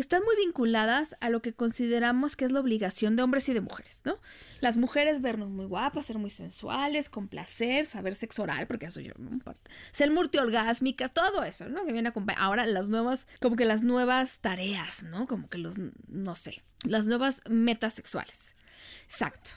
están 0.00 0.22
muy 0.24 0.36
vinculadas 0.36 1.16
a 1.20 1.30
lo 1.30 1.42
que 1.42 1.54
consideramos 1.54 2.36
que 2.36 2.44
es 2.44 2.52
la 2.52 2.60
obligación 2.60 3.16
de 3.16 3.22
hombres 3.22 3.48
y 3.48 3.54
de 3.54 3.60
mujeres, 3.60 4.02
¿no? 4.04 4.18
Las 4.60 4.76
mujeres 4.76 5.20
vernos 5.20 5.50
muy 5.50 5.66
guapas, 5.66 6.06
ser 6.06 6.18
muy 6.18 6.30
sensuales, 6.30 7.08
complacer, 7.08 7.86
saber 7.86 8.14
sexo 8.14 8.42
oral, 8.42 8.66
porque 8.66 8.86
eso 8.86 9.00
yo 9.00 9.12
no 9.18 9.30
importa. 9.30 9.70
Ser 9.92 10.10
multiorgásmicas, 10.10 11.12
todo 11.12 11.42
eso, 11.44 11.68
¿no? 11.68 11.84
Que 11.84 11.92
viene 11.92 12.08
a 12.08 12.12
Ahora 12.36 12.66
las 12.66 12.88
nuevas, 12.88 13.26
como 13.40 13.56
que 13.56 13.64
las 13.64 13.82
nuevas 13.82 14.40
tareas, 14.40 15.02
¿no? 15.02 15.26
Como 15.26 15.48
que 15.48 15.58
los, 15.58 15.76
no 16.08 16.34
sé, 16.34 16.62
las 16.84 17.06
nuevas 17.06 17.42
metas 17.48 17.94
sexuales. 17.94 18.54
Exacto. 19.04 19.50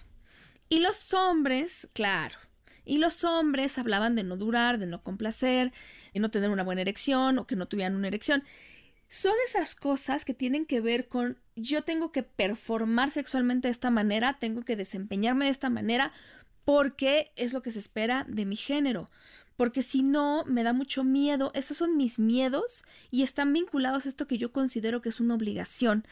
Y 0.70 0.80
los 0.80 1.14
hombres, 1.14 1.90
claro, 1.94 2.38
y 2.86 2.98
los 2.98 3.24
hombres 3.24 3.78
hablaban 3.78 4.16
de 4.16 4.24
no 4.24 4.38
durar, 4.38 4.80
de 4.80 4.88
no 4.88 5.04
complacer, 5.04 5.72
de 6.14 6.20
no 6.20 6.32
tener 6.32 6.50
una 6.50 6.64
buena 6.64 6.82
erección 6.82 7.38
o 7.38 7.46
que 7.46 7.56
no 7.56 7.68
tuvieran 7.68 7.96
una 7.96 8.08
erección. 8.08 8.44
Son 9.14 9.34
esas 9.46 9.76
cosas 9.76 10.24
que 10.24 10.34
tienen 10.34 10.66
que 10.66 10.80
ver 10.80 11.10
con 11.10 11.38
yo 11.58 11.84
tengo 11.84 12.14
que 12.14 12.24
performar 12.24 13.12
sexualmente 13.12 13.68
de 13.68 13.74
esta 13.74 13.92
manera, 13.92 14.38
tengo 14.40 14.62
que 14.62 14.78
desempeñarme 14.78 15.44
de 15.44 15.52
esta 15.52 15.70
manera 15.70 16.14
porque 16.64 17.34
es 17.36 17.52
lo 17.52 17.62
que 17.62 17.72
se 17.72 17.80
espera 17.80 18.26
de 18.30 18.46
mi 18.46 18.56
género. 18.56 19.12
Porque 19.58 19.84
si 19.84 20.02
no, 20.02 20.46
me 20.46 20.64
da 20.64 20.72
mucho 20.72 21.04
miedo. 21.04 21.52
Esos 21.54 21.76
son 21.76 21.98
mis 21.98 22.20
miedos 22.20 22.86
y 23.12 23.24
están 23.24 23.52
vinculados 23.52 24.06
a 24.06 24.10
esto 24.10 24.28
que 24.28 24.38
yo 24.38 24.54
considero 24.54 25.02
que 25.02 25.10
es 25.10 25.20
una 25.20 25.36
obligación. 25.36 26.06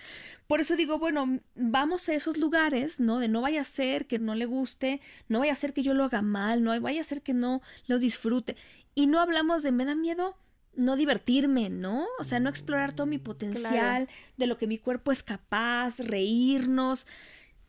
Por 0.46 0.60
eso 0.60 0.76
digo, 0.76 1.00
bueno, 1.00 1.40
vamos 1.56 2.10
a 2.10 2.14
esos 2.14 2.36
lugares, 2.36 3.00
¿no? 3.00 3.20
De 3.20 3.30
no 3.30 3.40
vaya 3.40 3.62
a 3.62 3.64
ser 3.64 4.08
que 4.08 4.20
no 4.20 4.36
le 4.36 4.46
guste, 4.46 5.00
no 5.30 5.40
vaya 5.40 5.54
a 5.54 5.56
ser 5.56 5.72
que 5.72 5.84
yo 5.84 5.94
lo 5.94 6.04
haga 6.04 6.22
mal, 6.22 6.66
no 6.66 6.78
vaya 6.82 7.00
a 7.00 7.06
ser 7.06 7.22
que 7.22 7.34
no 7.34 7.62
lo 7.88 7.98
disfrute. 7.98 8.58
Y 8.94 9.08
no 9.08 9.22
hablamos 9.22 9.64
de 9.64 9.72
me 9.72 9.86
da 9.86 9.96
miedo 9.96 10.36
no 10.75 10.95
divertirme, 10.95 11.69
¿no? 11.69 12.08
O 12.19 12.23
sea, 12.23 12.39
no 12.39 12.49
explorar 12.49 12.93
todo 12.93 13.08
mi 13.08 13.17
potencial, 13.17 14.08
de 14.38 14.47
lo 14.47 14.58
que 14.58 14.67
mi 14.67 14.77
cuerpo 14.77 15.12
es 15.12 15.23
capaz, 15.23 15.99
reírnos. 15.99 17.08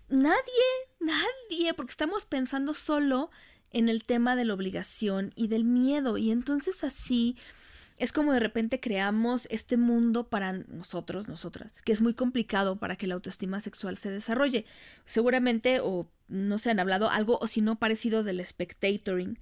Nadie, 0.09 0.37
nadie, 1.01 1.75
porque 1.75 1.91
estamos 1.91 2.25
pensando 2.25 2.75
solo 2.75 3.31
en 3.71 3.89
el 3.89 4.05
tema 4.05 4.37
de 4.37 4.45
la 4.45 4.55
obligación 4.55 5.33
y 5.37 5.49
del 5.49 5.65
miedo. 5.65 6.19
Y 6.19 6.31
entonces 6.31 6.85
así 6.85 7.37
es 8.01 8.13
como 8.13 8.33
de 8.33 8.41
repente 8.41 8.81
creamos 8.81 9.47
este 9.51 9.77
mundo 9.77 10.29
para 10.29 10.53
nosotros, 10.53 11.29
nosotras, 11.29 11.83
que 11.83 11.93
es 11.93 12.01
muy 12.01 12.15
complicado 12.15 12.79
para 12.79 12.97
que 12.97 13.07
la 13.07 13.15
autoestima 13.15 13.61
sexual 13.61 13.97
se 13.99 14.11
desarrolle. 14.11 14.65
Seguramente, 15.05 15.81
o 15.81 16.09
no 16.27 16.57
se 16.57 16.71
han 16.71 16.81
hablado 16.81 17.11
algo, 17.11 17.39
o 17.43 17.47
si 17.47 17.61
no, 17.61 17.79
parecido 17.79 18.25
del 18.25 18.45
spectatoring 18.45 19.39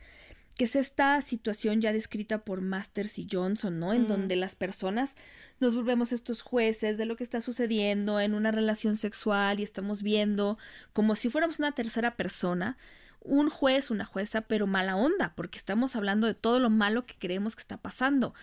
que 0.58 0.64
es 0.64 0.74
esta 0.74 1.22
situación 1.22 1.80
ya 1.80 1.92
descrita 1.92 2.38
por 2.44 2.62
Masters 2.62 3.20
y 3.20 3.28
Johnson, 3.30 3.78
¿no? 3.78 3.94
En 3.94 4.02
mm. 4.02 4.08
donde 4.08 4.34
las 4.34 4.56
personas 4.56 5.14
nos 5.60 5.76
volvemos 5.76 6.10
estos 6.10 6.42
jueces 6.42 6.98
de 6.98 7.06
lo 7.06 7.14
que 7.14 7.22
está 7.22 7.40
sucediendo 7.40 8.18
en 8.18 8.34
una 8.34 8.50
relación 8.50 8.96
sexual 8.96 9.60
y 9.60 9.62
estamos 9.62 10.02
viendo 10.02 10.58
como 10.92 11.14
si 11.14 11.30
fuéramos 11.30 11.60
una 11.60 11.70
tercera 11.70 12.16
persona, 12.16 12.76
un 13.20 13.50
juez, 13.50 13.92
una 13.92 14.04
jueza, 14.04 14.40
pero 14.40 14.66
mala 14.66 14.96
onda, 14.96 15.32
porque 15.36 15.58
estamos 15.58 15.94
hablando 15.94 16.26
de 16.26 16.34
todo 16.34 16.58
lo 16.58 16.70
malo 16.70 17.06
que 17.06 17.14
creemos 17.16 17.54
que 17.54 17.60
está 17.60 17.76
pasando. 17.76 18.34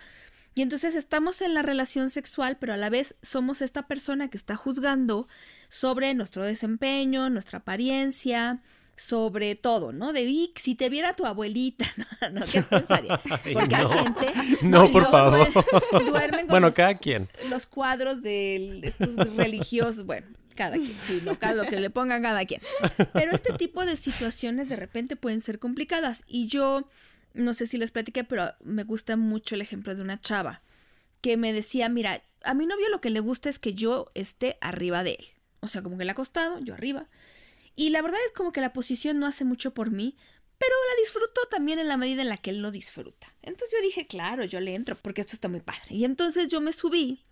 Y 0.54 0.62
entonces 0.62 0.94
estamos 0.94 1.42
en 1.42 1.52
la 1.52 1.60
relación 1.60 2.08
sexual, 2.08 2.56
pero 2.58 2.72
a 2.72 2.78
la 2.78 2.88
vez 2.88 3.14
somos 3.20 3.60
esta 3.60 3.86
persona 3.86 4.30
que 4.30 4.38
está 4.38 4.56
juzgando 4.56 5.28
sobre 5.68 6.14
nuestro 6.14 6.44
desempeño, 6.44 7.28
nuestra 7.28 7.58
apariencia, 7.58 8.62
sobre 8.96 9.54
todo, 9.54 9.92
¿no? 9.92 10.12
De 10.12 10.24
Vic, 10.24 10.58
si 10.58 10.74
te 10.74 10.88
viera 10.88 11.12
tu 11.12 11.26
abuelita, 11.26 11.84
no, 12.32 12.44
¿qué 12.46 12.62
pensaría? 12.62 13.18
Porque 13.52 13.74
hay 13.74 13.86
gente. 13.86 14.32
No, 14.62 14.90
por 14.90 15.10
favor. 15.10 15.48
Duermen, 16.04 16.46
bueno, 16.48 16.72
cada 16.72 16.96
quien. 16.96 17.28
Los 17.48 17.66
cuadros 17.66 18.22
de 18.22 18.80
estos 18.82 19.16
religiosos, 19.36 20.06
bueno, 20.06 20.26
cada 20.54 20.76
quien, 20.76 20.96
sí, 21.06 21.20
lo, 21.20 21.36
lo 21.54 21.64
que 21.64 21.78
le 21.78 21.90
pongan 21.90 22.22
cada 22.22 22.44
quien. 22.46 22.62
Pero 23.12 23.32
este 23.32 23.52
tipo 23.52 23.84
de 23.84 23.96
situaciones 23.96 24.68
de 24.68 24.76
repente 24.76 25.16
pueden 25.16 25.40
ser 25.40 25.58
complicadas. 25.58 26.24
Y 26.26 26.48
yo, 26.48 26.88
no 27.34 27.54
sé 27.54 27.66
si 27.66 27.76
les 27.76 27.90
platiqué, 27.90 28.24
pero 28.24 28.54
me 28.64 28.84
gusta 28.84 29.16
mucho 29.16 29.54
el 29.54 29.60
ejemplo 29.60 29.94
de 29.94 30.02
una 30.02 30.20
chava 30.20 30.62
que 31.20 31.36
me 31.36 31.52
decía, 31.52 31.88
mira, 31.88 32.22
a 32.44 32.54
mi 32.54 32.66
novio 32.66 32.88
lo 32.88 33.00
que 33.00 33.10
le 33.10 33.20
gusta 33.20 33.50
es 33.50 33.58
que 33.58 33.74
yo 33.74 34.10
esté 34.14 34.56
arriba 34.60 35.02
de 35.02 35.12
él. 35.18 35.26
O 35.60 35.68
sea, 35.68 35.82
como 35.82 35.98
que 35.98 36.04
le 36.04 36.10
ha 36.10 36.12
acostado, 36.12 36.60
yo 36.60 36.74
arriba. 36.74 37.08
Y 37.76 37.90
la 37.90 38.02
verdad 38.02 38.18
es 38.26 38.32
como 38.32 38.52
que 38.52 38.62
la 38.62 38.72
posición 38.72 39.18
no 39.18 39.26
hace 39.26 39.44
mucho 39.44 39.74
por 39.74 39.90
mí, 39.90 40.16
pero 40.58 40.72
la 40.90 41.02
disfruto 41.02 41.42
también 41.50 41.78
en 41.78 41.88
la 41.88 41.98
medida 41.98 42.22
en 42.22 42.30
la 42.30 42.38
que 42.38 42.50
él 42.50 42.62
lo 42.62 42.70
disfruta. 42.70 43.26
Entonces 43.42 43.76
yo 43.78 43.84
dije, 43.84 44.06
claro, 44.06 44.44
yo 44.44 44.60
le 44.60 44.74
entro 44.74 44.96
porque 44.96 45.20
esto 45.20 45.34
está 45.34 45.48
muy 45.48 45.60
padre. 45.60 45.90
Y 45.90 46.04
entonces 46.04 46.48
yo 46.48 46.60
me 46.62 46.72
subí 46.72 47.24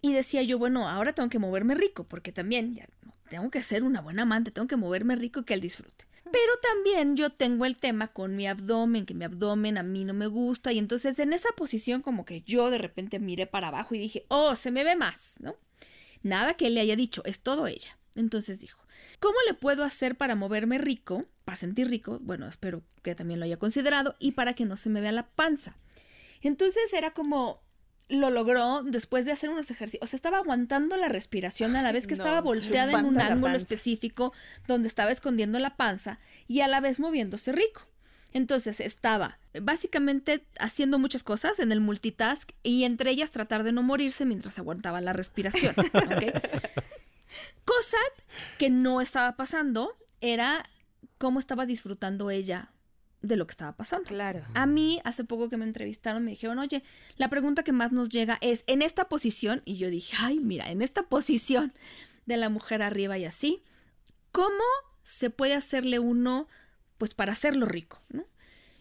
y 0.00 0.14
decía 0.14 0.42
yo, 0.42 0.58
bueno, 0.58 0.88
ahora 0.88 1.12
tengo 1.12 1.28
que 1.28 1.38
moverme 1.38 1.74
rico 1.74 2.04
porque 2.04 2.32
también 2.32 2.74
ya 2.74 2.88
tengo 3.28 3.50
que 3.50 3.60
ser 3.60 3.84
una 3.84 4.00
buena 4.00 4.22
amante, 4.22 4.50
tengo 4.50 4.68
que 4.68 4.76
moverme 4.76 5.16
rico 5.16 5.40
y 5.40 5.44
que 5.44 5.54
él 5.54 5.60
disfrute. 5.60 6.06
Pero 6.32 6.56
también 6.60 7.16
yo 7.16 7.30
tengo 7.30 7.66
el 7.66 7.78
tema 7.78 8.08
con 8.08 8.34
mi 8.34 8.48
abdomen, 8.48 9.06
que 9.06 9.14
mi 9.14 9.24
abdomen 9.24 9.78
a 9.78 9.82
mí 9.82 10.04
no 10.04 10.14
me 10.14 10.26
gusta. 10.26 10.72
Y 10.72 10.78
entonces 10.78 11.18
en 11.18 11.32
esa 11.32 11.50
posición 11.50 12.02
como 12.02 12.24
que 12.24 12.40
yo 12.42 12.70
de 12.70 12.78
repente 12.78 13.18
miré 13.18 13.46
para 13.46 13.68
abajo 13.68 13.94
y 13.94 13.98
dije, 13.98 14.24
oh, 14.28 14.56
se 14.56 14.70
me 14.70 14.82
ve 14.82 14.96
más, 14.96 15.36
¿no? 15.40 15.56
Nada 16.22 16.54
que 16.54 16.66
él 16.66 16.74
le 16.74 16.80
haya 16.80 16.96
dicho, 16.96 17.22
es 17.26 17.40
todo 17.40 17.66
ella. 17.66 17.96
Entonces 18.16 18.58
dijo, 18.60 18.85
¿cómo 19.20 19.36
le 19.46 19.54
puedo 19.54 19.84
hacer 19.84 20.16
para 20.16 20.34
moverme 20.34 20.78
rico, 20.78 21.26
para 21.44 21.56
sentir 21.56 21.88
rico? 21.88 22.18
Bueno, 22.20 22.48
espero 22.48 22.82
que 23.02 23.14
también 23.14 23.40
lo 23.40 23.46
haya 23.46 23.58
considerado 23.58 24.16
y 24.18 24.32
para 24.32 24.54
que 24.54 24.64
no 24.64 24.76
se 24.76 24.90
me 24.90 25.00
vea 25.00 25.12
la 25.12 25.28
panza. 25.28 25.76
Entonces 26.42 26.92
era 26.92 27.12
como, 27.12 27.62
lo 28.08 28.30
logró 28.30 28.82
después 28.82 29.24
de 29.24 29.32
hacer 29.32 29.50
unos 29.50 29.70
ejercicios. 29.70 30.02
O 30.02 30.06
sea, 30.06 30.16
estaba 30.16 30.38
aguantando 30.38 30.96
la 30.96 31.08
respiración 31.08 31.76
a 31.76 31.82
la 31.82 31.92
vez 31.92 32.06
que 32.06 32.14
estaba 32.14 32.40
volteada 32.40 32.98
en 32.98 33.04
un 33.04 33.20
ángulo 33.20 33.56
específico 33.56 34.32
donde 34.66 34.88
estaba 34.88 35.10
escondiendo 35.10 35.58
la 35.58 35.76
panza 35.76 36.18
y 36.46 36.60
a 36.60 36.68
la 36.68 36.80
vez 36.80 37.00
moviéndose 37.00 37.52
rico. 37.52 37.86
Entonces 38.32 38.80
estaba 38.80 39.38
básicamente 39.62 40.44
haciendo 40.58 40.98
muchas 40.98 41.22
cosas 41.22 41.58
en 41.58 41.72
el 41.72 41.80
multitask 41.80 42.50
y 42.62 42.84
entre 42.84 43.10
ellas 43.10 43.30
tratar 43.30 43.62
de 43.62 43.72
no 43.72 43.82
morirse 43.82 44.26
mientras 44.26 44.58
aguantaba 44.58 45.00
la 45.00 45.12
respiración. 45.12 45.74
Cosa 47.64 47.98
que 48.58 48.70
no 48.70 49.00
estaba 49.00 49.36
pasando 49.36 49.96
era 50.20 50.64
cómo 51.18 51.38
estaba 51.38 51.66
disfrutando 51.66 52.30
ella 52.30 52.72
de 53.22 53.36
lo 53.36 53.46
que 53.46 53.52
estaba 53.52 53.76
pasando. 53.76 54.08
Claro. 54.08 54.44
A 54.54 54.66
mí, 54.66 55.00
hace 55.04 55.24
poco 55.24 55.48
que 55.48 55.56
me 55.56 55.64
entrevistaron, 55.64 56.24
me 56.24 56.30
dijeron, 56.30 56.58
oye, 56.58 56.82
la 57.16 57.28
pregunta 57.28 57.62
que 57.62 57.72
más 57.72 57.92
nos 57.92 58.08
llega 58.08 58.38
es, 58.40 58.64
en 58.66 58.82
esta 58.82 59.08
posición, 59.08 59.62
y 59.64 59.76
yo 59.76 59.90
dije, 59.90 60.16
ay, 60.18 60.38
mira, 60.38 60.70
en 60.70 60.82
esta 60.82 61.04
posición 61.04 61.72
de 62.26 62.36
la 62.36 62.48
mujer 62.48 62.82
arriba 62.82 63.18
y 63.18 63.24
así, 63.24 63.62
¿cómo 64.32 64.64
se 65.02 65.30
puede 65.30 65.54
hacerle 65.54 65.98
uno, 65.98 66.48
pues, 66.98 67.14
para 67.14 67.32
hacerlo 67.32 67.66
rico? 67.66 68.02
¿no? 68.08 68.24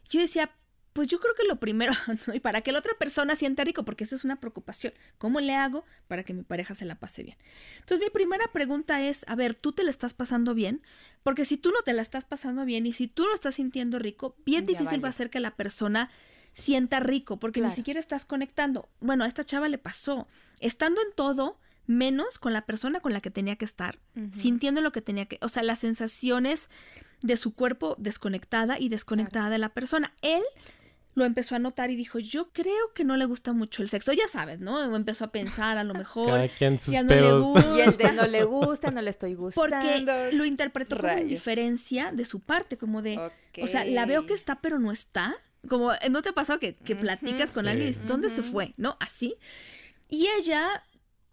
Yo 0.09 0.19
decía, 0.19 0.51
pues 0.95 1.09
yo 1.09 1.19
creo 1.19 1.35
que 1.35 1.43
lo 1.45 1.59
primero, 1.59 1.91
y 2.33 2.39
para 2.39 2.61
que 2.61 2.71
la 2.71 2.79
otra 2.79 2.93
persona 2.97 3.35
sienta 3.35 3.65
rico, 3.65 3.83
porque 3.83 4.05
eso 4.05 4.15
es 4.15 4.23
una 4.23 4.39
preocupación, 4.39 4.93
¿cómo 5.17 5.41
le 5.41 5.53
hago 5.53 5.83
para 6.07 6.23
que 6.23 6.33
mi 6.33 6.43
pareja 6.43 6.73
se 6.73 6.85
la 6.85 6.95
pase 6.95 7.21
bien? 7.21 7.37
Entonces 7.79 7.99
mi 7.99 8.09
primera 8.09 8.45
pregunta 8.53 9.01
es, 9.01 9.25
a 9.27 9.35
ver, 9.35 9.55
¿tú 9.55 9.73
te 9.73 9.83
la 9.83 9.89
estás 9.89 10.13
pasando 10.13 10.53
bien? 10.53 10.81
Porque 11.21 11.43
si 11.43 11.57
tú 11.57 11.71
no 11.71 11.81
te 11.81 11.91
la 11.91 12.01
estás 12.01 12.23
pasando 12.23 12.63
bien 12.63 12.85
y 12.85 12.93
si 12.93 13.09
tú 13.09 13.23
no 13.23 13.33
estás 13.33 13.55
sintiendo 13.55 13.99
rico, 13.99 14.37
bien 14.45 14.63
difícil 14.63 15.03
va 15.03 15.09
a 15.09 15.11
ser 15.11 15.29
que 15.29 15.41
la 15.41 15.57
persona 15.57 16.09
sienta 16.53 17.01
rico, 17.01 17.39
porque 17.39 17.59
ni 17.59 17.71
siquiera 17.71 17.99
estás 17.99 18.23
conectando. 18.23 18.87
Bueno, 19.01 19.25
a 19.25 19.27
esta 19.27 19.43
chava 19.43 19.67
le 19.67 19.77
pasó, 19.77 20.29
estando 20.61 21.01
en 21.01 21.13
todo, 21.13 21.59
menos 21.87 22.39
con 22.39 22.53
la 22.53 22.65
persona 22.65 23.01
con 23.01 23.11
la 23.11 23.19
que 23.19 23.31
tenía 23.31 23.57
que 23.57 23.65
estar, 23.65 23.99
sintiendo 24.31 24.79
lo 24.79 24.93
que 24.93 25.01
tenía 25.01 25.25
que, 25.25 25.39
o 25.41 25.49
sea, 25.49 25.61
las 25.61 25.79
sensaciones 25.79 26.69
de 27.21 27.35
su 27.35 27.53
cuerpo 27.53 27.95
desconectada 27.99 28.79
y 28.79 28.87
desconectada 28.87 29.49
de 29.49 29.57
la 29.57 29.73
persona. 29.73 30.13
Él 30.21 30.41
lo 31.15 31.23
empezó 31.23 31.55
a 31.55 31.59
notar 31.59 31.89
y 31.89 31.95
dijo, 31.95 32.19
yo 32.19 32.49
creo 32.51 32.93
que 32.93 33.05
no 33.05 33.15
le 33.15 33.25
gusta 33.25 33.53
mucho 33.53 33.81
el 33.81 33.89
sexo. 33.89 34.11
Ya 34.13 34.27
sabes, 34.27 34.59
¿no? 34.59 34.95
Empezó 34.95 35.25
a 35.25 35.31
pensar, 35.31 35.77
a 35.77 35.83
lo 35.83 35.93
mejor 35.93 36.49
ya 36.59 37.03
no 37.03 37.15
le 37.15 37.33
gusta. 37.39 37.77
Y 37.77 37.81
el 37.81 37.97
de 37.97 38.11
no 38.11 38.27
le 38.27 38.43
gusta, 38.43 38.91
no 38.91 39.01
le 39.01 39.09
estoy 39.09 39.33
gustando. 39.33 39.77
Porque 39.77 40.31
lo 40.33 40.45
interpretó 40.45 40.97
como 40.97 41.15
diferencia 41.23 42.11
de 42.11 42.25
su 42.25 42.41
parte, 42.41 42.77
como 42.77 43.01
de, 43.01 43.17
o 43.61 43.67
sea, 43.67 43.85
la 43.85 44.05
veo 44.05 44.25
que 44.25 44.33
está 44.33 44.59
pero 44.61 44.77
no 44.77 44.91
está. 44.91 45.35
Como, 45.67 45.91
¿no 46.11 46.21
te 46.21 46.29
ha 46.29 46.33
pasado 46.33 46.59
que, 46.59 46.75
que 46.75 46.95
platicas 46.95 47.53
con 47.53 47.67
alguien 47.67 47.87
y 47.87 47.91
dices, 47.91 48.05
¿dónde 48.05 48.29
se 48.29 48.43
fue? 48.43 48.73
¿No? 48.77 48.97
Así. 48.99 49.35
Y 50.09 50.27
ella 50.37 50.83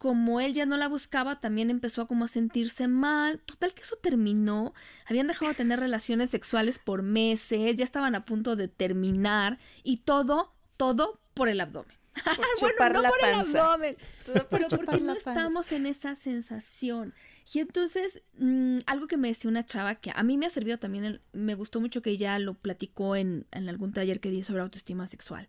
como 0.02 0.40
él 0.40 0.52
ya 0.52 0.66
no 0.66 0.76
la 0.76 0.88
buscaba, 0.88 1.38
también 1.38 1.70
empezó 1.70 2.02
a 2.02 2.08
como 2.08 2.24
a 2.24 2.28
sentirse 2.28 2.88
mal. 2.88 3.38
Total 3.38 3.72
que 3.72 3.82
eso 3.82 3.94
terminó. 3.94 4.74
Habían 5.06 5.28
dejado 5.28 5.52
de 5.52 5.54
tener 5.54 5.78
relaciones 5.78 6.28
sexuales 6.30 6.80
por 6.80 7.02
meses, 7.02 7.76
ya 7.76 7.84
estaban 7.84 8.16
a 8.16 8.24
punto 8.24 8.56
de 8.56 8.66
terminar 8.66 9.60
y 9.84 9.98
todo, 9.98 10.54
todo 10.76 11.20
por 11.34 11.48
el 11.48 11.60
abdomen. 11.60 11.96
bueno, 12.60 13.00
no 13.00 13.08
por 13.10 13.28
el 13.28 13.34
abdomen, 13.36 13.96
pero 14.26 14.48
porque 14.48 15.00
no 15.00 15.12
estamos 15.12 15.70
en 15.70 15.86
esa 15.86 16.16
sensación. 16.16 17.14
Y 17.54 17.60
entonces, 17.60 18.24
mm, 18.38 18.78
algo 18.86 19.06
que 19.06 19.16
me 19.16 19.28
decía 19.28 19.48
una 19.48 19.64
chava 19.64 19.94
que 19.94 20.10
a 20.12 20.24
mí 20.24 20.36
me 20.36 20.46
ha 20.46 20.50
servido 20.50 20.78
también, 20.78 21.20
me 21.32 21.54
gustó 21.54 21.80
mucho 21.80 22.02
que 22.02 22.10
ella 22.10 22.36
lo 22.40 22.54
platicó 22.54 23.14
en, 23.14 23.46
en 23.52 23.68
algún 23.68 23.92
taller 23.92 24.18
que 24.18 24.30
di 24.30 24.42
sobre 24.42 24.62
autoestima 24.62 25.06
sexual. 25.06 25.46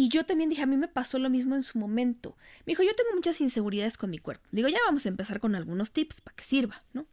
Y 0.00 0.10
yo 0.10 0.24
también 0.24 0.48
dije, 0.48 0.62
a 0.62 0.66
mí 0.66 0.76
me 0.76 0.86
pasó 0.86 1.18
lo 1.18 1.28
mismo 1.28 1.56
en 1.56 1.64
su 1.64 1.76
momento. 1.76 2.36
Me 2.64 2.70
dijo, 2.70 2.84
yo 2.84 2.94
tengo 2.94 3.10
muchas 3.16 3.40
inseguridades 3.40 3.98
con 3.98 4.10
mi 4.10 4.18
cuerpo. 4.18 4.46
Digo, 4.52 4.68
ya 4.68 4.78
vamos 4.86 5.04
a 5.04 5.08
empezar 5.08 5.40
con 5.40 5.56
algunos 5.56 5.90
tips 5.90 6.20
para 6.20 6.36
que 6.36 6.44
sirva, 6.44 6.84
¿no? 6.92 7.08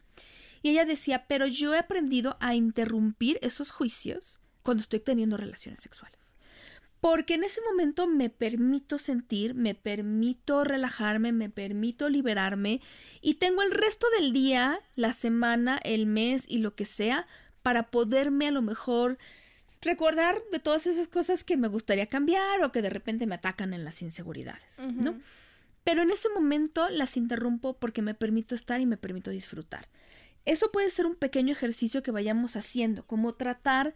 Y 0.62 0.70
ella 0.70 0.86
decía, 0.86 1.26
pero 1.28 1.48
yo 1.48 1.74
he 1.74 1.80
aprendido 1.80 2.38
a 2.40 2.54
interrumpir 2.54 3.40
esos 3.42 3.72
juicios 3.72 4.38
cuando 4.62 4.82
estoy 4.82 5.00
teniendo 5.00 5.36
relaciones 5.36 5.80
sexuales. 5.80 6.38
Porque 7.02 7.34
en 7.34 7.44
ese 7.44 7.60
momento 7.68 8.06
me 8.06 8.30
permito 8.30 9.00
sentir, 9.00 9.56
me 9.56 9.74
permito 9.74 10.64
relajarme, 10.64 11.32
me 11.32 11.50
permito 11.50 12.08
liberarme 12.08 12.82
y 13.20 13.36
tengo 13.36 13.64
el 13.64 13.72
resto 13.72 14.06
del 14.20 14.32
día, 14.32 14.80
la 14.96 15.12
semana, 15.12 15.80
el 15.84 16.06
mes 16.06 16.46
y 16.48 16.60
lo 16.60 16.76
que 16.76 16.86
sea 16.86 17.26
para 17.64 17.90
poderme 17.90 18.46
a 18.46 18.52
lo 18.52 18.62
mejor 18.62 19.18
recordar 19.86 20.42
de 20.52 20.60
todas 20.60 20.88
esas 20.88 21.08
cosas 21.08 21.44
que 21.44 21.58
me 21.58 21.68
gustaría 21.68 22.08
cambiar 22.08 22.64
o 22.64 22.72
que 22.72 22.82
de 22.82 22.90
repente 22.90 23.28
me 23.28 23.36
atacan 23.36 23.74
en 23.74 23.86
las 23.86 24.02
inseguridades, 24.02 24.86
¿no? 24.88 25.18
Pero 25.84 26.02
en 26.02 26.12
ese 26.12 26.30
momento 26.30 26.90
las 26.90 27.16
interrumpo 27.16 27.78
porque 27.78 28.02
me 28.02 28.16
permito 28.16 28.56
estar 28.56 28.82
y 28.82 28.86
me 28.86 28.98
permito 28.98 29.30
disfrutar. 29.30 29.88
Eso 30.44 30.72
puede 30.72 30.90
ser 30.90 31.06
un 31.06 31.16
pequeño 31.16 31.54
ejercicio 31.54 32.04
que 32.04 32.12
vayamos 32.12 32.56
haciendo, 32.56 33.06
como 33.06 33.34
tratar 33.34 33.94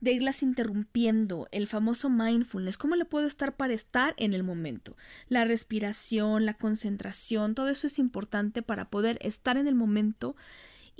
de 0.00 0.12
irlas 0.12 0.42
interrumpiendo, 0.42 1.48
el 1.52 1.66
famoso 1.66 2.08
mindfulness, 2.08 2.78
cómo 2.78 2.96
le 2.96 3.04
puedo 3.04 3.26
estar 3.26 3.56
para 3.56 3.74
estar 3.74 4.14
en 4.16 4.32
el 4.32 4.42
momento. 4.42 4.96
La 5.28 5.44
respiración, 5.44 6.46
la 6.46 6.54
concentración, 6.54 7.54
todo 7.54 7.68
eso 7.68 7.86
es 7.86 7.98
importante 7.98 8.62
para 8.62 8.88
poder 8.88 9.18
estar 9.20 9.56
en 9.58 9.68
el 9.68 9.74
momento 9.74 10.36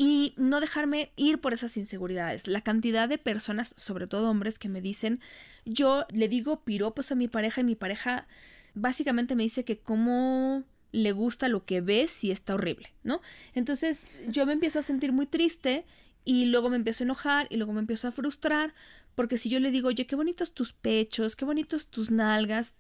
y 0.03 0.33
no 0.39 0.61
dejarme 0.61 1.13
ir 1.17 1.43
por 1.43 1.53
esas 1.53 1.77
inseguridades. 1.77 2.47
La 2.47 2.63
cantidad 2.63 3.07
de 3.07 3.19
personas, 3.19 3.75
sobre 3.77 4.07
todo 4.07 4.31
hombres, 4.31 4.59
que 4.59 4.71
me 4.71 4.81
dicen, 4.81 5.21
yo 5.67 6.07
le 6.09 6.27
digo 6.27 6.65
piropos 6.65 7.13
a 7.13 7.15
mi 7.15 7.29
pareja 7.29 7.61
y 7.61 7.65
mi 7.65 7.75
pareja 7.75 8.27
básicamente 8.73 9.35
me 9.35 9.43
dice 9.43 9.63
que 9.63 9.79
cómo 9.79 10.65
le 10.91 11.13
gusta 11.13 11.49
lo 11.49 11.67
que 11.67 11.83
ve 11.83 12.09
si 12.09 12.31
está 12.31 12.55
horrible, 12.55 12.95
¿no? 13.03 13.21
Entonces 13.53 14.09
yo 14.27 14.47
me 14.47 14.55
empiezo 14.55 14.79
a 14.79 14.83
sentir 14.83 15.13
muy 15.13 15.27
triste 15.27 15.85
y 16.25 16.47
luego 16.47 16.71
me 16.71 16.77
empiezo 16.77 17.05
a 17.05 17.07
enojar 17.07 17.47
y 17.51 17.59
luego 17.59 17.75
me 17.75 17.81
empiezo 17.81 18.09
a 18.09 18.11
frustrar 18.11 18.73
porque 19.15 19.37
si 19.37 19.51
yo 19.51 19.61
le 19.61 19.71
digo, 19.71 19.89
oye, 19.89 20.07
qué 20.07 20.17
bonitos 20.17 20.55
tus 20.55 20.73
pechos, 20.73 21.37
qué 21.37 21.45
bonitos 21.45 21.89
tus 21.89 22.11
nalgas, 22.11 22.75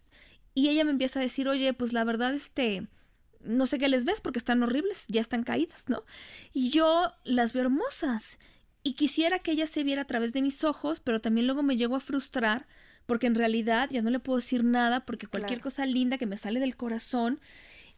y 0.54 0.70
ella 0.70 0.84
me 0.84 0.90
empieza 0.90 1.20
a 1.20 1.22
decir, 1.22 1.48
oye, 1.48 1.74
pues 1.74 1.92
la 1.92 2.02
verdad, 2.04 2.32
este, 2.32 2.88
no 3.42 3.66
sé 3.66 3.78
qué 3.78 3.88
les 3.88 4.04
ves 4.04 4.20
porque 4.20 4.38
están 4.38 4.62
horribles, 4.62 5.06
ya 5.08 5.20
están 5.20 5.42
caídas, 5.42 5.84
¿no? 5.88 6.04
Y 6.52 6.70
yo 6.70 7.12
las 7.24 7.52
veo 7.52 7.62
hermosas 7.62 8.38
y 8.82 8.94
quisiera 8.94 9.38
que 9.38 9.52
ella 9.52 9.66
se 9.66 9.84
viera 9.84 10.02
a 10.02 10.06
través 10.06 10.32
de 10.32 10.42
mis 10.42 10.64
ojos, 10.64 11.00
pero 11.00 11.20
también 11.20 11.46
luego 11.46 11.62
me 11.62 11.76
llego 11.76 11.96
a 11.96 12.00
frustrar 12.00 12.66
porque 13.06 13.26
en 13.26 13.34
realidad 13.34 13.88
ya 13.90 14.02
no 14.02 14.10
le 14.10 14.20
puedo 14.20 14.38
decir 14.38 14.64
nada 14.64 15.04
porque 15.04 15.26
cualquier 15.26 15.60
cosa 15.60 15.84
linda 15.84 16.18
que 16.18 16.26
me 16.26 16.36
sale 16.36 16.60
del 16.60 16.76
corazón 16.76 17.40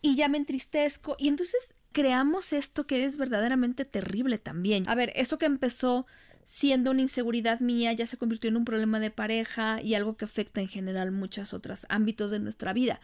y 0.01 0.17
ya 0.17 0.29
me 0.29 0.39
entristezco 0.39 1.17
y 1.19 1.29
entonces 1.29 1.75
creamos 1.93 2.53
esto 2.53 2.87
que 2.87 3.05
es 3.05 3.17
verdaderamente 3.17 3.85
terrible 3.85 4.39
también. 4.39 4.89
A 4.89 4.95
ver, 4.95 5.13
eso 5.15 5.39
que 5.39 5.47
empezó 5.47 6.07
siendo 6.45 6.91
una 6.91 7.03
inseguridad 7.03 7.61
mía 7.61 7.93
ya 7.93 8.07
se 8.07 8.17
convirtió 8.17 8.49
en 8.49 8.57
un 8.57 8.65
problema 8.65 8.99
de 8.99 9.11
pareja 9.11 9.81
y 9.81 9.95
algo 9.95 10.17
que 10.17 10.25
afecta 10.25 10.61
en 10.61 10.69
general 10.69 11.13
muchos 11.13 11.53
otros 11.55 11.87
ámbitos 11.89 12.31
de 12.31 12.41
nuestra 12.41 12.73
vida 12.73 13.01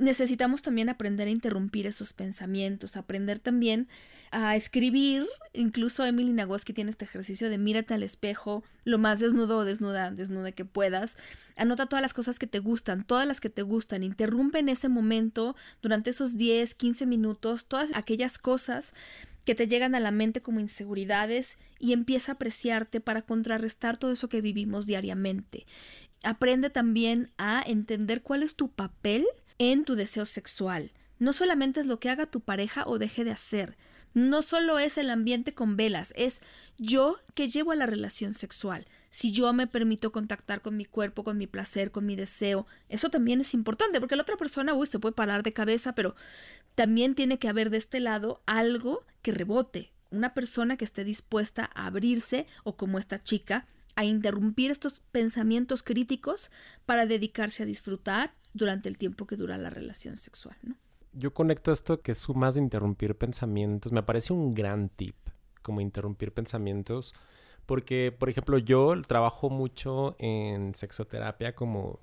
necesitamos 0.00 0.62
también 0.62 0.88
aprender 0.88 1.28
a 1.28 1.30
interrumpir 1.30 1.86
esos 1.86 2.12
pensamientos, 2.14 2.96
aprender 2.96 3.38
también 3.38 3.86
a 4.30 4.56
escribir. 4.56 5.26
Incluso 5.52 6.04
Emily 6.04 6.32
Nagoski 6.32 6.72
tiene 6.72 6.90
este 6.90 7.04
ejercicio 7.04 7.50
de 7.50 7.58
mírate 7.58 7.94
al 7.94 8.02
espejo 8.02 8.64
lo 8.84 8.98
más 8.98 9.20
desnudo 9.20 9.58
o 9.58 9.64
desnuda, 9.64 10.10
desnuda 10.10 10.52
que 10.52 10.64
puedas. 10.64 11.16
Anota 11.54 11.86
todas 11.86 12.02
las 12.02 12.14
cosas 12.14 12.38
que 12.38 12.46
te 12.46 12.60
gustan, 12.60 13.04
todas 13.04 13.26
las 13.26 13.40
que 13.40 13.50
te 13.50 13.62
gustan. 13.62 14.02
Interrumpe 14.02 14.58
en 14.58 14.70
ese 14.70 14.88
momento, 14.88 15.54
durante 15.82 16.10
esos 16.10 16.36
10, 16.36 16.74
15 16.74 17.06
minutos, 17.06 17.66
todas 17.66 17.94
aquellas 17.94 18.38
cosas 18.38 18.94
que 19.44 19.54
te 19.54 19.68
llegan 19.68 19.94
a 19.94 20.00
la 20.00 20.10
mente 20.10 20.40
como 20.40 20.60
inseguridades 20.60 21.58
y 21.78 21.92
empieza 21.92 22.32
a 22.32 22.34
apreciarte 22.36 23.00
para 23.00 23.22
contrarrestar 23.22 23.98
todo 23.98 24.12
eso 24.12 24.28
que 24.28 24.40
vivimos 24.40 24.86
diariamente. 24.86 25.66
Aprende 26.22 26.70
también 26.70 27.30
a 27.38 27.62
entender 27.66 28.22
cuál 28.22 28.42
es 28.42 28.54
tu 28.54 28.70
papel 28.70 29.26
en 29.60 29.84
tu 29.84 29.94
deseo 29.94 30.24
sexual. 30.24 30.90
No 31.18 31.34
solamente 31.34 31.80
es 31.80 31.86
lo 31.86 32.00
que 32.00 32.08
haga 32.08 32.24
tu 32.24 32.40
pareja 32.40 32.84
o 32.86 32.98
deje 32.98 33.24
de 33.24 33.30
hacer. 33.30 33.76
No 34.14 34.40
solo 34.40 34.78
es 34.78 34.96
el 34.96 35.10
ambiente 35.10 35.52
con 35.52 35.76
velas, 35.76 36.14
es 36.16 36.40
yo 36.78 37.18
que 37.34 37.48
llevo 37.48 37.70
a 37.70 37.76
la 37.76 37.84
relación 37.84 38.32
sexual. 38.32 38.86
Si 39.10 39.32
yo 39.32 39.52
me 39.52 39.66
permito 39.66 40.12
contactar 40.12 40.62
con 40.62 40.78
mi 40.78 40.86
cuerpo, 40.86 41.24
con 41.24 41.36
mi 41.36 41.46
placer, 41.46 41.90
con 41.90 42.06
mi 42.06 42.16
deseo, 42.16 42.66
eso 42.88 43.10
también 43.10 43.42
es 43.42 43.52
importante, 43.52 44.00
porque 44.00 44.16
la 44.16 44.22
otra 44.22 44.38
persona, 44.38 44.72
uy, 44.72 44.86
se 44.86 44.98
puede 44.98 45.14
parar 45.14 45.42
de 45.42 45.52
cabeza, 45.52 45.94
pero 45.94 46.16
también 46.74 47.14
tiene 47.14 47.38
que 47.38 47.48
haber 47.48 47.68
de 47.68 47.76
este 47.76 48.00
lado 48.00 48.42
algo 48.46 49.04
que 49.22 49.32
rebote. 49.32 49.92
una 50.10 50.34
persona 50.34 50.76
que 50.76 50.84
esté 50.84 51.04
dispuesta 51.04 51.70
a 51.72 51.86
abrirse 51.86 52.46
o 52.64 52.76
como 52.76 52.98
esta 52.98 53.22
chica, 53.22 53.66
a 53.96 54.04
interrumpir 54.04 54.70
estos 54.70 55.00
pensamientos 55.00 55.82
críticos 55.82 56.50
para 56.86 57.06
dedicarse 57.06 57.62
a 57.62 57.66
disfrutar 57.66 58.34
durante 58.52 58.88
el 58.88 58.98
tiempo 58.98 59.26
que 59.26 59.36
dura 59.36 59.58
la 59.58 59.70
relación 59.70 60.16
sexual, 60.16 60.56
¿no? 60.62 60.76
Yo 61.12 61.34
conecto 61.34 61.72
esto 61.72 62.02
que 62.02 62.14
sumas 62.14 62.54
de 62.54 62.60
interrumpir 62.60 63.16
pensamientos, 63.16 63.90
me 63.90 64.02
parece 64.02 64.32
un 64.32 64.54
gran 64.54 64.88
tip, 64.88 65.16
como 65.62 65.80
interrumpir 65.80 66.32
pensamientos, 66.32 67.14
porque, 67.66 68.14
por 68.16 68.28
ejemplo, 68.28 68.58
yo 68.58 69.00
trabajo 69.02 69.50
mucho 69.50 70.16
en 70.18 70.74
sexoterapia 70.74 71.54
como 71.54 72.00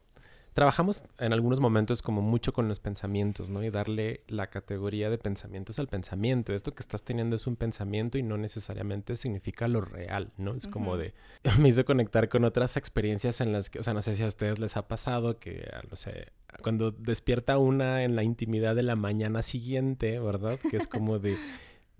trabajamos 0.57 1.03
en 1.19 1.33
algunos 1.33 1.59
momentos 1.59 2.01
como 2.01 2.23
mucho 2.23 2.51
con 2.51 2.67
los 2.67 2.79
pensamientos, 2.79 3.47
¿no? 3.47 3.63
Y 3.63 3.69
darle 3.69 4.21
la 4.27 4.47
categoría 4.47 5.07
de 5.11 5.19
pensamientos 5.19 5.77
al 5.77 5.85
pensamiento. 5.85 6.51
Esto 6.51 6.73
que 6.73 6.81
estás 6.81 7.03
teniendo 7.03 7.35
es 7.35 7.45
un 7.45 7.55
pensamiento 7.55 8.17
y 8.17 8.23
no 8.23 8.39
necesariamente 8.39 9.15
significa 9.15 9.67
lo 9.67 9.81
real, 9.81 10.31
¿no? 10.35 10.55
Es 10.55 10.65
como 10.65 10.97
de... 10.97 11.13
Me 11.61 11.69
hizo 11.69 11.85
conectar 11.85 12.27
con 12.27 12.43
otras 12.43 12.75
experiencias 12.75 13.39
en 13.39 13.51
las 13.51 13.69
que, 13.69 13.77
o 13.77 13.83
sea, 13.83 13.93
no 13.93 14.01
sé 14.01 14.15
si 14.15 14.23
a 14.23 14.27
ustedes 14.27 14.57
les 14.57 14.77
ha 14.77 14.87
pasado 14.87 15.37
que, 15.37 15.69
no 15.91 15.95
sé, 15.95 16.29
cuando 16.63 16.89
despierta 16.89 17.59
una 17.59 18.03
en 18.03 18.15
la 18.15 18.23
intimidad 18.23 18.73
de 18.73 18.81
la 18.81 18.95
mañana 18.95 19.43
siguiente, 19.43 20.17
¿verdad? 20.19 20.57
Que 20.57 20.77
es 20.77 20.87
como 20.87 21.19
de... 21.19 21.37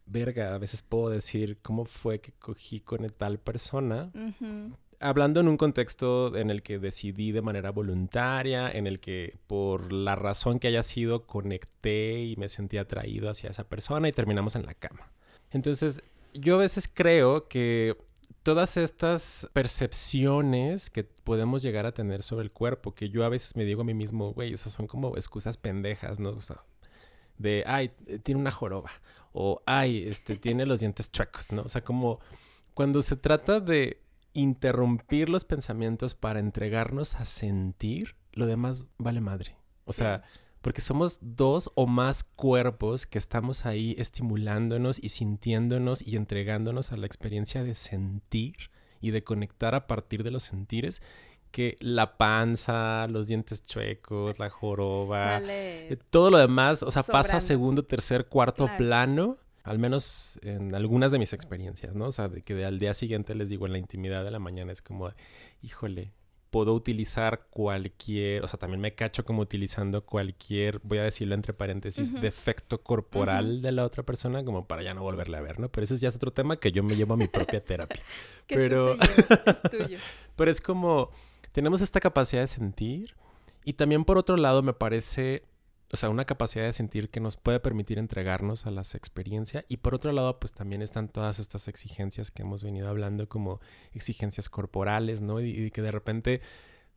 Verga, 0.08 0.56
a 0.56 0.58
veces 0.58 0.82
puedo 0.82 1.10
decir 1.10 1.60
cómo 1.62 1.86
fue 1.86 2.22
que 2.22 2.32
cogí 2.32 2.80
con 2.80 3.08
tal 3.20 3.38
persona 3.38 4.10
hablando 5.00 5.40
en 5.40 5.48
un 5.48 5.58
contexto 5.58 6.36
en 6.36 6.50
el 6.50 6.64
que 6.64 6.80
decidí 6.80 7.32
de 7.32 7.42
manera 7.42 7.72
voluntaria, 7.72 8.70
en 8.72 8.88
el 8.88 9.00
que 9.00 9.38
por 9.48 9.92
la 9.94 10.16
razón 10.16 10.60
que 10.60 10.68
haya 10.68 10.84
sido 10.84 11.26
conecté 11.26 12.24
y 12.24 12.36
me 12.36 12.50
sentí 12.50 12.78
atraído 12.78 13.30
hacia 13.30 13.50
esa 13.50 13.68
persona 13.68 14.08
y 14.08 14.12
terminamos 14.12 14.56
en 14.56 14.66
la 14.66 14.74
cama. 14.74 15.12
Entonces, 15.52 16.04
yo 16.34 16.56
a 16.56 16.60
veces 16.60 16.90
creo 16.92 17.48
que 17.48 17.98
todas 18.44 18.78
estas 18.78 19.50
percepciones 19.54 20.90
que 20.90 21.04
podemos 21.04 21.62
llegar 21.62 21.86
a 21.86 21.94
tener 21.94 22.24
sobre 22.24 22.44
el 22.44 22.52
cuerpo, 22.52 22.96
que 22.96 23.10
yo 23.10 23.24
a 23.24 23.30
veces 23.30 23.56
me 23.56 23.66
digo 23.66 23.82
a 23.82 23.86
mí 23.86 23.94
mismo, 23.94 24.34
güey, 24.34 24.56
sea, 24.58 24.72
son 24.72 24.88
como 24.88 25.16
excusas 25.16 25.58
pendejas, 25.58 26.20
¿no? 26.20 26.30
O 26.30 26.42
sea, 26.42 26.64
de, 27.38 27.64
ay, 27.68 27.92
tiene 28.24 28.42
una 28.42 28.52
joroba, 28.52 28.90
o 29.34 29.62
ay, 29.66 30.08
este, 30.08 30.38
tiene 30.38 30.66
los 30.66 30.80
dientes 30.80 31.12
chuecos, 31.12 31.52
¿no? 31.52 31.64
O 31.64 31.70
sea, 31.70 31.84
como 31.84 32.20
cuando 32.74 33.02
se 33.02 33.16
trata 33.16 33.60
de 33.60 34.02
interrumpir 34.38 35.30
los 35.30 35.46
pensamientos 35.46 36.14
para 36.14 36.40
entregarnos 36.40 37.16
a 37.16 37.26
sentir, 37.26 38.16
lo 38.34 38.46
demás 38.46 38.86
vale 39.00 39.20
madre. 39.20 39.56
O 39.86 39.94
sea, 39.94 40.22
porque 40.62 40.82
somos 40.82 41.18
dos 41.22 41.72
o 41.74 41.88
más 41.88 42.24
cuerpos 42.24 43.08
que 43.08 43.18
estamos 43.18 43.66
ahí 43.66 43.96
estimulándonos 43.98 45.04
y 45.04 45.10
sintiéndonos 45.10 46.06
y 46.06 46.18
entregándonos 46.18 46.92
a 46.92 46.98
la 46.98 47.08
experiencia 47.08 47.64
de 47.64 47.74
sentir 47.74 48.70
y 49.02 49.10
de 49.10 49.24
conectar 49.24 49.74
a 49.74 49.88
partir 49.88 50.24
de 50.24 50.32
los 50.32 50.44
sentires 50.44 51.02
que 51.52 51.76
la 51.80 52.18
panza, 52.18 53.08
los 53.08 53.26
dientes 53.26 53.64
chuecos, 53.64 54.38
la 54.38 54.50
joroba, 54.52 55.40
eh, 55.42 55.98
todo 56.12 56.30
lo 56.30 56.38
demás, 56.38 56.84
o 56.84 56.92
sea, 56.92 57.02
pasa 57.02 57.38
a 57.38 57.40
segundo, 57.40 57.86
tercer, 57.86 58.28
cuarto 58.28 58.70
plano 58.78 59.38
al 59.68 59.80
menos 59.80 60.40
en 60.44 60.74
algunas 60.74 61.12
de 61.12 61.20
mis 61.20 61.34
experiencias, 61.34 61.96
¿no? 61.96 62.06
O 62.06 62.12
sea, 62.12 62.30
de 62.30 62.42
que 62.42 62.64
al 62.66 62.80
día 62.80 62.94
siguiente 62.94 63.36
les 63.36 63.50
digo 63.50 63.66
en 63.66 63.74
la 63.74 63.78
intimidad 63.78 64.24
de 64.24 64.32
la 64.32 64.40
mañana 64.40 64.72
es 64.72 64.82
como, 64.82 65.12
híjole, 65.62 66.14
puedo 66.50 66.74
utilizar 66.74 67.48
cualquier, 67.50 68.46
o 68.46 68.48
sea, 68.48 68.58
también 68.58 68.80
me 68.80 68.96
cacho 68.96 69.26
como 69.26 69.42
utilizando 69.42 70.06
cualquier, 70.06 70.80
voy 70.84 71.00
a 71.00 71.04
decirlo 71.04 71.36
entre 71.36 71.54
paréntesis, 71.54 72.14
defecto 72.14 72.82
corporal 72.82 73.62
de 73.62 73.74
la 73.74 73.84
otra 73.84 74.04
persona 74.04 74.46
como 74.46 74.68
para 74.68 74.84
ya 74.84 74.94
no 74.94 75.04
volverle 75.04 75.38
a 75.38 75.42
ver, 75.42 75.60
¿no? 75.60 75.70
Pero 75.70 75.84
ese 75.84 75.98
ya 75.98 76.08
es 76.08 76.16
otro 76.16 76.32
tema 76.32 76.58
que 76.58 76.72
yo 76.72 76.84
me 76.84 76.96
llevo 76.96 77.16
a 77.16 77.18
mi 77.18 77.28
propia 77.28 77.64
terapia. 77.64 78.02
Pero 78.48 78.94
es 78.94 79.62
tuyo. 79.72 80.00
Pero 80.38 80.50
es 80.50 80.62
como 80.62 81.12
tenemos 81.52 81.82
esta 81.82 82.00
capacidad 82.00 82.42
de 82.42 82.48
sentir 82.48 83.16
y 83.66 83.74
también 83.74 84.06
por 84.06 84.18
otro 84.18 84.38
lado 84.38 84.64
me 84.64 84.74
parece 84.74 85.44
o 85.92 85.96
sea, 85.96 86.10
una 86.10 86.26
capacidad 86.26 86.66
de 86.66 86.74
sentir 86.74 87.10
que 87.10 87.22
nos 87.22 87.38
puede 87.38 87.62
permitir 87.62 87.98
entregarnos 87.98 88.66
a 88.66 88.72
las 88.72 88.94
experiencias. 88.94 89.64
Y 89.70 89.78
por 89.78 89.96
otro 89.96 90.12
lado, 90.12 90.40
pues 90.40 90.52
también 90.52 90.82
están 90.82 91.08
todas 91.08 91.40
estas 91.40 91.70
exigencias 91.70 92.30
que 92.30 92.42
hemos 92.42 92.64
venido 92.64 92.90
hablando, 92.90 93.30
como 93.30 93.62
exigencias 93.94 94.50
corporales, 94.50 95.22
¿no? 95.22 95.40
Y, 95.40 95.72
que 95.72 95.82
de 95.82 95.92
repente, 95.92 96.42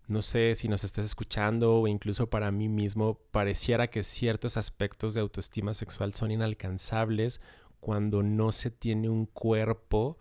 no 0.08 0.22
sé 0.22 0.56
si 0.56 0.68
nos 0.68 0.82
estés 0.82 1.04
escuchando 1.04 1.76
o 1.76 1.86
incluso 1.86 2.30
para 2.30 2.50
mí 2.50 2.68
mismo, 2.68 3.20
pareciera 3.30 3.88
que 3.88 4.02
ciertos 4.02 4.56
aspectos 4.56 5.14
de 5.14 5.20
autoestima 5.20 5.72
sexual 5.72 6.12
son 6.12 6.32
inalcanzables 6.32 7.40
cuando 7.78 8.24
no 8.24 8.50
se 8.50 8.72
tiene 8.72 9.08
un 9.08 9.26
cuerpo 9.26 10.18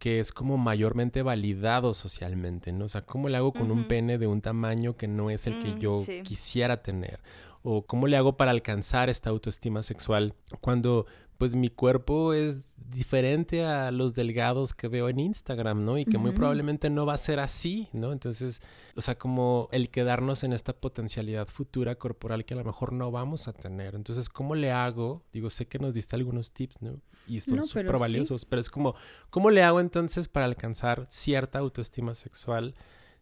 que 0.00 0.18
es 0.18 0.32
como 0.32 0.56
mayormente 0.56 1.22
validado 1.22 1.92
socialmente, 1.92 2.72
¿no? 2.72 2.86
O 2.86 2.88
sea, 2.88 3.02
¿cómo 3.02 3.28
le 3.28 3.36
hago 3.36 3.52
con 3.52 3.70
un 3.70 3.84
pene 3.84 4.16
de 4.16 4.26
un 4.26 4.40
tamaño 4.40 4.96
que 4.96 5.06
no 5.06 5.30
es 5.30 5.46
el 5.46 5.58
que 5.62 5.72
mm, 5.72 5.78
yo 5.78 5.98
quisiera 6.24 6.82
tener? 6.82 7.20
O 7.62 7.82
cómo 7.86 8.06
le 8.06 8.16
hago 8.16 8.36
para 8.36 8.50
alcanzar 8.50 9.10
esta 9.10 9.30
autoestima 9.30 9.82
sexual 9.82 10.34
cuando 10.60 11.06
pues 11.40 11.54
mi 11.54 11.70
cuerpo 11.70 12.34
es 12.34 12.76
diferente 12.90 13.64
a 13.64 13.90
los 13.90 14.14
delgados 14.14 14.74
que 14.74 14.88
veo 14.88 15.08
en 15.08 15.18
Instagram, 15.18 15.84
¿no? 15.84 15.96
Y 15.96 16.04
que 16.04 16.18
muy 16.18 16.32
probablemente 16.32 16.90
no 16.90 17.06
va 17.06 17.14
a 17.14 17.16
ser 17.16 17.40
así, 17.40 17.88
¿no? 17.94 18.12
Entonces, 18.12 18.60
o 18.94 19.00
sea, 19.00 19.16
como 19.16 19.70
el 19.72 19.88
quedarnos 19.88 20.44
en 20.44 20.52
esta 20.52 20.74
potencialidad 20.74 21.46
futura 21.46 21.94
corporal 21.94 22.44
que 22.44 22.52
a 22.52 22.58
lo 22.58 22.64
mejor 22.64 22.92
no 22.92 23.10
vamos 23.10 23.48
a 23.48 23.54
tener. 23.54 23.94
Entonces, 23.94 24.28
¿cómo 24.28 24.54
le 24.54 24.70
hago? 24.70 25.22
Digo, 25.32 25.48
sé 25.48 25.66
que 25.66 25.78
nos 25.78 25.94
diste 25.94 26.14
algunos 26.14 26.52
tips, 26.52 26.82
¿no? 26.82 27.00
Y 27.26 27.40
son 27.40 27.64
súper 27.64 27.96
valiosos, 27.96 28.44
pero 28.44 28.60
es 28.60 28.68
como, 28.68 28.94
¿cómo 29.30 29.50
le 29.50 29.62
hago 29.62 29.80
entonces 29.80 30.28
para 30.28 30.44
alcanzar 30.44 31.06
cierta 31.08 31.58
autoestima 31.58 32.14
sexual 32.14 32.74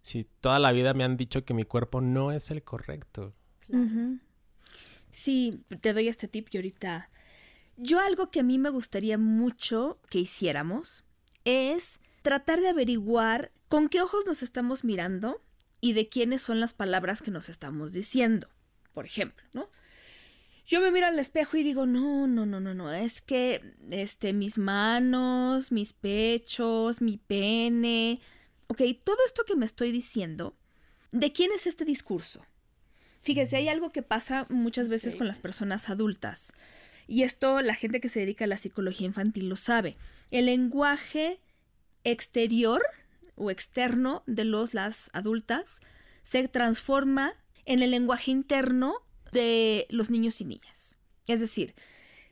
si 0.03 0.24
toda 0.24 0.59
la 0.59 0.72
vida 0.72 0.93
me 0.93 1.05
han 1.05 1.16
dicho 1.16 1.45
que 1.45 1.55
mi 1.55 1.62
cuerpo 1.62 2.01
no 2.01 2.32
es 2.32 2.51
el 2.51 2.64
correcto? 2.64 3.32
Sí, 5.11 5.62
te 5.80 5.92
doy 5.92 6.09
este 6.09 6.28
tip 6.28 6.48
y 6.50 6.59
ahorita. 6.59 7.11
Yo 7.76 8.00
algo 8.00 8.26
que 8.28 8.40
a 8.40 8.42
mí 8.42 8.59
me 8.59 8.70
gustaría 8.70 9.18
mucho 9.18 10.00
que 10.11 10.18
hiciéramos 10.18 11.04
es 11.44 12.00
tratar 12.22 12.61
de 12.61 12.68
averiguar 12.68 13.52
con 13.68 13.88
qué 13.88 14.00
ojos 14.00 14.26
nos 14.26 14.42
estamos 14.42 14.84
mirando 14.84 15.40
y 15.80 15.92
de 15.92 16.09
quiénes 16.09 16.42
son 16.42 16.61
las 16.61 16.74
palabras 16.74 17.22
que 17.22 17.30
nos 17.30 17.48
estamos 17.48 17.92
diciendo. 17.92 18.48
Por 18.92 19.06
ejemplo, 19.06 19.44
¿no? 19.52 19.70
Yo 20.66 20.80
me 20.82 20.90
miro 20.90 21.06
al 21.06 21.18
espejo 21.18 21.56
y 21.56 21.62
digo, 21.62 21.86
no, 21.86 22.26
no, 22.26 22.44
no, 22.44 22.61
no, 22.61 22.74
no, 22.74 22.92
es 22.92 23.22
que 23.22 23.62
este, 23.90 24.34
mis 24.34 24.59
manos, 24.59 25.72
mis 25.72 25.94
pechos, 25.94 27.00
mi 27.00 27.16
pene, 27.16 28.20
ok, 28.66 28.82
todo 29.02 29.16
esto 29.24 29.44
que 29.46 29.56
me 29.56 29.64
estoy 29.64 29.92
diciendo, 29.92 30.54
¿de 31.11 31.32
quién 31.32 31.52
es 31.52 31.66
este 31.66 31.86
discurso? 31.86 32.44
Fíjense, 33.22 33.56
hay 33.56 33.68
algo 33.68 33.90
que 33.90 34.02
pasa 34.02 34.46
muchas 34.48 34.88
veces 34.88 35.16
con 35.16 35.26
las 35.26 35.40
personas 35.40 35.88
adultas. 35.90 36.52
Y 37.06 37.22
esto 37.22 37.62
la 37.62 37.74
gente 37.74 38.00
que 38.00 38.08
se 38.08 38.20
dedica 38.20 38.44
a 38.44 38.48
la 38.48 38.58
psicología 38.58 39.06
infantil 39.06 39.48
lo 39.48 39.56
sabe. 39.56 39.96
El 40.30 40.46
lenguaje 40.46 41.40
exterior 42.04 42.82
o 43.34 43.50
externo 43.50 44.22
de 44.26 44.44
los 44.44 44.74
las 44.74 45.10
adultas 45.12 45.80
se 46.22 46.46
transforma 46.48 47.34
en 47.64 47.82
el 47.82 47.90
lenguaje 47.90 48.30
interno 48.30 48.94
de 49.32 49.86
los 49.90 50.10
niños 50.10 50.40
y 50.40 50.44
niñas. 50.44 50.96
Es 51.26 51.40
decir, 51.40 51.74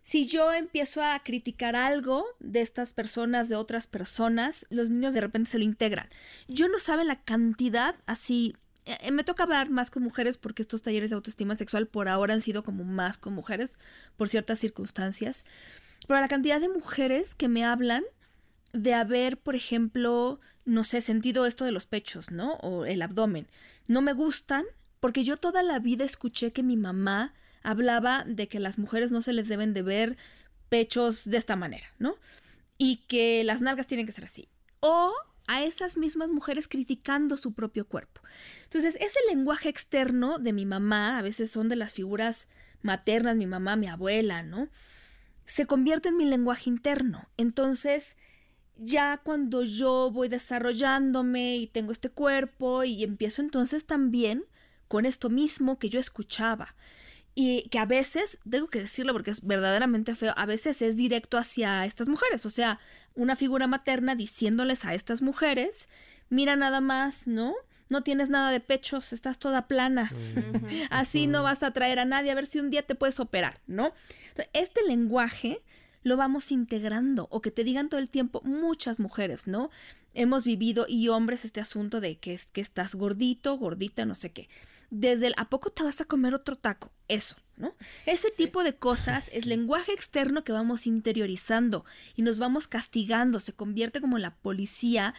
si 0.01 0.27
yo 0.27 0.53
empiezo 0.53 1.03
a 1.03 1.19
criticar 1.21 1.75
algo 1.75 2.25
de 2.39 2.61
estas 2.61 2.93
personas, 2.93 3.49
de 3.49 3.57
otras 3.57 3.87
personas, 3.87 4.67
los 4.71 4.89
niños 4.89 5.15
de 5.15 5.21
repente 5.21 5.51
se 5.51 5.59
lo 5.59 5.65
integran. 5.65 6.09
Yo 6.49 6.69
no 6.69 6.79
saben 6.79 7.09
la 7.09 7.23
cantidad 7.23 7.97
así 8.07 8.55
eh, 8.87 9.11
me 9.11 9.25
toca 9.25 9.43
hablar 9.43 9.69
más 9.71 9.91
con 9.91 10.03
mujeres 10.03 10.39
porque 10.39 10.63
estos 10.63 10.83
talleres 10.83 11.11
de 11.11 11.17
autoestima 11.17 11.55
sexual 11.55 11.89
por 11.89 12.09
ahora 12.09 12.35
han 12.35 12.41
sido 12.41 12.63
como 12.63 12.85
más 12.85 13.19
con 13.19 13.35
mujeres 13.35 13.79
por 14.17 14.29
ciertas 14.29 14.61
circunstancias. 14.61 15.45
Pero 16.07 16.21
la 16.21 16.29
cantidad 16.29 16.61
de 16.61 16.69
mujeres 16.69 17.35
que 17.35 17.49
me 17.49 17.65
hablan 17.65 18.05
de 18.73 18.95
haber, 18.95 19.39
por 19.39 19.55
ejemplo, 19.55 20.41
no 20.65 20.85
sé, 20.85 21.01
sentido 21.01 21.47
esto 21.47 21.65
de 21.65 21.73
los 21.73 21.87
pechos, 21.87 22.31
¿no? 22.31 22.55
O 22.55 22.85
el 22.85 23.03
abdomen. 23.03 23.49
No 23.89 24.03
me 24.03 24.13
gustan 24.13 24.65
porque 25.01 25.25
yo 25.25 25.37
toda 25.37 25.63
la 25.63 25.79
vida 25.79 26.05
escuché 26.05 26.53
que 26.53 26.63
mi 26.63 26.77
mamá 26.77 27.35
hablaba 27.63 28.25
de 28.27 28.49
que 28.49 28.61
las 28.61 28.79
mujeres 28.79 29.11
no 29.11 29.23
se 29.23 29.33
les 29.33 29.49
deben 29.49 29.75
de 29.75 29.83
ver 29.83 30.17
pechos 30.69 31.25
de 31.25 31.37
esta 31.39 31.57
manera, 31.57 31.87
¿no? 31.99 32.17
Y 32.79 32.99
que 33.09 33.43
las 33.45 33.63
nalgas 33.63 33.87
tienen 33.87 34.07
que 34.07 34.13
ser 34.13 34.25
así. 34.25 34.49
O 34.81 35.13
a 35.47 35.63
esas 35.65 35.97
mismas 35.97 36.31
mujeres 36.31 36.69
criticando 36.69 37.37
su 37.37 37.53
propio 37.53 37.87
cuerpo. 37.87 38.21
Entonces, 38.65 38.97
ese 38.97 39.19
lenguaje 39.29 39.69
externo 39.69 40.39
de 40.39 40.53
mi 40.53 40.67
mamá, 40.67 41.19
a 41.19 41.23
veces 41.23 41.51
son 41.51 41.69
de 41.69 41.77
las 41.77 41.93
figuras 41.93 42.49
maternas, 42.83 43.37
mi 43.37 43.47
mamá, 43.47 43.77
mi 43.77 43.89
abuela, 43.89 44.43
¿no? 44.43 44.69
Se 45.45 45.67
convierte 45.67 46.09
en 46.09 46.17
mi 46.17 46.25
lenguaje 46.25 46.71
interno. 46.71 47.29
Entonces, 47.37 48.17
ya 48.77 49.19
cuando 49.23 49.63
yo 49.63 50.11
voy 50.11 50.29
desarrollándome 50.29 51.57
y 51.57 51.67
tengo 51.67 51.93
este 51.93 52.11
cuerpo 52.11 52.85
y 52.85 53.05
empiezo 53.05 53.43
entonces 53.43 53.87
también 53.87 54.45
con 54.89 55.07
esto 55.07 55.31
mismo 55.31 55.79
que 55.79 55.89
yo 55.89 55.99
escuchaba. 55.99 56.75
Y 57.39 57.69
que 57.69 57.79
a 57.79 57.85
veces, 57.85 58.39
tengo 58.51 58.69
que 58.69 58.81
decirlo 58.81 59.13
porque 59.13 59.31
es 59.31 59.47
verdaderamente 59.47 60.15
feo, 60.15 60.33
a 60.39 60.47
veces 60.47 60.81
es 60.81 60.97
directo 60.97 61.37
hacia 61.37 61.85
estas 61.85 62.09
mujeres, 62.09 62.47
o 62.47 62.51
sea, 62.51 62.81
una 63.15 63.37
figura 63.37 63.67
materna 63.67 64.15
diciéndoles 64.15 64.87
a 64.87 64.95
estas 64.95 65.21
mujeres, 65.21 65.91
mira 66.31 66.57
nada 66.57 66.81
más, 66.81 67.27
¿no? 67.27 67.55
No 67.91 68.03
tienes 68.03 68.31
nada 68.31 68.51
de 68.51 68.61
pechos, 68.61 69.13
estás 69.13 69.39
toda 69.39 69.69
plana. 69.69 70.11
Así 70.91 71.27
no 71.27 71.43
vas 71.43 71.63
a 71.63 71.73
traer 71.73 71.99
a 71.99 72.07
nadie, 72.07 72.31
a 72.31 72.35
ver 72.35 72.47
si 72.47 72.59
un 72.59 72.71
día 72.71 72.83
te 72.83 72.95
puedes 72.95 73.21
operar, 73.21 73.61
¿no? 73.67 73.93
este 74.55 74.83
lenguaje 74.83 75.61
lo 76.05 76.17
vamos 76.17 76.53
integrando 76.53 77.29
o 77.31 77.43
que 77.43 77.51
te 77.51 77.65
digan 77.65 77.91
todo 77.91 78.01
el 78.01 78.09
tiempo 78.09 78.41
muchas 78.45 78.99
mujeres, 78.99 79.47
¿no? 79.47 79.71
Hemos 80.17 80.45
vivido 80.45 80.87
y 80.89 81.09
hombres 81.09 81.45
este 81.45 81.61
asunto 81.61 82.01
de 82.01 82.19
que, 82.19 82.35
es, 82.35 82.47
que 82.47 82.61
estás 82.61 82.95
gordito, 82.95 83.57
gordita, 83.59 84.05
no 84.05 84.15
sé 84.15 84.33
qué. 84.33 84.49
Desde 84.91 85.29
el 85.29 85.35
¿a 85.37 85.49
poco 85.49 85.71
te 85.71 85.83
vas 85.83 86.01
a 86.01 86.07
comer 86.07 86.35
otro 86.35 86.57
taco? 86.57 86.91
Eso, 87.07 87.37
¿no? 87.57 87.75
Ese 88.07 88.31
tipo 88.31 88.65
de 88.65 88.77
cosas 88.77 89.29
es 89.35 89.47
lenguaje 89.47 89.93
externo 89.93 90.43
que 90.43 90.53
vamos 90.53 90.87
interiorizando 90.87 91.85
y 92.15 92.23
nos 92.23 92.39
vamos 92.39 92.67
castigando, 92.67 93.41
se 93.41 93.53
convierte 93.53 94.01
como 94.01 94.19
la 94.19 94.35
policía 94.37 95.15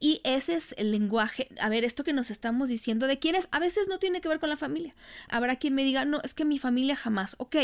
y 0.00 0.20
ese 0.22 0.54
es 0.54 0.74
el 0.78 0.92
lenguaje, 0.92 1.48
a 1.60 1.68
ver, 1.68 1.84
esto 1.84 2.04
que 2.04 2.12
nos 2.12 2.30
estamos 2.30 2.68
diciendo 2.68 3.08
de 3.08 3.18
quiénes, 3.18 3.48
a 3.50 3.58
veces 3.58 3.88
no 3.88 3.98
tiene 3.98 4.20
que 4.20 4.28
ver 4.28 4.38
con 4.38 4.48
la 4.48 4.56
familia. 4.56 4.94
Habrá 5.28 5.56
quien 5.56 5.74
me 5.74 5.82
diga, 5.82 6.04
no, 6.04 6.20
es 6.22 6.34
que 6.34 6.44
mi 6.44 6.58
familia 6.58 6.94
jamás, 6.94 7.34
ok, 7.38 7.56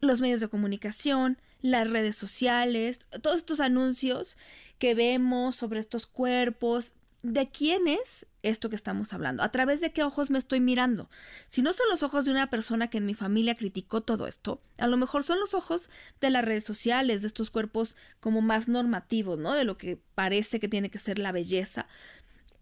los 0.00 0.20
medios 0.20 0.42
de 0.42 0.48
comunicación, 0.48 1.38
las 1.64 1.90
redes 1.90 2.14
sociales, 2.14 3.00
todos 3.22 3.38
estos 3.38 3.58
anuncios 3.58 4.36
que 4.78 4.94
vemos 4.94 5.56
sobre 5.56 5.80
estos 5.80 6.06
cuerpos. 6.06 6.92
¿De 7.22 7.50
quién 7.50 7.88
es 7.88 8.26
esto 8.42 8.68
que 8.68 8.76
estamos 8.76 9.14
hablando? 9.14 9.42
¿A 9.42 9.50
través 9.50 9.80
de 9.80 9.90
qué 9.90 10.02
ojos 10.02 10.30
me 10.30 10.36
estoy 10.36 10.60
mirando? 10.60 11.08
Si 11.46 11.62
no 11.62 11.72
son 11.72 11.86
los 11.88 12.02
ojos 12.02 12.26
de 12.26 12.32
una 12.32 12.50
persona 12.50 12.90
que 12.90 12.98
en 12.98 13.06
mi 13.06 13.14
familia 13.14 13.54
criticó 13.54 14.02
todo 14.02 14.26
esto, 14.26 14.60
a 14.76 14.86
lo 14.88 14.98
mejor 14.98 15.22
son 15.22 15.40
los 15.40 15.54
ojos 15.54 15.88
de 16.20 16.28
las 16.28 16.44
redes 16.44 16.64
sociales, 16.64 17.22
de 17.22 17.28
estos 17.28 17.50
cuerpos 17.50 17.96
como 18.20 18.42
más 18.42 18.68
normativos, 18.68 19.38
¿no? 19.38 19.54
De 19.54 19.64
lo 19.64 19.78
que 19.78 19.98
parece 20.14 20.60
que 20.60 20.68
tiene 20.68 20.90
que 20.90 20.98
ser 20.98 21.18
la 21.18 21.32
belleza. 21.32 21.86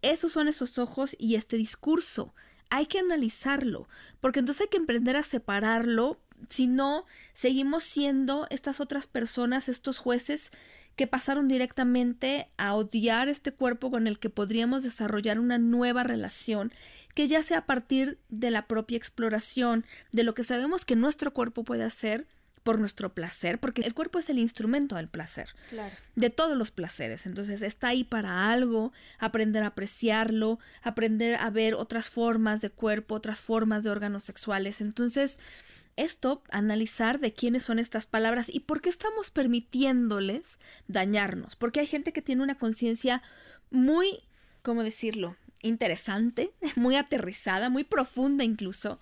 Esos 0.00 0.30
son 0.30 0.46
esos 0.46 0.78
ojos 0.78 1.16
y 1.18 1.34
este 1.34 1.57
discurso. 1.57 2.32
Hay 2.70 2.86
que 2.86 3.00
analizarlo, 3.00 3.88
porque 4.20 4.38
entonces 4.38 4.61
hay 4.61 4.68
que 4.68 4.76
emprender 4.76 5.16
a 5.16 5.24
separarlo 5.24 6.20
si 6.49 6.66
no, 6.66 7.05
seguimos 7.34 7.84
siendo 7.84 8.47
estas 8.51 8.80
otras 8.80 9.07
personas, 9.07 9.68
estos 9.68 9.99
jueces 9.99 10.51
que 10.97 11.07
pasaron 11.07 11.49
directamente 11.49 12.49
a 12.59 12.74
odiar 12.74 13.28
este 13.28 13.53
cuerpo 13.53 13.90
con 13.90 14.07
el 14.07 14.18
que 14.18 14.30
podríamos 14.30 14.82
desarrollar 14.82 15.38
una 15.38 15.59
nueva 15.59 16.03
relación, 16.05 16.72
que 17.14 17.28
ya 17.28 17.43
sea 17.43 17.59
a 17.59 17.66
partir 17.66 18.18
de 18.28 18.51
la 18.51 18.66
propia 18.66 18.99
exploración, 18.99 19.86
de 20.12 20.22
lo 20.22 20.34
que 20.34 20.45
sabemos 20.45 20.84
que 20.84 20.97
nuestro 20.97 21.32
cuerpo 21.32 21.64
puede 21.64 21.84
hacer 21.84 22.26
por 22.62 22.78
nuestro 22.78 23.12
placer, 23.12 23.59
porque 23.59 23.82
el 23.82 23.95
cuerpo 23.95 24.18
es 24.18 24.30
el 24.30 24.38
instrumento 24.38 24.97
del 24.97 25.09
placer, 25.09 25.49
de 26.14 26.30
todos 26.30 26.57
los 26.57 26.70
placeres. 26.70 27.26
Entonces 27.26 27.62
está 27.62 27.88
ahí 27.88 28.05
para 28.05 28.53
algo, 28.53 28.93
aprender 29.18 29.64
a 29.64 29.68
apreciarlo, 29.68 30.61
aprender 30.82 31.36
a 31.36 31.51
ver 31.51 31.74
otras 31.74 32.09
formas 32.09 32.61
de 32.61 32.70
cuerpo, 32.70 33.16
otras 33.16 33.43
formas 33.43 33.82
de 33.82 33.90
órganos 33.90 34.22
sexuales. 34.22 34.80
Entonces, 34.80 35.40
esto, 35.97 36.43
analizar 36.51 37.20
de 37.20 37.32
quiénes 37.32 37.64
son 37.64 37.78
estas 37.78 38.07
palabras 38.07 38.49
y 38.53 38.61
por 38.61 38.80
qué 38.80 38.88
estamos 38.88 39.30
permitiéndoles 39.30 40.59
dañarnos. 40.88 41.57
Porque 41.57 41.80
hay 41.80 41.86
gente 41.86 42.12
que 42.12 42.22
tiene 42.22 42.43
una 42.43 42.59
conciencia 42.59 43.22
muy, 43.70 44.24
¿cómo 44.62 44.82
decirlo? 44.82 45.36
Interesante, 45.62 46.53
muy 46.76 46.97
aterrizada, 46.97 47.70
muy 47.70 47.84
profunda 47.84 48.45
incluso, 48.45 49.01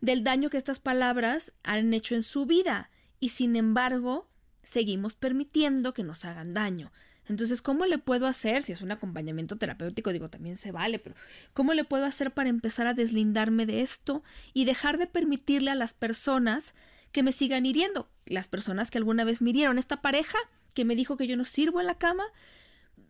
del 0.00 0.24
daño 0.24 0.50
que 0.50 0.56
estas 0.56 0.78
palabras 0.78 1.52
han 1.62 1.92
hecho 1.94 2.14
en 2.14 2.22
su 2.22 2.46
vida. 2.46 2.90
Y 3.18 3.30
sin 3.30 3.56
embargo, 3.56 4.28
seguimos 4.62 5.14
permitiendo 5.14 5.94
que 5.94 6.04
nos 6.04 6.24
hagan 6.24 6.54
daño. 6.54 6.92
Entonces, 7.30 7.62
¿cómo 7.62 7.86
le 7.86 7.98
puedo 7.98 8.26
hacer? 8.26 8.64
Si 8.64 8.72
es 8.72 8.82
un 8.82 8.90
acompañamiento 8.90 9.56
terapéutico, 9.56 10.12
digo, 10.12 10.28
también 10.28 10.56
se 10.56 10.72
vale, 10.72 10.98
pero 10.98 11.14
¿cómo 11.52 11.74
le 11.74 11.84
puedo 11.84 12.04
hacer 12.04 12.32
para 12.32 12.50
empezar 12.50 12.88
a 12.88 12.92
deslindarme 12.92 13.66
de 13.66 13.82
esto 13.82 14.24
y 14.52 14.64
dejar 14.64 14.98
de 14.98 15.06
permitirle 15.06 15.70
a 15.70 15.76
las 15.76 15.94
personas 15.94 16.74
que 17.12 17.22
me 17.22 17.30
sigan 17.30 17.66
hiriendo? 17.66 18.10
Las 18.26 18.48
personas 18.48 18.90
que 18.90 18.98
alguna 18.98 19.22
vez 19.22 19.42
me 19.42 19.50
hirieron, 19.50 19.78
esta 19.78 20.02
pareja 20.02 20.38
que 20.74 20.84
me 20.84 20.96
dijo 20.96 21.16
que 21.16 21.28
yo 21.28 21.36
no 21.36 21.44
sirvo 21.44 21.80
en 21.80 21.86
la 21.86 21.98
cama, 21.98 22.24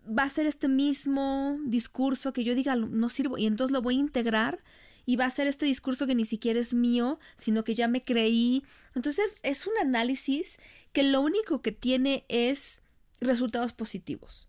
va 0.06 0.24
a 0.24 0.28
ser 0.28 0.44
este 0.44 0.68
mismo 0.68 1.58
discurso 1.64 2.34
que 2.34 2.44
yo 2.44 2.54
diga 2.54 2.76
no 2.76 3.08
sirvo 3.08 3.38
y 3.38 3.46
entonces 3.46 3.72
lo 3.72 3.80
voy 3.80 3.96
a 3.96 4.00
integrar 4.00 4.62
y 5.06 5.16
va 5.16 5.24
a 5.24 5.30
ser 5.30 5.46
este 5.46 5.64
discurso 5.64 6.06
que 6.06 6.14
ni 6.14 6.26
siquiera 6.26 6.60
es 6.60 6.74
mío, 6.74 7.18
sino 7.36 7.64
que 7.64 7.74
ya 7.74 7.88
me 7.88 8.04
creí. 8.04 8.64
Entonces 8.94 9.38
es 9.42 9.66
un 9.66 9.72
análisis 9.80 10.60
que 10.92 11.04
lo 11.04 11.22
único 11.22 11.62
que 11.62 11.72
tiene 11.72 12.26
es 12.28 12.82
resultados 13.20 13.72
positivos. 13.72 14.48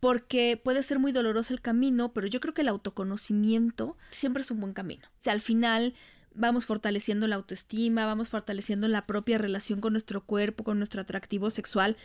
Porque 0.00 0.60
puede 0.62 0.82
ser 0.82 0.98
muy 0.98 1.10
doloroso 1.10 1.52
el 1.52 1.60
camino, 1.60 2.12
pero 2.12 2.28
yo 2.28 2.40
creo 2.40 2.54
que 2.54 2.62
el 2.62 2.68
autoconocimiento 2.68 3.96
siempre 4.10 4.42
es 4.42 4.50
un 4.50 4.60
buen 4.60 4.72
camino. 4.72 5.06
O 5.08 5.20
sea, 5.20 5.32
al 5.32 5.40
final 5.40 5.94
vamos 6.38 6.66
fortaleciendo 6.66 7.26
la 7.26 7.36
autoestima, 7.36 8.06
vamos 8.06 8.28
fortaleciendo 8.28 8.88
la 8.88 9.06
propia 9.06 9.38
relación 9.38 9.80
con 9.80 9.92
nuestro 9.92 10.24
cuerpo, 10.24 10.64
con 10.64 10.78
nuestro 10.78 11.00
atractivo 11.00 11.50
sexual. 11.50 11.96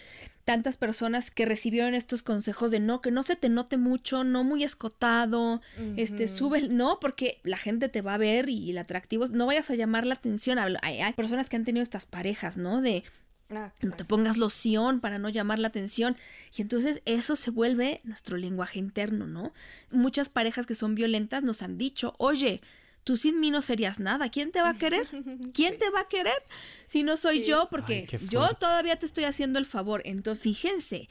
Tantas 0.43 0.75
personas 0.75 1.31
que 1.31 1.45
recibieron 1.45 1.93
estos 1.93 2.23
consejos 2.23 2.71
de 2.71 2.79
no, 2.79 2.99
que 2.99 3.11
no 3.11 3.23
se 3.23 3.35
te 3.35 3.47
note 3.49 3.77
mucho, 3.77 4.23
no 4.23 4.43
muy 4.43 4.63
escotado, 4.63 5.61
este, 5.95 6.27
sube, 6.27 6.67
no, 6.67 6.99
porque 6.99 7.39
la 7.43 7.57
gente 7.57 7.89
te 7.89 8.01
va 8.01 8.15
a 8.15 8.17
ver 8.17 8.49
y 8.49 8.71
el 8.71 8.77
atractivo, 8.79 9.27
no 9.27 9.45
vayas 9.45 9.69
a 9.69 9.75
llamar 9.75 10.05
la 10.05 10.15
atención. 10.15 10.57
Hay, 10.59 10.99
hay 10.99 11.13
personas 11.13 11.47
que 11.47 11.55
han 11.55 11.65
tenido 11.65 11.83
estas 11.83 12.05
parejas, 12.05 12.57
¿no? 12.57 12.81
De 12.81 13.03
Ah, 13.49 13.71
no 13.81 13.91
te 13.91 14.05
pongas 14.05 14.37
loción 14.37 14.99
para 14.99 15.19
no 15.19 15.29
llamar 15.29 15.59
la 15.59 15.67
atención. 15.67 16.15
Y 16.55 16.61
entonces 16.61 17.01
eso 17.05 17.35
se 17.35 17.51
vuelve 17.51 18.01
nuestro 18.03 18.37
lenguaje 18.37 18.79
interno, 18.79 19.27
¿no? 19.27 19.53
Muchas 19.91 20.29
parejas 20.29 20.65
que 20.65 20.75
son 20.75 20.95
violentas 20.95 21.43
nos 21.43 21.61
han 21.61 21.77
dicho, 21.77 22.15
oye, 22.17 22.61
tú 23.03 23.17
sin 23.17 23.39
mí 23.39 23.51
no 23.51 23.61
serías 23.61 23.99
nada. 23.99 24.29
¿Quién 24.29 24.51
te 24.51 24.61
va 24.61 24.69
a 24.69 24.77
querer? 24.77 25.07
¿Quién 25.53 25.77
te 25.77 25.89
va 25.89 26.01
a 26.01 26.07
querer 26.07 26.41
si 26.87 27.03
no 27.03 27.17
soy 27.17 27.43
yo? 27.43 27.67
Porque 27.69 28.07
yo 28.29 28.53
todavía 28.55 28.95
te 28.97 29.05
estoy 29.05 29.25
haciendo 29.25 29.59
el 29.59 29.65
favor. 29.65 30.01
Entonces, 30.05 30.41
fíjense, 30.41 31.09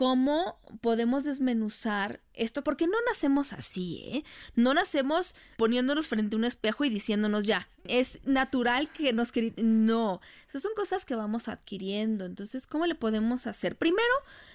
cómo 0.00 0.58
podemos 0.80 1.24
desmenuzar 1.24 2.22
esto, 2.32 2.64
porque 2.64 2.86
no 2.86 2.96
nacemos 3.06 3.52
así, 3.52 4.02
¿eh? 4.06 4.24
No 4.54 4.72
nacemos 4.72 5.34
poniéndonos 5.58 6.08
frente 6.08 6.36
a 6.36 6.38
un 6.38 6.46
espejo 6.46 6.86
y 6.86 6.88
diciéndonos 6.88 7.46
ya, 7.46 7.68
es 7.84 8.18
natural 8.24 8.90
que 8.90 9.12
nos... 9.12 9.30
No, 9.58 10.22
esas 10.48 10.62
son 10.62 10.72
cosas 10.74 11.04
que 11.04 11.14
vamos 11.14 11.48
adquiriendo, 11.48 12.24
entonces, 12.24 12.66
¿cómo 12.66 12.86
le 12.86 12.94
podemos 12.94 13.46
hacer? 13.46 13.76
Primero, 13.76 14.08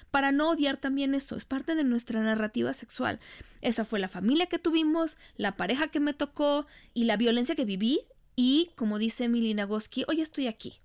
para 0.09 0.31
no 0.31 0.49
odiar 0.49 0.77
también 0.77 1.13
eso, 1.13 1.35
es 1.35 1.45
parte 1.45 1.75
de 1.75 1.83
nuestra 1.83 2.21
narrativa 2.21 2.73
sexual. 2.73 3.19
Esa 3.61 3.85
fue 3.85 3.99
la 3.99 4.07
familia 4.09 4.47
que 4.47 4.57
tuvimos, 4.57 5.19
la 5.37 5.57
pareja 5.57 5.89
que 5.89 5.99
me 5.99 6.15
tocó 6.15 6.65
y 6.95 7.03
la 7.03 7.17
violencia 7.17 7.53
que 7.53 7.65
viví 7.65 7.99
y, 8.35 8.71
como 8.75 8.97
dice 8.97 9.29
Milina 9.29 9.65
Goski, 9.65 10.05
hoy 10.07 10.21
estoy 10.21 10.47
aquí. 10.47 10.81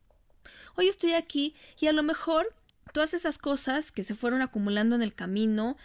Hoy 0.76 0.88
estoy 0.88 1.14
aquí 1.14 1.54
y 1.80 1.86
a 1.86 1.94
lo 1.94 2.02
mejor 2.02 2.54
todas 2.93 3.14
esas 3.14 3.38
cosas 3.38 3.93
que 3.93 4.03
se 4.03 4.14
fueron 4.14 4.43
acumulando 4.43 4.95
en 4.95 5.03
el 5.03 5.14
camino, 5.14 5.76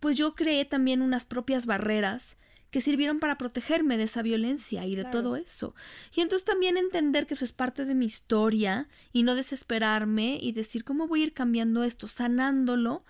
pues 0.00 0.16
yo 0.16 0.34
creé 0.34 0.64
también 0.64 1.02
unas 1.02 1.24
propias 1.24 1.66
barreras 1.66 2.36
que 2.74 2.80
sirvieron 2.80 3.20
para 3.20 3.38
protegerme 3.38 3.96
de 3.96 4.02
esa 4.02 4.20
violencia 4.20 4.84
y 4.84 4.96
de 4.96 5.04
todo 5.04 5.36
eso. 5.36 5.76
Y 6.12 6.22
entonces 6.22 6.44
también 6.44 6.76
entender 6.76 7.24
que 7.24 7.34
eso 7.34 7.44
es 7.44 7.52
parte 7.52 7.84
de 7.84 7.94
mi 7.94 8.04
historia 8.04 8.88
y 9.12 9.22
no 9.22 9.36
desesperarme 9.36 10.40
y 10.42 10.50
decir 10.50 10.82
cómo 10.82 11.06
voy 11.06 11.20
a 11.20 11.22
ir 11.26 11.34
cambiando 11.34 11.84
esto, 11.84 12.08
sanándolo 12.08 13.04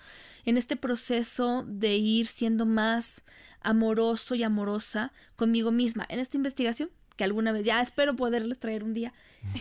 en 0.44 0.58
este 0.58 0.76
proceso 0.76 1.64
de 1.66 1.96
ir 1.96 2.26
siendo 2.26 2.66
más 2.66 3.24
amoroso 3.62 4.34
y 4.34 4.42
amorosa 4.42 5.14
conmigo 5.34 5.72
misma. 5.72 6.04
En 6.10 6.18
esta 6.18 6.36
investigación 6.36 6.90
que 7.16 7.24
alguna 7.24 7.52
vez, 7.52 7.64
ya 7.64 7.80
espero 7.80 8.16
poderles 8.16 8.58
traer 8.58 8.82
un 8.84 8.94
día, 8.94 9.12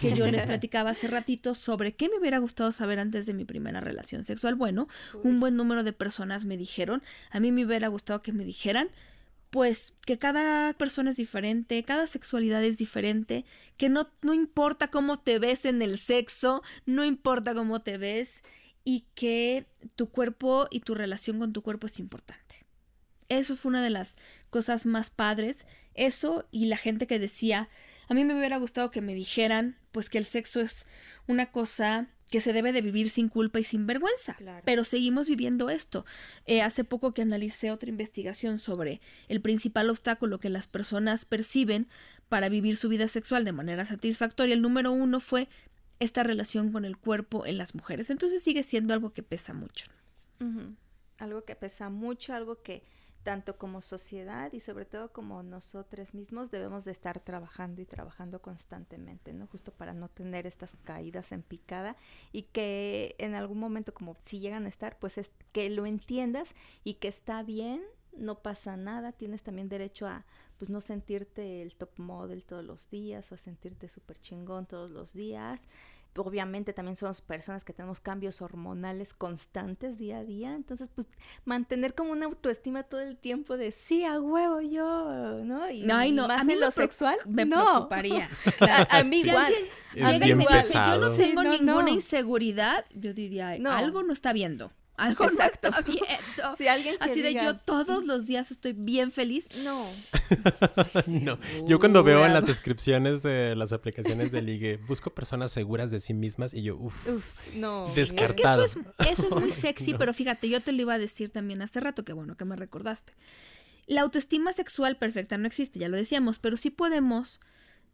que 0.02 0.14
yo 0.16 0.26
les 0.28 0.46
platicaba 0.46 0.92
hace 0.92 1.08
ratito 1.08 1.56
sobre 1.56 1.94
qué 1.94 2.10
me 2.10 2.18
hubiera 2.18 2.40
gustado 2.40 2.72
saber 2.72 3.00
antes 3.00 3.26
de 3.26 3.34
mi 3.34 3.46
primera 3.46 3.80
relación 3.80 4.24
sexual. 4.24 4.56
Bueno, 4.56 4.88
un 5.24 5.40
buen 5.40 5.56
número 5.56 5.84
de 5.84 5.94
personas 5.94 6.46
me 6.46 6.58
dijeron, 6.58 7.04
a 7.32 7.40
mí 7.40 7.52
me 7.52 7.66
hubiera 7.66 7.88
gustado 7.88 8.22
que 8.22 8.34
me 8.34 8.46
dijeran, 8.46 8.90
pues 9.50 9.94
que 10.08 10.18
cada 10.18 10.74
persona 10.74 11.12
es 11.12 11.18
diferente, 11.18 11.84
cada 11.84 12.08
sexualidad 12.08 12.64
es 12.64 12.80
diferente, 12.80 13.46
que 13.78 13.88
no, 13.88 14.10
no 14.24 14.34
importa 14.34 14.88
cómo 14.88 15.20
te 15.20 15.38
ves 15.38 15.66
en 15.66 15.84
el 15.84 16.00
sexo, 16.00 16.64
no 16.88 17.06
importa 17.06 17.54
cómo 17.54 17.84
te 17.84 18.00
ves 18.00 18.44
y 18.84 19.06
que 19.14 19.68
tu 19.96 20.10
cuerpo 20.10 20.68
y 20.72 20.80
tu 20.80 20.96
relación 20.96 21.38
con 21.38 21.54
tu 21.54 21.62
cuerpo 21.62 21.86
es 21.86 22.00
importante. 22.00 22.63
Eso 23.38 23.56
fue 23.56 23.70
una 23.70 23.84
de 23.84 23.90
las 23.90 24.18
cosas 24.50 24.86
más 24.86 25.10
padres. 25.10 25.66
Eso 25.94 26.48
y 26.52 26.66
la 26.66 26.78
gente 26.78 27.08
que 27.08 27.20
decía, 27.20 27.70
a 28.08 28.14
mí 28.14 28.26
me 28.26 28.38
hubiera 28.38 28.58
gustado 28.58 28.92
que 28.92 29.02
me 29.02 29.16
dijeran, 29.16 29.78
pues 29.92 30.10
que 30.10 30.18
el 30.18 30.26
sexo 30.26 30.62
es 30.62 30.88
una 31.28 31.52
cosa 31.52 32.10
que 32.34 32.42
se 32.42 32.52
debe 32.52 32.72
de 32.72 32.82
vivir 32.82 33.12
sin 33.12 33.30
culpa 33.30 33.60
y 33.60 33.64
sin 33.64 33.86
vergüenza. 33.86 34.36
Pero 34.66 34.84
seguimos 34.84 35.28
viviendo 35.28 35.70
esto. 35.70 36.04
Eh, 36.48 36.64
hace 36.64 36.84
poco 36.84 37.14
que 37.14 37.22
analicé 37.22 37.70
otra 37.70 37.90
investigación 37.90 38.58
sobre 38.58 39.02
el 39.28 39.40
principal 39.40 39.90
obstáculo 39.92 40.40
que 40.40 40.50
las 40.50 40.68
personas 40.68 41.26
perciben 41.26 41.88
para 42.30 42.50
vivir 42.50 42.76
su 42.76 42.90
vida 42.90 43.08
sexual 43.08 43.46
de 43.46 43.52
manera 43.52 43.86
satisfactoria, 43.86 44.56
el 44.56 44.64
número 44.64 44.92
uno 44.92 45.20
fue 45.20 45.48
esta 46.00 46.24
relación 46.24 46.72
con 46.72 46.86
el 46.86 46.98
cuerpo 46.98 47.46
en 47.46 47.60
las 47.60 47.76
mujeres. 47.76 48.10
Entonces 48.10 48.42
sigue 48.42 48.64
siendo 48.64 48.96
algo 48.96 49.14
que 49.14 49.22
pesa 49.22 49.54
mucho. 49.54 49.86
Algo 51.20 51.46
que 51.46 51.56
pesa 51.56 51.92
mucho, 51.92 52.34
algo 52.34 52.64
que 52.64 52.84
tanto 53.24 53.58
como 53.58 53.82
sociedad 53.82 54.52
y 54.52 54.60
sobre 54.60 54.86
todo 54.86 55.12
como 55.12 55.44
nosotros 55.44 56.14
mismos 56.14 56.52
debemos 56.52 56.86
de 56.86 56.92
estar 56.92 57.20
trabajando 57.20 57.82
y 57.82 57.86
trabajando 57.86 58.42
constantemente, 58.42 59.34
¿no? 59.34 59.48
Justo 59.48 59.72
para 59.72 59.94
no 59.94 60.10
tener 60.10 60.46
estas 60.46 60.76
caídas 60.84 61.32
en 61.32 61.42
picada 61.42 61.96
y 62.32 62.44
que 62.44 63.16
en 63.18 63.34
algún 63.34 63.60
momento 63.60 63.94
como 63.94 64.16
si 64.20 64.40
llegan 64.40 64.66
a 64.66 64.70
estar, 64.70 65.00
pues 65.00 65.18
es 65.18 65.32
que 65.52 65.70
lo 65.70 65.86
entiendas 65.86 66.54
y 66.84 66.96
que 66.96 67.08
está 67.08 67.44
bien, 67.44 67.82
no 68.16 68.40
pasa 68.40 68.78
nada, 68.78 69.12
tienes 69.14 69.42
también 69.42 69.70
derecho 69.70 70.06
a 70.06 70.26
pues 70.58 70.70
no 70.70 70.82
sentirte 70.82 71.62
el 71.62 71.76
top 71.76 71.98
model 71.98 72.44
todos 72.44 72.64
los 72.64 72.90
días 72.90 73.32
o 73.32 73.36
a 73.36 73.38
sentirte 73.38 73.90
súper 73.90 74.18
chingón 74.20 74.66
todos 74.66 74.92
los 74.92 75.14
días 75.14 75.68
obviamente 76.16 76.74
también 76.74 76.96
somos 76.96 77.22
personas 77.22 77.64
que 77.64 77.74
tenemos 77.74 78.00
cambios 78.00 78.42
hormonales 78.42 79.14
constantes 79.14 79.98
día 79.98 80.20
a 80.20 80.24
día, 80.24 80.54
entonces 80.54 80.90
pues 80.94 81.08
mantener 81.46 81.96
como 81.96 82.12
una 82.12 82.26
autoestima 82.26 82.84
todo 82.84 83.02
el 83.02 83.18
tiempo 83.18 83.58
de 83.58 83.72
sí, 83.72 84.06
a 84.06 84.20
huevo 84.20 84.62
yo, 84.62 85.44
¿no? 85.44 85.70
Y, 85.70 85.82
no, 85.82 86.28
más 86.28 86.48
en 86.48 86.60
lo 86.60 86.72
sexual, 86.72 87.18
me 87.26 87.46
no. 87.46 87.64
preocuparía. 87.64 88.30
a, 88.90 89.04
mí 89.04 89.22
igual. 89.22 89.54
yo 89.96 90.98
no 91.00 91.12
tengo 91.12 91.44
ninguna 91.44 91.90
inseguridad, 91.90 92.86
yo 92.94 93.14
diría, 93.14 93.50
algo 93.50 94.04
no 94.04 94.14
está 94.14 94.34
viendo 94.34 94.72
algo 94.96 95.26
Exacto. 95.26 95.72
no 95.72 95.80
está 95.80 95.92
viendo. 95.92 96.56
Si 96.56 96.68
alguien 96.68 96.98
Así 97.00 97.22
de 97.22 97.34
yo 97.34 97.56
todos 97.58 98.06
los 98.06 98.28
días 98.28 98.52
estoy 98.52 98.74
bien 98.74 99.12
feliz. 99.12 99.48
No. 99.64 99.86
no. 101.08 101.40
Yo 101.68 101.80
cuando 101.80 102.04
veo 102.04 102.26
en 102.26 102.34
las 102.34 102.46
descripciones 102.46 103.22
de 103.22 103.56
las 103.56 103.74
aplicaciones 103.74 104.32
de 104.32 104.42
ligue, 104.42 104.78
busco 104.78 105.14
personas 105.14 105.52
seguras 105.52 105.90
de 105.92 106.00
sí 106.00 106.14
mismas 106.14 106.54
y 106.54 106.62
yo, 106.62 106.78
uff, 106.78 106.94
no. 107.56 107.92
Descartado. 107.96 108.66
Es 108.66 108.76
que 108.76 108.82
eso 108.82 108.94
es, 109.00 109.20
eso 109.20 109.28
es 109.28 109.36
muy 109.36 109.52
sexy, 109.52 109.96
pero 109.96 110.14
fíjate, 110.14 110.48
yo 110.48 110.62
te 110.62 110.72
lo 110.72 110.82
iba 110.82 110.94
a 110.94 111.00
decir 111.00 111.30
también 111.30 111.62
hace 111.62 111.80
rato, 111.80 112.06
que 112.06 112.14
bueno 112.14 112.38
que 112.38 112.46
me 112.46 112.56
recordaste. 112.56 113.14
La 113.86 114.02
autoestima 114.02 114.54
sexual 114.54 114.98
perfecta 114.98 115.38
no 115.38 115.48
existe, 115.48 115.80
ya 115.80 115.90
lo 115.90 115.98
decíamos, 115.98 116.40
pero 116.40 116.56
sí 116.56 116.70
podemos 116.70 117.40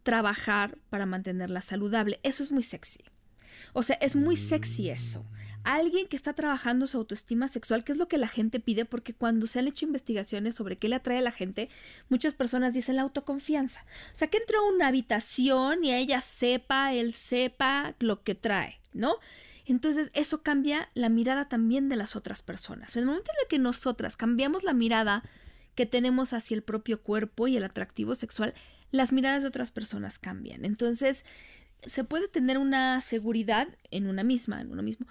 trabajar 0.02 0.78
para 0.88 1.06
mantenerla 1.06 1.62
saludable. 1.62 2.20
Eso 2.22 2.42
es 2.42 2.52
muy 2.52 2.62
sexy. 2.62 3.00
O 3.72 3.82
sea, 3.82 3.96
es 4.00 4.16
muy 4.16 4.36
sexy 4.36 4.90
eso. 4.90 5.24
Alguien 5.62 6.06
que 6.06 6.16
está 6.16 6.32
trabajando 6.32 6.86
su 6.86 6.96
autoestima 6.96 7.48
sexual, 7.48 7.84
que 7.84 7.92
es 7.92 7.98
lo 7.98 8.08
que 8.08 8.18
la 8.18 8.28
gente 8.28 8.60
pide, 8.60 8.84
porque 8.84 9.14
cuando 9.14 9.46
se 9.46 9.58
han 9.58 9.68
hecho 9.68 9.84
investigaciones 9.84 10.54
sobre 10.54 10.78
qué 10.78 10.88
le 10.88 10.96
atrae 10.96 11.18
a 11.18 11.22
la 11.22 11.32
gente, 11.32 11.68
muchas 12.08 12.34
personas 12.34 12.72
dicen 12.72 12.96
la 12.96 13.02
autoconfianza. 13.02 13.84
O 14.14 14.16
sea, 14.16 14.28
que 14.28 14.38
entró 14.38 14.58
a 14.60 14.68
una 14.72 14.88
habitación 14.88 15.84
y 15.84 15.94
ella 15.94 16.20
sepa, 16.20 16.94
él 16.94 17.12
sepa 17.12 17.94
lo 17.98 18.22
que 18.22 18.34
trae, 18.34 18.80
¿no? 18.92 19.16
Entonces 19.66 20.10
eso 20.14 20.42
cambia 20.42 20.88
la 20.94 21.08
mirada 21.08 21.48
también 21.48 21.88
de 21.88 21.96
las 21.96 22.16
otras 22.16 22.42
personas. 22.42 22.96
En 22.96 23.02
el 23.02 23.06
momento 23.06 23.30
en 23.30 23.44
el 23.44 23.48
que 23.48 23.58
nosotras 23.58 24.16
cambiamos 24.16 24.64
la 24.64 24.72
mirada 24.72 25.22
que 25.74 25.86
tenemos 25.86 26.32
hacia 26.32 26.54
el 26.54 26.62
propio 26.62 27.02
cuerpo 27.02 27.46
y 27.46 27.56
el 27.56 27.64
atractivo 27.64 28.14
sexual, 28.14 28.54
las 28.90 29.12
miradas 29.12 29.42
de 29.42 29.48
otras 29.48 29.70
personas 29.70 30.18
cambian. 30.18 30.64
Entonces, 30.64 31.24
se 31.86 32.04
puede 32.04 32.28
tener 32.28 32.58
una 32.58 33.00
seguridad 33.00 33.68
en 33.90 34.06
una 34.06 34.22
misma, 34.22 34.60
en 34.60 34.70
uno 34.70 34.82
mismo, 34.82 35.06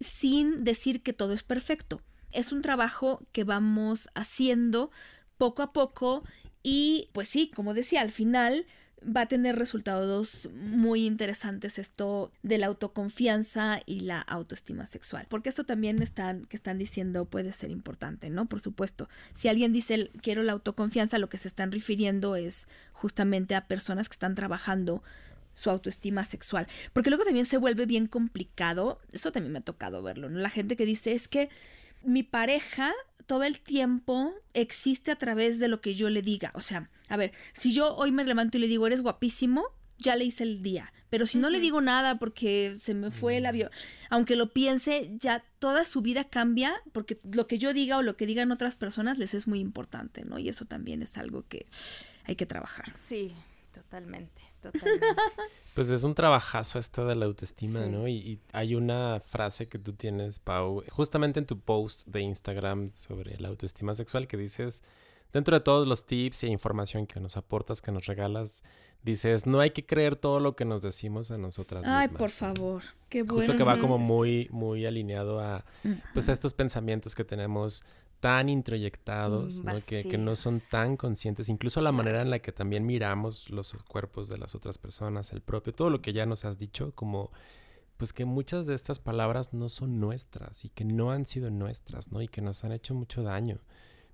sin 0.00 0.64
decir 0.64 1.02
que 1.02 1.12
todo 1.12 1.32
es 1.32 1.42
perfecto. 1.42 2.00
Es 2.30 2.52
un 2.52 2.62
trabajo 2.62 3.22
que 3.32 3.44
vamos 3.44 4.08
haciendo 4.14 4.90
poco 5.36 5.62
a 5.62 5.72
poco 5.72 6.24
y 6.62 7.08
pues 7.12 7.28
sí, 7.28 7.50
como 7.54 7.74
decía, 7.74 8.00
al 8.00 8.12
final 8.12 8.66
va 9.04 9.22
a 9.22 9.26
tener 9.26 9.56
resultados 9.56 10.48
muy 10.54 11.06
interesantes 11.06 11.78
esto 11.78 12.32
de 12.42 12.58
la 12.58 12.66
autoconfianza 12.66 13.80
y 13.86 14.00
la 14.00 14.20
autoestima 14.20 14.86
sexual, 14.86 15.26
porque 15.28 15.48
esto 15.48 15.64
también 15.64 16.02
están 16.02 16.46
que 16.46 16.56
están 16.56 16.78
diciendo 16.78 17.24
puede 17.24 17.52
ser 17.52 17.70
importante, 17.70 18.30
¿no? 18.30 18.46
Por 18.46 18.60
supuesto, 18.60 19.08
si 19.32 19.48
alguien 19.48 19.72
dice 19.72 20.10
quiero 20.22 20.42
la 20.42 20.52
autoconfianza, 20.52 21.18
lo 21.18 21.28
que 21.28 21.38
se 21.38 21.48
están 21.48 21.72
refiriendo 21.72 22.36
es 22.36 22.68
justamente 22.92 23.54
a 23.54 23.66
personas 23.66 24.08
que 24.08 24.14
están 24.14 24.34
trabajando 24.34 25.02
su 25.54 25.70
autoestima 25.70 26.24
sexual. 26.24 26.66
Porque 26.92 27.10
luego 27.10 27.24
también 27.24 27.46
se 27.46 27.58
vuelve 27.58 27.86
bien 27.86 28.06
complicado, 28.06 29.00
eso 29.12 29.32
también 29.32 29.52
me 29.52 29.58
ha 29.58 29.62
tocado 29.62 30.02
verlo, 30.02 30.28
¿no? 30.28 30.38
La 30.38 30.50
gente 30.50 30.76
que 30.76 30.86
dice 30.86 31.12
es 31.12 31.28
que 31.28 31.48
mi 32.02 32.22
pareja 32.22 32.92
todo 33.26 33.44
el 33.44 33.60
tiempo 33.60 34.34
existe 34.52 35.10
a 35.10 35.16
través 35.16 35.58
de 35.58 35.68
lo 35.68 35.80
que 35.80 35.94
yo 35.94 36.10
le 36.10 36.22
diga. 36.22 36.50
O 36.54 36.60
sea, 36.60 36.90
a 37.08 37.16
ver, 37.16 37.32
si 37.52 37.72
yo 37.72 37.94
hoy 37.96 38.12
me 38.12 38.24
levanto 38.24 38.58
y 38.58 38.60
le 38.60 38.66
digo, 38.66 38.86
eres 38.86 39.02
guapísimo, 39.02 39.64
ya 39.98 40.16
le 40.16 40.24
hice 40.24 40.42
el 40.42 40.62
día. 40.62 40.92
Pero 41.08 41.26
si 41.26 41.38
no 41.38 41.50
le 41.50 41.60
digo 41.60 41.80
nada 41.80 42.18
porque 42.18 42.74
se 42.76 42.94
me 42.94 43.10
fue 43.10 43.36
el 43.36 43.46
avión, 43.46 43.70
aunque 44.10 44.34
lo 44.34 44.52
piense, 44.52 45.12
ya 45.14 45.44
toda 45.58 45.84
su 45.84 46.02
vida 46.02 46.24
cambia 46.24 46.74
porque 46.92 47.20
lo 47.30 47.46
que 47.46 47.58
yo 47.58 47.72
diga 47.72 47.98
o 47.98 48.02
lo 48.02 48.16
que 48.16 48.26
digan 48.26 48.50
otras 48.50 48.76
personas 48.76 49.18
les 49.18 49.34
es 49.34 49.46
muy 49.46 49.60
importante, 49.60 50.24
¿no? 50.24 50.38
Y 50.38 50.48
eso 50.48 50.64
también 50.64 51.02
es 51.02 51.16
algo 51.18 51.46
que 51.46 51.66
hay 52.24 52.34
que 52.34 52.46
trabajar. 52.46 52.92
Sí, 52.96 53.32
totalmente. 53.72 54.42
Pues 55.74 55.90
es 55.90 56.02
un 56.02 56.14
trabajazo 56.14 56.78
esto 56.78 57.06
de 57.06 57.14
la 57.14 57.24
autoestima, 57.24 57.80
¿no? 57.86 58.06
Y, 58.06 58.38
hay 58.52 58.74
una 58.74 59.20
frase 59.20 59.68
que 59.68 59.78
tú 59.78 59.94
tienes, 59.94 60.38
Pau, 60.38 60.84
justamente 60.90 61.40
en 61.40 61.46
tu 61.46 61.58
post 61.58 62.06
de 62.08 62.20
Instagram 62.20 62.90
sobre 62.92 63.38
la 63.38 63.48
autoestima 63.48 63.94
sexual 63.94 64.28
que 64.28 64.36
dices, 64.36 64.82
dentro 65.32 65.56
de 65.56 65.60
todos 65.60 65.88
los 65.88 66.04
tips 66.04 66.44
e 66.44 66.48
información 66.48 67.06
que 67.06 67.20
nos 67.20 67.38
aportas, 67.38 67.80
que 67.80 67.90
nos 67.90 68.04
regalas, 68.04 68.62
dices, 69.02 69.46
no 69.46 69.60
hay 69.60 69.70
que 69.70 69.86
creer 69.86 70.16
todo 70.16 70.40
lo 70.40 70.54
que 70.56 70.66
nos 70.66 70.82
decimos 70.82 71.30
a 71.30 71.38
nosotras 71.38 71.86
Ay, 71.86 72.08
por 72.08 72.30
favor, 72.30 72.82
qué 73.08 73.22
bueno. 73.22 73.36
Justo 73.36 73.56
que 73.56 73.64
va 73.64 73.80
como 73.80 73.98
muy, 73.98 74.48
muy 74.52 74.84
alineado 74.86 75.40
a, 75.40 75.64
pues, 76.12 76.28
a 76.28 76.32
estos 76.32 76.52
pensamientos 76.54 77.14
que 77.14 77.24
tenemos 77.24 77.82
tan 78.22 78.48
introyectados, 78.48 79.64
¿no? 79.64 79.80
Que, 79.84 80.04
que, 80.04 80.16
no 80.16 80.36
son 80.36 80.60
tan 80.60 80.96
conscientes, 80.96 81.48
incluso 81.48 81.80
la 81.80 81.90
manera 81.90 82.22
en 82.22 82.30
la 82.30 82.38
que 82.38 82.52
también 82.52 82.86
miramos 82.86 83.50
los 83.50 83.72
cuerpos 83.88 84.28
de 84.28 84.38
las 84.38 84.54
otras 84.54 84.78
personas, 84.78 85.32
el 85.32 85.40
propio, 85.40 85.74
todo 85.74 85.90
lo 85.90 86.00
que 86.00 86.12
ya 86.12 86.24
nos 86.24 86.44
has 86.44 86.56
dicho, 86.56 86.92
como 86.94 87.32
pues 87.96 88.12
que 88.12 88.24
muchas 88.24 88.66
de 88.66 88.76
estas 88.76 89.00
palabras 89.00 89.52
no 89.52 89.68
son 89.68 89.98
nuestras 89.98 90.64
y 90.64 90.68
que 90.68 90.84
no 90.84 91.10
han 91.10 91.26
sido 91.26 91.50
nuestras, 91.50 92.12
¿no? 92.12 92.22
Y 92.22 92.28
que 92.28 92.42
nos 92.42 92.62
han 92.62 92.70
hecho 92.70 92.94
mucho 92.94 93.24
daño. 93.24 93.58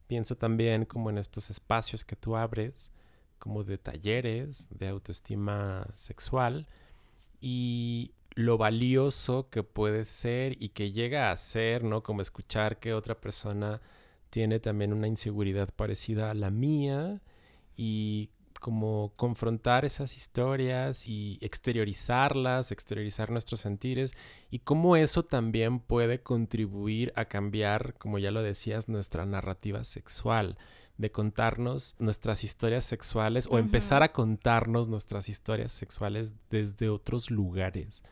Pienso 0.07 0.39
también 0.39 0.87
como 0.87 1.11
en 1.11 1.19
estos 1.19 1.51
espacios 1.51 2.03
que 2.03 2.17
tú 2.17 2.35
abres, 2.35 2.93
como 3.39 3.63
de 3.63 3.77
talleres 3.77 4.71
de 4.71 4.89
autoestima 4.89 5.87
sexual 5.97 6.67
y 7.43 8.13
lo 8.35 8.57
valioso 8.57 9.51
que 9.51 9.63
puede 9.63 10.07
ser 10.07 10.57
y 10.63 10.71
que 10.71 10.93
llega 10.93 11.31
a 11.31 11.37
ser, 11.37 11.85
¿no? 11.85 12.03
Como 12.03 12.23
escuchar 12.23 12.79
que 12.79 12.95
otra 12.95 13.15
persona 13.21 13.83
tiene 14.31 14.61
también 14.61 14.93
una 14.93 15.09
inseguridad 15.09 15.69
parecida 15.75 16.31
a 16.31 16.35
la 16.35 16.51
mía 16.51 17.21
y 17.77 18.31
como 18.61 19.13
confrontar 19.17 19.85
esas 19.85 20.17
historias 20.17 21.07
y 21.07 21.39
exteriorizarlas, 21.41 22.73
exteriorizar 22.73 23.31
nuestros 23.31 23.61
sentires 23.61 24.15
y 24.51 24.61
cómo 24.61 24.97
eso 24.97 25.25
también 25.25 25.79
puede 25.81 26.23
contribuir 26.23 27.13
a 27.17 27.27
cambiar, 27.27 27.95
como 27.99 28.19
ya 28.19 28.31
lo 28.31 28.43
decías, 28.43 28.89
nuestra 28.89 29.27
narrativa 29.27 29.85
sexual, 29.85 30.59
de 30.97 31.13
contarnos 31.13 31.95
nuestras 32.01 32.43
historias 32.43 32.85
sexuales 32.85 33.49
o 33.51 33.59
empezar 33.59 34.03
a 34.03 34.13
contarnos 34.13 34.89
nuestras 34.89 35.29
historias 35.29 35.71
sexuales 35.71 36.35
desde 36.51 36.89
otros 36.89 37.31
lugares 37.31 38.03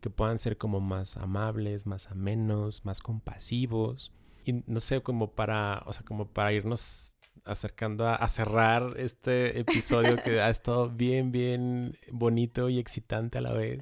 que 0.00 0.10
puedan 0.10 0.38
ser 0.38 0.56
como 0.56 0.80
más 0.80 1.16
amables, 1.16 1.86
más 1.86 2.08
amenos, 2.12 2.84
más 2.84 3.00
compasivos 3.00 4.12
y 4.46 4.62
no 4.66 4.78
sé, 4.78 5.02
como 5.02 5.32
para, 5.32 5.82
o 5.86 5.92
sea, 5.92 6.04
como 6.04 6.28
para 6.28 6.52
irnos 6.52 7.16
acercando 7.44 8.08
a, 8.08 8.28
cerrar 8.28 8.94
este 8.96 9.58
episodio 9.58 10.22
que 10.22 10.40
ha 10.40 10.50
estado 10.50 10.88
bien, 10.88 11.32
bien 11.32 11.98
bonito 12.12 12.68
y 12.68 12.78
excitante 12.78 13.38
a 13.38 13.40
la 13.40 13.52
vez. 13.52 13.80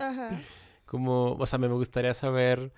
Como, 0.86 1.32
o 1.32 1.46
sea, 1.46 1.58
me 1.58 1.68
gustaría 1.68 2.14
saber 2.14 2.72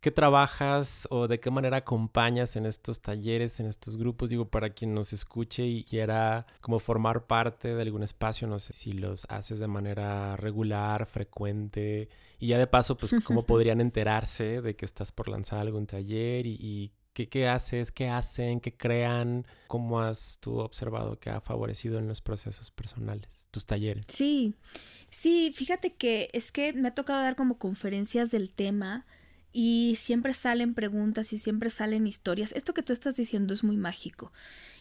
qué 0.00 0.10
trabajas 0.10 1.06
o 1.12 1.28
de 1.28 1.38
qué 1.38 1.52
manera 1.52 1.78
acompañas 1.78 2.56
en 2.56 2.66
estos 2.66 3.02
talleres, 3.02 3.60
en 3.60 3.66
estos 3.66 3.96
grupos, 3.96 4.30
digo, 4.30 4.48
para 4.48 4.70
quien 4.70 4.92
nos 4.92 5.12
escuche 5.12 5.64
y 5.64 5.84
quiera 5.84 6.44
como 6.60 6.80
formar 6.80 7.28
parte 7.28 7.72
de 7.72 7.82
algún 7.82 8.02
espacio, 8.02 8.48
no 8.48 8.58
sé 8.58 8.74
si 8.74 8.94
los 8.94 9.26
haces 9.28 9.60
de 9.60 9.68
manera 9.68 10.34
regular, 10.36 11.06
frecuente, 11.06 12.08
y 12.40 12.48
ya 12.48 12.58
de 12.58 12.66
paso, 12.66 12.96
pues, 12.96 13.14
cómo 13.24 13.42
podrían 13.46 13.80
enterarse 13.80 14.60
de 14.60 14.74
que 14.74 14.84
estás 14.84 15.12
por 15.12 15.28
lanzar 15.28 15.60
algún 15.60 15.86
taller 15.86 16.46
y 16.46 16.92
¿Qué, 17.18 17.28
¿Qué, 17.28 17.48
haces? 17.48 17.90
¿Qué 17.90 18.08
hacen? 18.08 18.60
¿Qué 18.60 18.72
crean? 18.72 19.44
¿Cómo 19.66 20.00
has 20.00 20.38
tú 20.40 20.60
observado 20.60 21.18
que 21.18 21.30
ha 21.30 21.40
favorecido 21.40 21.98
en 21.98 22.06
los 22.06 22.20
procesos 22.20 22.70
personales, 22.70 23.48
tus 23.50 23.66
talleres? 23.66 24.04
Sí, 24.06 24.54
sí, 25.10 25.50
fíjate 25.52 25.94
que 25.94 26.30
es 26.32 26.52
que 26.52 26.72
me 26.74 26.86
ha 26.86 26.94
tocado 26.94 27.20
dar 27.20 27.34
como 27.34 27.58
conferencias 27.58 28.30
del 28.30 28.50
tema 28.50 29.04
y 29.52 29.96
siempre 29.98 30.32
salen 30.32 30.74
preguntas 30.74 31.32
y 31.32 31.38
siempre 31.38 31.70
salen 31.70 32.06
historias. 32.06 32.52
Esto 32.52 32.72
que 32.72 32.84
tú 32.84 32.92
estás 32.92 33.16
diciendo 33.16 33.52
es 33.52 33.64
muy 33.64 33.76
mágico. 33.76 34.30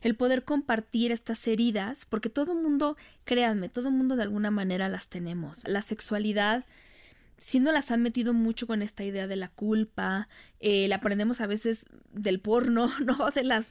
El 0.02 0.16
poder 0.16 0.44
compartir 0.44 1.12
estas 1.12 1.48
heridas, 1.48 2.06
porque 2.06 2.30
todo 2.30 2.54
mundo, 2.54 2.98
créanme, 3.24 3.68
todo 3.68 3.90
mundo 3.90 4.16
de 4.16 4.22
alguna 4.22 4.52
manera 4.52 4.90
las 4.90 5.08
tenemos. 5.08 5.68
La 5.68 5.82
sexualidad 5.82 6.66
si 7.38 7.60
no 7.60 7.72
las 7.72 7.92
han 7.92 8.02
metido 8.02 8.34
mucho 8.34 8.66
con 8.66 8.82
esta 8.82 9.04
idea 9.04 9.28
de 9.28 9.36
la 9.36 9.50
culpa, 9.50 10.28
eh, 10.60 10.88
la 10.88 10.96
aprendemos 10.98 11.40
a 11.40 11.48
veces 11.48 11.86
del 12.12 12.40
porno, 12.40 12.90
¿no? 13.06 13.30
De 13.30 13.44
las... 13.44 13.68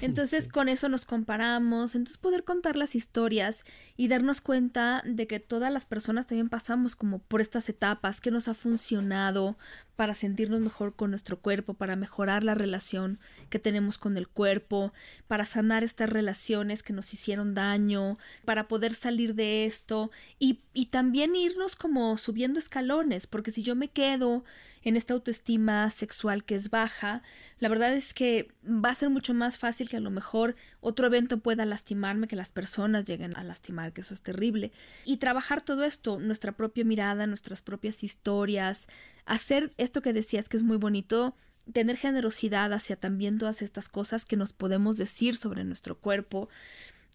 Entonces 0.00 0.48
con 0.48 0.68
eso 0.68 0.88
nos 0.88 1.04
comparamos, 1.04 1.94
entonces 1.94 2.16
poder 2.16 2.44
contar 2.44 2.76
las 2.76 2.94
historias 2.94 3.64
y 3.96 4.08
darnos 4.08 4.40
cuenta 4.40 5.02
de 5.04 5.26
que 5.26 5.38
todas 5.38 5.72
las 5.72 5.84
personas 5.84 6.26
también 6.26 6.48
pasamos 6.48 6.96
como 6.96 7.18
por 7.18 7.40
estas 7.40 7.68
etapas, 7.68 8.20
que 8.20 8.30
nos 8.30 8.48
ha 8.48 8.54
funcionado 8.54 9.56
para 9.96 10.14
sentirnos 10.14 10.60
mejor 10.60 10.94
con 10.94 11.10
nuestro 11.10 11.38
cuerpo, 11.38 11.74
para 11.74 11.96
mejorar 11.96 12.44
la 12.44 12.54
relación 12.54 13.18
que 13.50 13.58
tenemos 13.58 13.98
con 13.98 14.16
el 14.16 14.28
cuerpo, 14.28 14.92
para 15.28 15.44
sanar 15.44 15.84
estas 15.84 16.10
relaciones 16.10 16.82
que 16.82 16.92
nos 16.92 17.12
hicieron 17.12 17.54
daño, 17.54 18.16
para 18.44 18.68
poder 18.68 18.94
salir 18.94 19.34
de 19.34 19.64
esto 19.66 20.10
y, 20.38 20.60
y 20.72 20.86
también 20.86 21.36
irnos 21.36 21.76
como 21.76 22.16
subiendo 22.16 22.58
escalones, 22.58 23.26
porque 23.26 23.50
si 23.50 23.62
yo 23.62 23.74
me 23.74 23.88
quedo 23.88 24.44
en 24.82 24.96
esta 24.96 25.14
autoestima 25.14 25.88
sexual 25.90 26.44
que 26.44 26.54
es 26.54 26.70
baja, 26.70 27.22
la 27.58 27.68
verdad 27.68 27.94
es 27.94 28.12
que 28.12 28.48
va 28.64 28.90
a 28.90 28.94
ser 28.94 29.08
mucho 29.08 29.32
más 29.32 29.58
fácil 29.58 29.88
que 29.88 29.96
a 29.96 30.00
lo 30.00 30.10
mejor 30.10 30.56
otro 30.80 31.06
evento 31.06 31.38
pueda 31.38 31.64
lastimarme, 31.64 32.28
que 32.28 32.36
las 32.36 32.52
personas 32.52 33.06
lleguen 33.06 33.36
a 33.36 33.44
lastimar, 33.44 33.92
que 33.92 34.02
eso 34.02 34.12
es 34.12 34.22
terrible. 34.22 34.72
Y 35.04 35.16
trabajar 35.16 35.62
todo 35.62 35.84
esto, 35.84 36.18
nuestra 36.18 36.52
propia 36.52 36.84
mirada, 36.84 37.26
nuestras 37.26 37.62
propias 37.62 38.04
historias, 38.04 38.88
hacer 39.26 39.72
esto 39.84 40.02
que 40.02 40.12
decías 40.12 40.48
que 40.48 40.56
es 40.56 40.62
muy 40.62 40.76
bonito, 40.76 41.36
tener 41.72 41.96
generosidad 41.96 42.72
hacia 42.72 42.96
también 42.96 43.38
todas 43.38 43.62
estas 43.62 43.88
cosas 43.88 44.24
que 44.24 44.36
nos 44.36 44.52
podemos 44.52 44.96
decir 44.96 45.36
sobre 45.36 45.64
nuestro 45.64 45.98
cuerpo, 45.98 46.48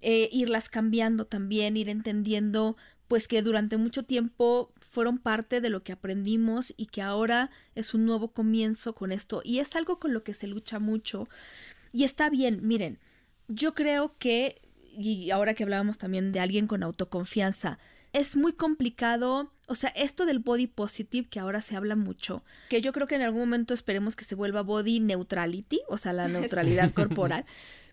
eh, 0.02 0.30
irlas 0.32 0.70
cambiando 0.70 1.26
también, 1.26 1.78
ir 1.78 1.90
entendiendo 1.90 2.78
pues 3.10 3.28
que 3.28 3.42
durante 3.42 3.78
mucho 3.78 4.04
tiempo 4.04 4.72
fueron 4.80 5.18
parte 5.18 5.62
de 5.62 5.70
lo 5.70 5.84
que 5.84 5.92
aprendimos 5.92 6.74
y 6.78 6.86
que 6.86 7.02
ahora 7.02 7.50
es 7.74 7.96
un 7.96 8.06
nuevo 8.06 8.30
comienzo 8.34 8.94
con 8.94 9.12
esto. 9.12 9.42
Y 9.44 9.60
es 9.60 9.76
algo 9.76 10.00
con 10.00 10.14
lo 10.14 10.24
que 10.24 10.36
se 10.36 10.46
lucha 10.46 10.78
mucho. 10.78 11.28
Y 11.92 12.04
está 12.04 12.30
bien, 12.30 12.60
miren, 12.68 13.00
yo 13.48 13.74
creo 13.74 14.16
que, 14.20 14.62
y 14.96 15.32
ahora 15.32 15.56
que 15.56 15.64
hablábamos 15.64 15.98
también 15.98 16.32
de 16.32 16.40
alguien 16.40 16.68
con 16.68 16.84
autoconfianza, 16.84 17.80
es 18.14 18.36
muy 18.36 18.54
complicado, 18.54 19.52
o 19.70 19.76
sea, 19.76 19.90
esto 19.92 20.26
del 20.26 20.40
body 20.40 20.68
positive 20.68 21.30
que 21.30 21.40
ahora 21.40 21.62
se 21.62 21.76
habla 21.76 21.96
mucho, 21.96 22.44
que 22.70 22.82
yo 22.82 22.92
creo 22.92 23.08
que 23.08 23.16
en 23.16 23.22
algún 23.22 23.42
momento 23.42 23.74
esperemos 23.74 24.16
que 24.16 24.26
se 24.26 24.36
vuelva 24.36 24.62
body 24.62 25.00
neutrality, 25.00 25.82
o 25.88 25.98
sea, 25.98 26.12
la 26.12 26.28
neutralidad 26.28 26.92
corporal, 26.94 27.46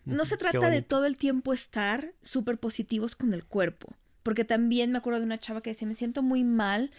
no 0.05 0.25
se 0.25 0.37
trata 0.37 0.69
de 0.69 0.81
todo 0.81 1.05
el 1.05 1.17
tiempo 1.17 1.53
estar 1.53 2.13
súper 2.21 2.57
positivos 2.57 3.15
con 3.15 3.33
el 3.33 3.45
cuerpo 3.45 3.95
porque 4.27 4.43
también 4.43 4.91
me 4.91 4.97
acuerdo 4.97 5.21
de 5.21 5.25
una 5.25 5.37
chava 5.37 5.61
que 5.61 5.69
decía, 5.69 5.87
me 5.87 5.93
siento 5.93 6.21
muy 6.21 6.43
mal 6.43 6.91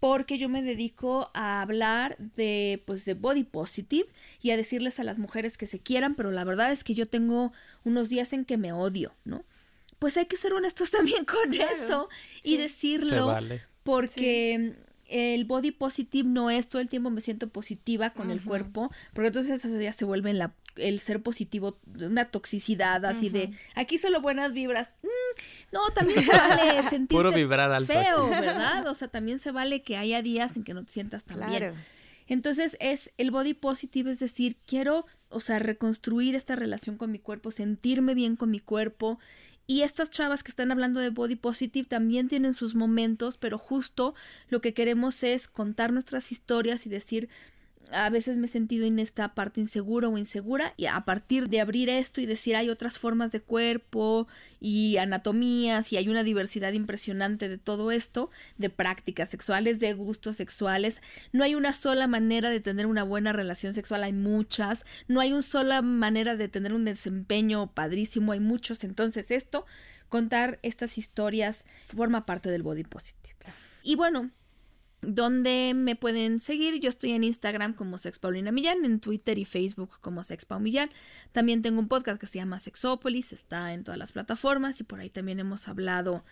porque 0.00 0.38
yo 0.38 0.48
me 0.48 0.62
dedico 0.62 1.30
a 1.34 1.60
hablar 1.60 2.16
de 2.16 2.82
pues 2.86 3.04
de 3.04 3.12
body 3.12 3.44
positive 3.44 4.08
y 4.40 4.50
a 4.50 4.56
decirles 4.56 4.98
a 4.98 5.04
las 5.04 5.18
mujeres 5.18 5.58
que 5.58 5.66
se 5.66 5.78
quieran, 5.78 6.14
pero 6.14 6.30
la 6.30 6.42
verdad 6.42 6.72
es 6.72 6.82
que 6.82 6.94
yo 6.94 7.06
tengo 7.06 7.52
unos 7.84 8.08
días 8.08 8.32
en 8.32 8.46
que 8.46 8.56
me 8.56 8.72
odio, 8.72 9.14
¿no? 9.26 9.44
Pues 9.98 10.16
hay 10.16 10.24
que 10.24 10.38
ser 10.38 10.54
honestos 10.54 10.90
también 10.90 11.26
con 11.26 11.52
eso 11.52 12.08
y 12.42 12.56
decirlo 12.56 13.36
porque 13.84 14.74
el 15.08 15.44
body 15.44 15.70
positive 15.70 16.28
no 16.28 16.50
es 16.50 16.68
todo 16.68 16.80
el 16.80 16.88
tiempo 16.88 17.10
me 17.10 17.20
siento 17.20 17.48
positiva 17.48 18.10
con 18.10 18.30
el 18.30 18.42
cuerpo, 18.42 18.90
porque 19.12 19.28
entonces 19.28 19.64
eso 19.64 19.80
ya 19.80 19.92
se 19.92 20.04
vuelve 20.04 20.30
en 20.30 20.38
la, 20.38 20.54
el 20.76 20.98
ser 20.98 21.22
positivo, 21.22 21.78
una 22.00 22.24
toxicidad 22.26 23.04
así 23.04 23.28
de 23.28 23.50
aquí 23.74 23.98
solo 23.98 24.20
buenas 24.20 24.52
vibras. 24.52 24.94
Mm, 25.02 25.72
no, 25.72 25.80
también 25.94 26.22
se 26.22 26.32
vale 26.32 26.82
sentirse 26.90 27.22
Puro 27.22 27.32
vibrar 27.32 27.84
feo, 27.84 28.28
¿verdad? 28.30 28.86
O 28.88 28.94
sea, 28.94 29.08
también 29.08 29.38
se 29.38 29.52
vale 29.52 29.82
que 29.82 29.96
haya 29.96 30.22
días 30.22 30.56
en 30.56 30.64
que 30.64 30.74
no 30.74 30.84
te 30.84 30.92
sientas 30.92 31.24
tan 31.24 31.48
bien. 31.50 31.74
Entonces 32.26 32.78
es 32.80 33.12
el 33.18 33.30
body 33.30 33.52
positive, 33.52 34.10
es 34.10 34.18
decir, 34.18 34.56
quiero, 34.66 35.06
o 35.28 35.40
sea, 35.40 35.58
reconstruir 35.58 36.34
esta 36.34 36.56
relación 36.56 36.96
con 36.96 37.12
mi 37.12 37.18
cuerpo, 37.18 37.50
sentirme 37.50 38.14
bien 38.14 38.36
con 38.36 38.50
mi 38.50 38.60
cuerpo 38.60 39.18
y 39.66 39.82
estas 39.82 40.10
chavas 40.10 40.42
que 40.42 40.50
están 40.50 40.70
hablando 40.70 41.00
de 41.00 41.10
body 41.10 41.36
positive 41.36 41.88
también 41.88 42.28
tienen 42.28 42.54
sus 42.54 42.74
momentos, 42.74 43.38
pero 43.38 43.56
justo 43.56 44.14
lo 44.48 44.60
que 44.60 44.74
queremos 44.74 45.22
es 45.22 45.48
contar 45.48 45.92
nuestras 45.92 46.32
historias 46.32 46.86
y 46.86 46.90
decir, 46.90 47.28
a 47.92 48.10
veces 48.10 48.36
me 48.36 48.46
he 48.46 48.48
sentido 48.48 48.86
en 48.86 48.98
esta 48.98 49.34
parte 49.34 49.60
insegura 49.60 50.08
o 50.08 50.18
insegura 50.18 50.74
y 50.76 50.86
a 50.86 51.00
partir 51.04 51.48
de 51.48 51.60
abrir 51.60 51.88
esto 51.88 52.20
y 52.20 52.26
decir 52.26 52.56
hay 52.56 52.68
otras 52.68 52.98
formas 52.98 53.32
de 53.32 53.40
cuerpo 53.40 54.26
y 54.60 54.96
anatomías 54.96 55.92
y 55.92 55.96
hay 55.96 56.08
una 56.08 56.22
diversidad 56.22 56.72
impresionante 56.72 57.48
de 57.48 57.58
todo 57.58 57.90
esto, 57.90 58.30
de 58.58 58.70
prácticas 58.70 59.28
sexuales, 59.30 59.80
de 59.80 59.92
gustos 59.94 60.36
sexuales, 60.36 61.02
no 61.32 61.44
hay 61.44 61.54
una 61.54 61.72
sola 61.72 62.06
manera 62.06 62.50
de 62.50 62.60
tener 62.60 62.86
una 62.86 63.04
buena 63.04 63.32
relación 63.32 63.74
sexual, 63.74 64.04
hay 64.04 64.12
muchas, 64.12 64.84
no 65.08 65.20
hay 65.20 65.32
una 65.32 65.42
sola 65.42 65.82
manera 65.82 66.36
de 66.36 66.48
tener 66.48 66.72
un 66.72 66.84
desempeño 66.84 67.72
padrísimo, 67.72 68.32
hay 68.32 68.40
muchos, 68.40 68.84
entonces 68.84 69.30
esto, 69.30 69.66
contar 70.08 70.58
estas 70.62 70.98
historias 70.98 71.66
forma 71.86 72.26
parte 72.26 72.50
del 72.50 72.62
body 72.62 72.84
positive. 72.84 73.34
Y 73.82 73.96
bueno, 73.96 74.30
¿Dónde 75.06 75.72
me 75.74 75.96
pueden 75.96 76.40
seguir? 76.40 76.80
Yo 76.80 76.88
estoy 76.88 77.12
en 77.12 77.24
Instagram 77.24 77.74
como 77.74 77.98
Sex 77.98 78.18
Paulina 78.18 78.52
Millán, 78.52 78.84
en 78.84 79.00
Twitter 79.00 79.38
y 79.38 79.44
Facebook 79.44 79.90
como 80.00 80.22
Sex 80.22 80.46
Millán. 80.60 80.90
También 81.32 81.62
tengo 81.62 81.80
un 81.80 81.88
podcast 81.88 82.20
que 82.20 82.26
se 82.26 82.38
llama 82.38 82.58
Sexópolis, 82.58 83.32
está 83.32 83.72
en 83.72 83.84
todas 83.84 83.98
las 83.98 84.12
plataformas 84.12 84.80
y 84.80 84.84
por 84.84 85.00
ahí 85.00 85.10
también 85.10 85.40
hemos 85.40 85.68
hablado 85.68 86.24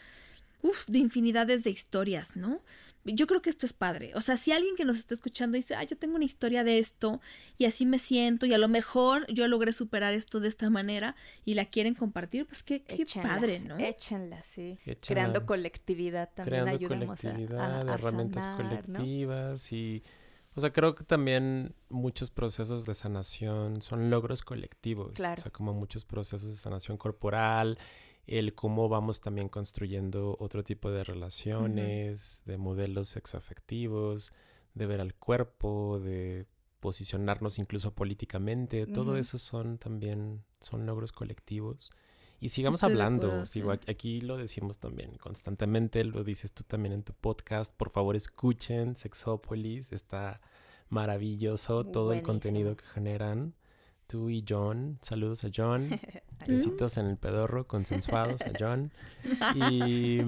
de 0.86 0.98
infinidades 0.98 1.64
de 1.64 1.70
historias, 1.70 2.36
¿no? 2.36 2.60
Yo 3.04 3.26
creo 3.26 3.42
que 3.42 3.50
esto 3.50 3.66
es 3.66 3.72
padre. 3.72 4.12
O 4.14 4.20
sea, 4.20 4.36
si 4.36 4.52
alguien 4.52 4.76
que 4.76 4.84
nos 4.84 4.96
está 4.96 5.14
escuchando 5.14 5.56
dice, 5.56 5.74
ah, 5.74 5.82
yo 5.82 5.96
tengo 5.96 6.16
una 6.16 6.24
historia 6.24 6.64
de 6.64 6.78
esto 6.78 7.20
y 7.58 7.64
así 7.64 7.86
me 7.86 7.98
siento 7.98 8.46
y 8.46 8.54
a 8.54 8.58
lo 8.58 8.68
mejor 8.68 9.26
yo 9.32 9.48
logré 9.48 9.72
superar 9.72 10.14
esto 10.14 10.40
de 10.40 10.48
esta 10.48 10.70
manera 10.70 11.16
y 11.44 11.54
la 11.54 11.64
quieren 11.64 11.94
compartir, 11.94 12.46
pues 12.46 12.62
qué, 12.62 12.82
qué 12.82 13.04
padre, 13.22 13.60
¿no? 13.60 13.78
Échenla, 13.78 14.42
sí. 14.42 14.78
Creando 15.00 15.46
colectividad 15.46 16.30
también 16.34 16.64
creando 16.64 16.88
colectividad, 16.88 17.88
herramientas 17.88 18.46
colectivas 18.56 19.72
y... 19.72 20.02
O 20.54 20.60
sea, 20.60 20.70
creo 20.70 20.94
que 20.94 21.02
también 21.02 21.74
muchos 21.88 22.30
procesos 22.30 22.84
de 22.84 22.92
sanación 22.92 23.80
son 23.80 24.10
logros 24.10 24.42
colectivos. 24.42 25.16
Claro. 25.16 25.40
O 25.40 25.42
sea, 25.42 25.50
como 25.50 25.72
muchos 25.72 26.04
procesos 26.04 26.50
de 26.50 26.56
sanación 26.56 26.98
corporal, 26.98 27.78
el 28.38 28.54
cómo 28.54 28.88
vamos 28.88 29.20
también 29.20 29.48
construyendo 29.48 30.36
otro 30.40 30.64
tipo 30.64 30.90
de 30.90 31.04
relaciones, 31.04 32.42
de 32.46 32.56
modelos 32.56 33.08
sexoafectivos, 33.08 34.32
de 34.74 34.86
ver 34.86 35.00
al 35.02 35.14
cuerpo, 35.14 36.00
de 36.00 36.46
posicionarnos 36.80 37.58
incluso 37.58 37.94
políticamente, 37.94 38.86
todo 38.86 39.16
eso 39.16 39.38
son 39.38 39.78
también, 39.78 40.42
son 40.60 40.86
logros 40.86 41.12
colectivos. 41.12 41.92
Y 42.40 42.48
sigamos 42.48 42.82
hablando, 42.82 43.44
digo, 43.54 43.70
aquí 43.70 44.20
lo 44.20 44.36
decimos 44.36 44.80
también 44.80 45.16
constantemente, 45.18 46.02
lo 46.02 46.24
dices 46.24 46.52
tú 46.52 46.64
también 46.64 46.94
en 46.94 47.04
tu 47.04 47.12
podcast, 47.12 47.72
por 47.76 47.90
favor 47.90 48.16
escuchen 48.16 48.96
Sexópolis, 48.96 49.92
está 49.92 50.40
maravilloso 50.88 51.84
todo 51.84 52.12
el 52.12 52.22
contenido 52.22 52.76
que 52.76 52.84
generan 52.84 53.54
tú 54.12 54.28
y 54.28 54.44
John. 54.46 54.98
Saludos 55.00 55.42
a 55.44 55.50
John. 55.54 55.88
Besitos 56.46 56.98
en 56.98 57.06
el 57.06 57.16
pedorro, 57.16 57.66
consensuados 57.66 58.42
a 58.42 58.52
John. 58.58 58.92
Y 59.70 60.20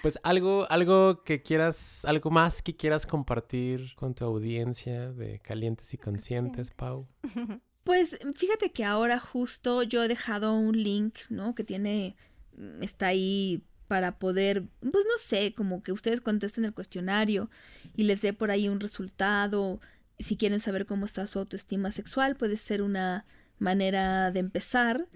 pues 0.00 0.18
algo, 0.22 0.66
algo 0.70 1.24
que 1.24 1.42
quieras, 1.42 2.06
algo 2.06 2.30
más 2.30 2.62
que 2.62 2.74
quieras 2.74 3.06
compartir 3.06 3.94
con 3.96 4.14
tu 4.14 4.24
audiencia 4.24 5.12
de 5.12 5.40
Calientes 5.40 5.92
y 5.92 5.98
Conscientes, 5.98 6.70
Pau. 6.70 7.06
Pues 7.84 8.18
fíjate 8.34 8.70
que 8.70 8.84
ahora 8.84 9.18
justo 9.18 9.82
yo 9.82 10.04
he 10.04 10.08
dejado 10.08 10.52
un 10.52 10.82
link, 10.82 11.20
¿no? 11.30 11.54
Que 11.54 11.64
tiene, 11.64 12.16
está 12.82 13.06
ahí 13.06 13.64
para 13.86 14.18
poder, 14.18 14.66
pues 14.80 15.06
no 15.06 15.16
sé, 15.18 15.54
como 15.54 15.82
que 15.82 15.92
ustedes 15.92 16.20
contesten 16.20 16.66
el 16.66 16.74
cuestionario 16.74 17.48
y 17.96 18.02
les 18.02 18.20
dé 18.20 18.34
por 18.34 18.50
ahí 18.50 18.68
un 18.68 18.80
resultado 18.80 19.80
si 20.18 20.36
quieren 20.36 20.60
saber 20.60 20.86
cómo 20.86 21.04
está 21.04 21.26
su 21.26 21.38
autoestima 21.38 21.90
sexual, 21.90 22.36
puede 22.36 22.56
ser 22.56 22.82
una 22.82 23.24
manera 23.58 24.30
de 24.30 24.40
empezar. 24.40 25.06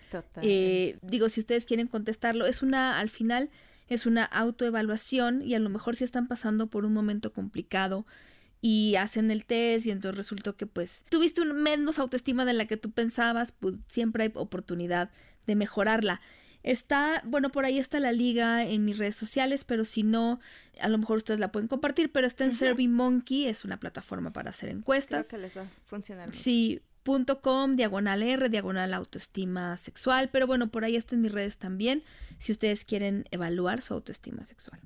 Eh, 0.43 0.99
digo, 1.03 1.29
si 1.29 1.41
ustedes 1.41 1.67
quieren 1.67 1.87
contestarlo, 1.87 2.47
es 2.47 2.63
una, 2.63 2.99
al 2.99 3.09
final, 3.09 3.51
es 3.89 4.07
una 4.07 4.25
autoevaluación 4.25 5.43
y 5.43 5.55
a 5.55 5.59
lo 5.59 5.71
mejor 5.71 5.97
si 5.97 6.05
están 6.05 6.27
pasando 6.27 6.69
por 6.69 6.85
un 6.85 6.93
momento 6.93 7.33
complicado 7.33 8.07
y 8.61 8.95
hacen 8.97 9.31
el 9.31 9.45
test 9.45 9.87
y 9.87 9.91
entonces 9.91 10.17
resultó 10.17 10.57
que 10.57 10.67
pues 10.67 11.05
tuviste 11.11 11.41
un 11.41 11.63
menos 11.63 11.99
autoestima 11.99 12.45
de 12.45 12.53
la 12.53 12.67
que 12.67 12.77
tú 12.77 12.93
pensabas, 12.93 13.53
pues 13.53 13.81
siempre 13.87 14.25
hay 14.25 14.33
oportunidad 14.35 15.11
de 15.47 15.57
mejorarla. 15.57 16.21
Está, 16.63 17.23
bueno, 17.25 17.51
por 17.51 17.65
ahí 17.65 17.79
está 17.79 18.01
la 18.01 18.13
liga 18.13 18.65
en 18.65 18.85
mis 18.85 18.99
redes 18.99 19.17
sociales, 19.17 19.65
pero 19.65 19.85
si 19.85 20.03
no, 20.03 20.41
a 20.81 20.89
lo 20.89 20.99
mejor 20.99 21.19
ustedes 21.19 21.41
la 21.41 21.53
pueden 21.53 21.69
compartir, 21.69 22.13
pero 22.13 22.27
está 22.27 22.45
en 22.45 22.53
uh 22.53 22.89
Monkey, 22.89 23.47
es 23.47 23.65
una 23.65 23.79
plataforma 23.79 24.33
para 24.33 24.51
hacer 24.51 24.69
encuestas. 24.69 25.29
Creo 25.29 25.41
que 25.41 25.47
les 25.47 25.57
va 25.57 25.63
a 25.63 25.69
funcionar. 25.87 26.35
Sí, 26.35 26.81
.com, 27.43 27.73
diagonal 27.73 28.23
R, 28.23 28.49
diagonal 28.49 28.95
autoestima 28.95 29.77
sexual, 29.77 30.31
pero 30.31 30.47
bueno, 30.47 30.71
por 30.71 30.85
ahí 30.85 30.95
está 30.95 31.17
en 31.17 31.23
mis 31.23 31.33
redes 31.33 31.59
también, 31.59 32.05
si 32.39 32.53
ustedes 32.53 32.85
quieren 32.85 33.25
evaluar 33.33 33.83
su 33.83 33.95
autoestima 33.95 34.45
sexual 34.45 34.81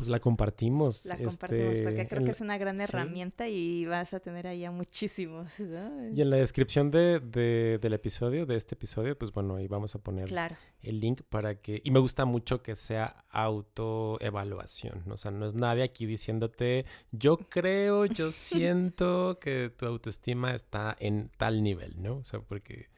pues 0.00 0.08
la 0.08 0.18
compartimos. 0.18 1.04
La 1.04 1.18
compartimos 1.18 1.78
porque 1.80 2.00
este, 2.00 2.08
creo 2.08 2.24
que 2.24 2.30
es 2.30 2.40
una 2.40 2.56
gran 2.56 2.80
herramienta 2.80 3.48
y 3.48 3.84
vas 3.84 4.14
a 4.14 4.20
tener 4.20 4.46
ahí 4.46 4.64
a 4.64 4.70
muchísimos. 4.70 5.52
Y 5.60 6.22
en 6.22 6.30
la 6.30 6.36
descripción 6.36 6.90
de, 6.90 7.20
del 7.78 7.92
episodio, 7.92 8.46
de 8.46 8.56
este 8.56 8.76
episodio, 8.76 9.18
pues 9.18 9.30
bueno, 9.30 9.56
ahí 9.56 9.68
vamos 9.68 9.94
a 9.94 9.98
poner 9.98 10.32
el 10.80 11.00
link 11.00 11.20
para 11.28 11.56
que... 11.56 11.82
Y 11.84 11.90
me 11.90 11.98
gusta 11.98 12.24
mucho 12.24 12.62
que 12.62 12.76
sea 12.76 13.26
autoevaluación. 13.28 15.04
O 15.10 15.18
sea, 15.18 15.32
no 15.32 15.44
es 15.44 15.54
nadie 15.54 15.82
aquí 15.82 16.06
diciéndote, 16.06 16.86
yo 17.12 17.36
creo, 17.36 18.06
yo 18.06 18.32
siento 18.32 19.38
que 19.38 19.68
tu 19.68 19.84
autoestima 19.84 20.54
está 20.54 20.96
en 20.98 21.30
tal 21.36 21.62
nivel, 21.62 22.00
¿no? 22.00 22.16
O 22.16 22.24
sea, 22.24 22.40
porque 22.40 22.88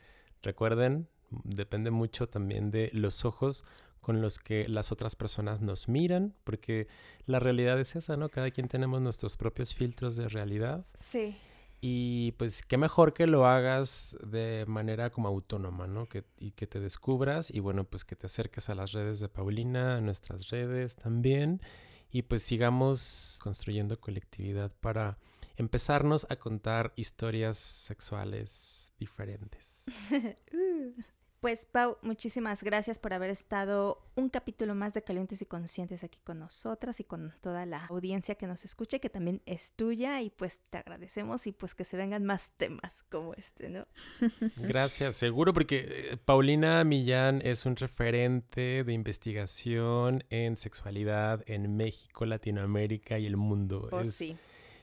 recuerden, 0.40 1.09
depende 1.42 1.90
mucho 1.90 2.28
también 2.28 2.70
de 2.70 2.90
los 2.92 3.24
ojos 3.24 3.64
con 4.03 4.20
los 4.20 4.38
que 4.38 4.68
las 4.68 4.92
otras 4.92 5.16
personas 5.16 5.62
nos 5.62 5.88
miran, 5.88 6.34
porque 6.44 6.88
la 7.24 7.38
realidad 7.38 7.80
es 7.80 7.96
esa, 7.96 8.16
¿no? 8.16 8.28
Cada 8.28 8.50
quien 8.50 8.68
tenemos 8.68 9.00
nuestros 9.00 9.36
propios 9.36 9.74
filtros 9.74 10.16
de 10.16 10.28
realidad. 10.28 10.84
Sí. 10.92 11.36
Y 11.80 12.32
pues 12.32 12.62
qué 12.62 12.76
mejor 12.76 13.14
que 13.14 13.26
lo 13.28 13.46
hagas 13.46 14.16
de 14.26 14.64
manera 14.66 15.11
como 15.11 15.28
autónoma, 15.28 15.86
¿no? 15.86 16.07
Que, 16.07 16.24
y 16.38 16.50
que 16.50 16.66
te 16.66 16.80
descubras 16.80 17.50
y 17.50 17.61
bueno, 17.61 17.84
pues 17.84 18.05
que 18.05 18.16
te 18.16 18.26
acerques 18.26 18.68
a 18.68 18.74
las 18.74 18.92
redes 18.92 19.20
de 19.20 19.28
Paulina, 19.28 19.96
a 19.96 20.00
nuestras 20.00 20.50
redes 20.50 20.96
también. 20.96 21.62
Y 22.11 22.22
pues 22.22 22.42
sigamos 22.42 23.38
construyendo 23.42 23.98
colectividad 24.00 24.72
para 24.80 25.16
empezarnos 25.57 26.26
a 26.28 26.36
contar 26.36 26.92
historias 26.96 27.57
sexuales 27.57 28.90
diferentes. 28.98 29.86
Uh. 30.53 31.03
Pues 31.43 31.66
Pau, 31.66 31.99
muchísimas 32.03 32.62
gracias 32.62 33.01
por 33.01 33.12
haber 33.12 33.28
estado 33.28 33.99
un 34.14 34.28
capítulo 34.28 34.76
más 34.76 34.95
de 34.95 35.03
Calientes 35.03 35.43
y 35.43 35.47
Conscientes 35.47 36.05
aquí 36.05 36.20
con 36.22 36.38
nosotras 36.38 37.01
y 37.01 37.05
con 37.05 37.34
toda 37.40 37.66
la 37.66 37.86
audiencia 37.86 38.36
que 38.36 38.47
nos 38.47 38.64
escuche, 38.64 39.01
que 39.01 39.11
también 39.11 39.43
es 39.45 39.72
tuya 39.72 40.22
y 40.22 40.30
pues 40.30 40.61
te 40.70 40.78
agradecemos 40.78 41.49
y 41.49 41.53
pues 41.53 41.74
que 41.74 41.82
se 41.82 41.97
vengan 41.97 42.24
más 42.24 42.53
temas 42.59 43.03
como 43.11 43.34
este, 43.34 43.70
¿no? 43.70 43.88
Gracias, 44.57 45.16
seguro 45.16 45.53
porque 45.53 46.12
eh, 46.12 46.16
Paulina 46.16 46.84
Millán 46.84 47.43
es 47.45 47.66
un 47.66 47.74
referente 47.74 48.84
de 48.84 48.93
investigación 48.93 50.22
en 50.30 50.55
sexualidad 50.55 51.43
en 51.47 51.76
México, 51.76 52.24
Latinoamérica 52.24 53.18
y 53.18 53.26
el 53.26 53.36
mundo. 53.36 53.88
Oh, 53.90 54.05
sí 54.05 54.36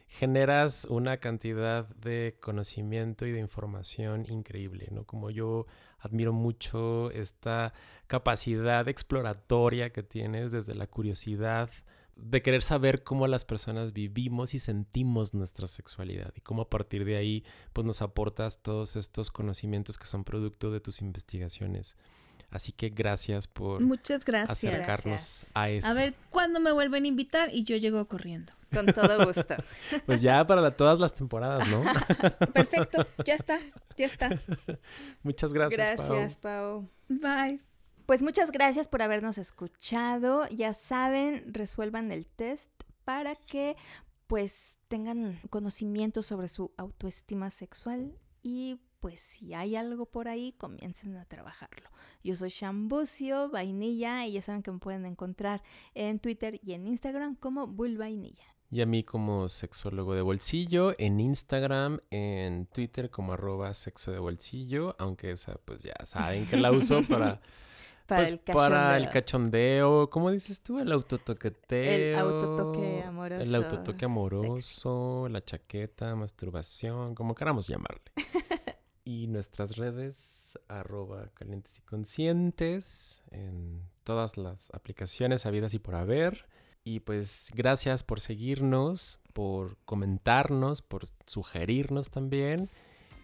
generas 0.10 0.86
una 0.86 1.18
cantidad 1.18 1.88
de 1.90 2.36
conocimiento 2.42 3.28
y 3.28 3.32
de 3.32 3.40
información 3.40 4.26
increíble, 4.28 4.88
¿no? 4.90 5.04
Como 5.04 5.30
yo 5.30 5.68
admiro 6.00 6.34
mucho 6.34 7.12
esta 7.12 7.74
capacidad 8.08 8.88
exploratoria 8.88 9.92
que 9.92 10.04
tienes 10.04 10.52
desde 10.52 10.76
la 10.76 10.88
curiosidad 10.88 11.70
de 12.16 12.42
querer 12.42 12.62
saber 12.62 13.04
cómo 13.04 13.28
las 13.28 13.46
personas 13.46 13.94
vivimos 13.94 14.54
y 14.54 14.60
sentimos 14.60 15.34
nuestra 15.34 15.68
sexualidad 15.68 16.34
y 16.36 16.42
cómo 16.42 16.64
a 16.64 16.70
partir 16.70 17.06
de 17.06 17.16
ahí 17.16 17.44
pues 17.74 17.86
nos 17.86 18.02
aportas 18.02 18.62
todos 18.62 18.96
estos 18.96 19.32
conocimientos 19.32 19.98
que 19.98 20.06
son 20.06 20.24
producto 20.24 20.72
de 20.72 20.82
tus 20.82 21.02
investigaciones. 21.02 21.98
Así 22.52 22.72
que 22.72 22.90
gracias 22.90 23.48
por 23.48 23.82
Muchas 23.82 24.26
gracias. 24.26 24.64
acercarnos 24.64 25.46
a 25.54 25.70
eso. 25.70 25.88
A 25.88 25.94
ver 25.94 26.16
cuándo 26.30 26.60
me 26.60 26.72
vuelven 26.72 27.06
a 27.06 27.08
invitar 27.08 27.50
y 27.54 27.64
yo 27.64 27.78
llego 27.78 28.08
corriendo. 28.08 28.54
Con 28.74 28.86
todo 28.88 29.26
gusto. 29.26 29.56
Pues 30.06 30.22
ya 30.22 30.46
para 30.46 30.76
todas 30.76 31.00
las 31.00 31.14
temporadas, 31.14 31.68
¿no? 31.68 31.84
Perfecto, 32.54 33.08
ya 33.26 33.36
está, 33.36 33.60
ya 33.98 34.06
está. 34.06 34.30
Muchas 35.24 35.54
gracias. 35.54 35.98
Gracias, 35.98 36.38
Pau. 36.38 36.88
Bye. 37.08 37.62
Pues 38.06 38.24
muchas 38.24 38.52
gracias 38.52 38.88
por 38.88 39.04
habernos 39.04 39.38
escuchado. 39.38 40.48
Ya 40.50 40.74
saben, 40.74 41.54
resuelvan 41.54 42.12
el 42.12 42.26
test 42.26 42.72
para 43.04 43.36
que 43.36 43.76
pues 44.26 44.78
tengan 44.88 45.40
conocimiento 45.50 46.22
sobre 46.22 46.50
su 46.50 46.72
autoestima 46.78 47.50
sexual 47.52 48.14
y 48.42 48.80
pues 49.00 49.20
si 49.20 49.54
hay 49.54 49.76
algo 49.76 50.06
por 50.06 50.28
ahí, 50.28 50.54
comiencen 50.58 51.16
a 51.18 51.26
trabajarlo. 51.26 51.90
Yo 52.24 52.36
soy 52.36 52.50
Shambucio 52.50 53.50
Vainilla 53.50 54.26
y 54.26 54.34
ya 54.34 54.42
saben 54.42 54.64
que 54.64 54.72
me 54.72 54.80
pueden 54.80 55.06
encontrar 55.06 55.64
en 55.94 56.20
Twitter 56.20 56.60
y 56.64 56.74
en 56.74 56.88
Instagram 56.88 57.36
como 57.36 57.68
Bull 57.68 57.98
Vainilla. 57.98 58.56
Y 58.72 58.82
a 58.82 58.86
mí 58.86 59.04
como 59.04 59.50
sexólogo 59.50 60.14
de 60.14 60.22
bolsillo 60.22 60.94
en 61.00 61.20
Instagram, 61.20 62.02
en 62.12 62.68
Twitter 62.68 63.10
como 63.10 63.34
arroba 63.34 63.74
sexo 63.74 64.12
de 64.12 64.20
bolsillo, 64.20 64.96
aunque 65.00 65.32
esa 65.32 65.56
pues 65.66 65.82
ya 65.82 65.96
saben 66.06 66.46
que 66.46 66.58
la 66.58 66.72
uso 66.72 67.02
para... 67.04 67.42
para, 68.10 68.22
pues, 68.22 68.32
el 68.32 68.40
cachondeo. 68.40 68.70
para 68.70 68.98
el 68.98 69.10
cachondeo. 69.10 70.10
¿Cómo 70.10 70.32
dices 70.32 70.62
tú? 70.62 70.80
El 70.80 70.92
autotoqueteo. 70.92 72.14
El 72.14 72.16
autotoque 72.16 73.04
amoroso. 73.04 73.42
El 73.42 73.56
autotoque 73.56 74.06
amoroso, 74.06 75.28
la 75.30 75.44
chaqueta, 75.44 76.16
masturbación, 76.16 77.16
como 77.16 77.36
queramos 77.36 77.68
llamarle. 77.68 78.12
y 79.10 79.26
nuestras 79.26 79.78
redes, 79.78 80.60
arroba 80.68 81.32
calientes 81.34 81.80
y 81.80 81.82
conscientes, 81.82 83.24
en 83.32 83.82
todas 84.04 84.38
las 84.38 84.72
aplicaciones 84.72 85.48
habidas 85.48 85.74
y 85.74 85.80
por 85.80 85.96
haber. 85.96 86.46
Y 86.84 87.00
pues 87.00 87.50
gracias 87.56 88.04
por 88.04 88.20
seguirnos, 88.20 89.20
por 89.34 89.78
comentarnos, 89.86 90.84
por 90.84 91.08
sugerirnos 91.26 92.12
también. 92.12 92.70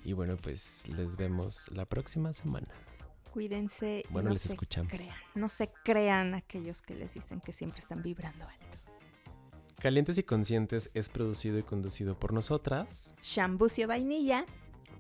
Y 0.04 0.14
bueno, 0.14 0.38
pues 0.38 0.88
les 0.88 1.18
vemos 1.18 1.72
la 1.72 1.86
próxima 1.86 2.34
semana. 2.34 2.74
Cuídense 3.32 4.06
bueno, 4.10 4.30
y 4.30 4.30
no 4.30 4.34
les 4.34 4.42
se 4.42 4.54
escuchamos. 4.54 4.92
crean. 4.92 5.16
No 5.36 5.50
se 5.50 5.70
crean 5.84 6.34
aquellos 6.34 6.82
que 6.82 6.96
les 6.96 7.14
dicen 7.14 7.42
que 7.42 7.54
siempre 7.54 7.80
están 7.80 8.02
vibrando 8.02 8.48
alto. 8.48 8.78
Calientes 9.80 10.18
y 10.18 10.24
Conscientes 10.24 10.90
es 10.96 11.10
producido 11.10 11.60
y 11.60 11.64
conducido 11.64 12.18
por 12.18 12.34
nosotras. 12.34 13.14
Shambucio 13.22 13.88
Vainilla. 13.88 14.48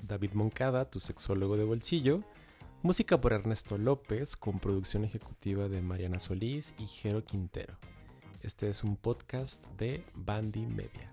David 0.03 0.33
Moncada, 0.33 0.89
tu 0.89 0.99
sexólogo 0.99 1.57
de 1.57 1.63
bolsillo. 1.63 2.23
Música 2.81 3.19
por 3.19 3.33
Ernesto 3.33 3.77
López, 3.77 4.35
con 4.35 4.59
producción 4.59 5.05
ejecutiva 5.05 5.67
de 5.67 5.81
Mariana 5.81 6.19
Solís 6.19 6.75
y 6.77 6.87
Jero 6.87 7.23
Quintero. 7.23 7.77
Este 8.41 8.69
es 8.69 8.83
un 8.83 8.95
podcast 8.95 9.65
de 9.77 10.03
Bandy 10.13 10.65
Media. 10.67 11.11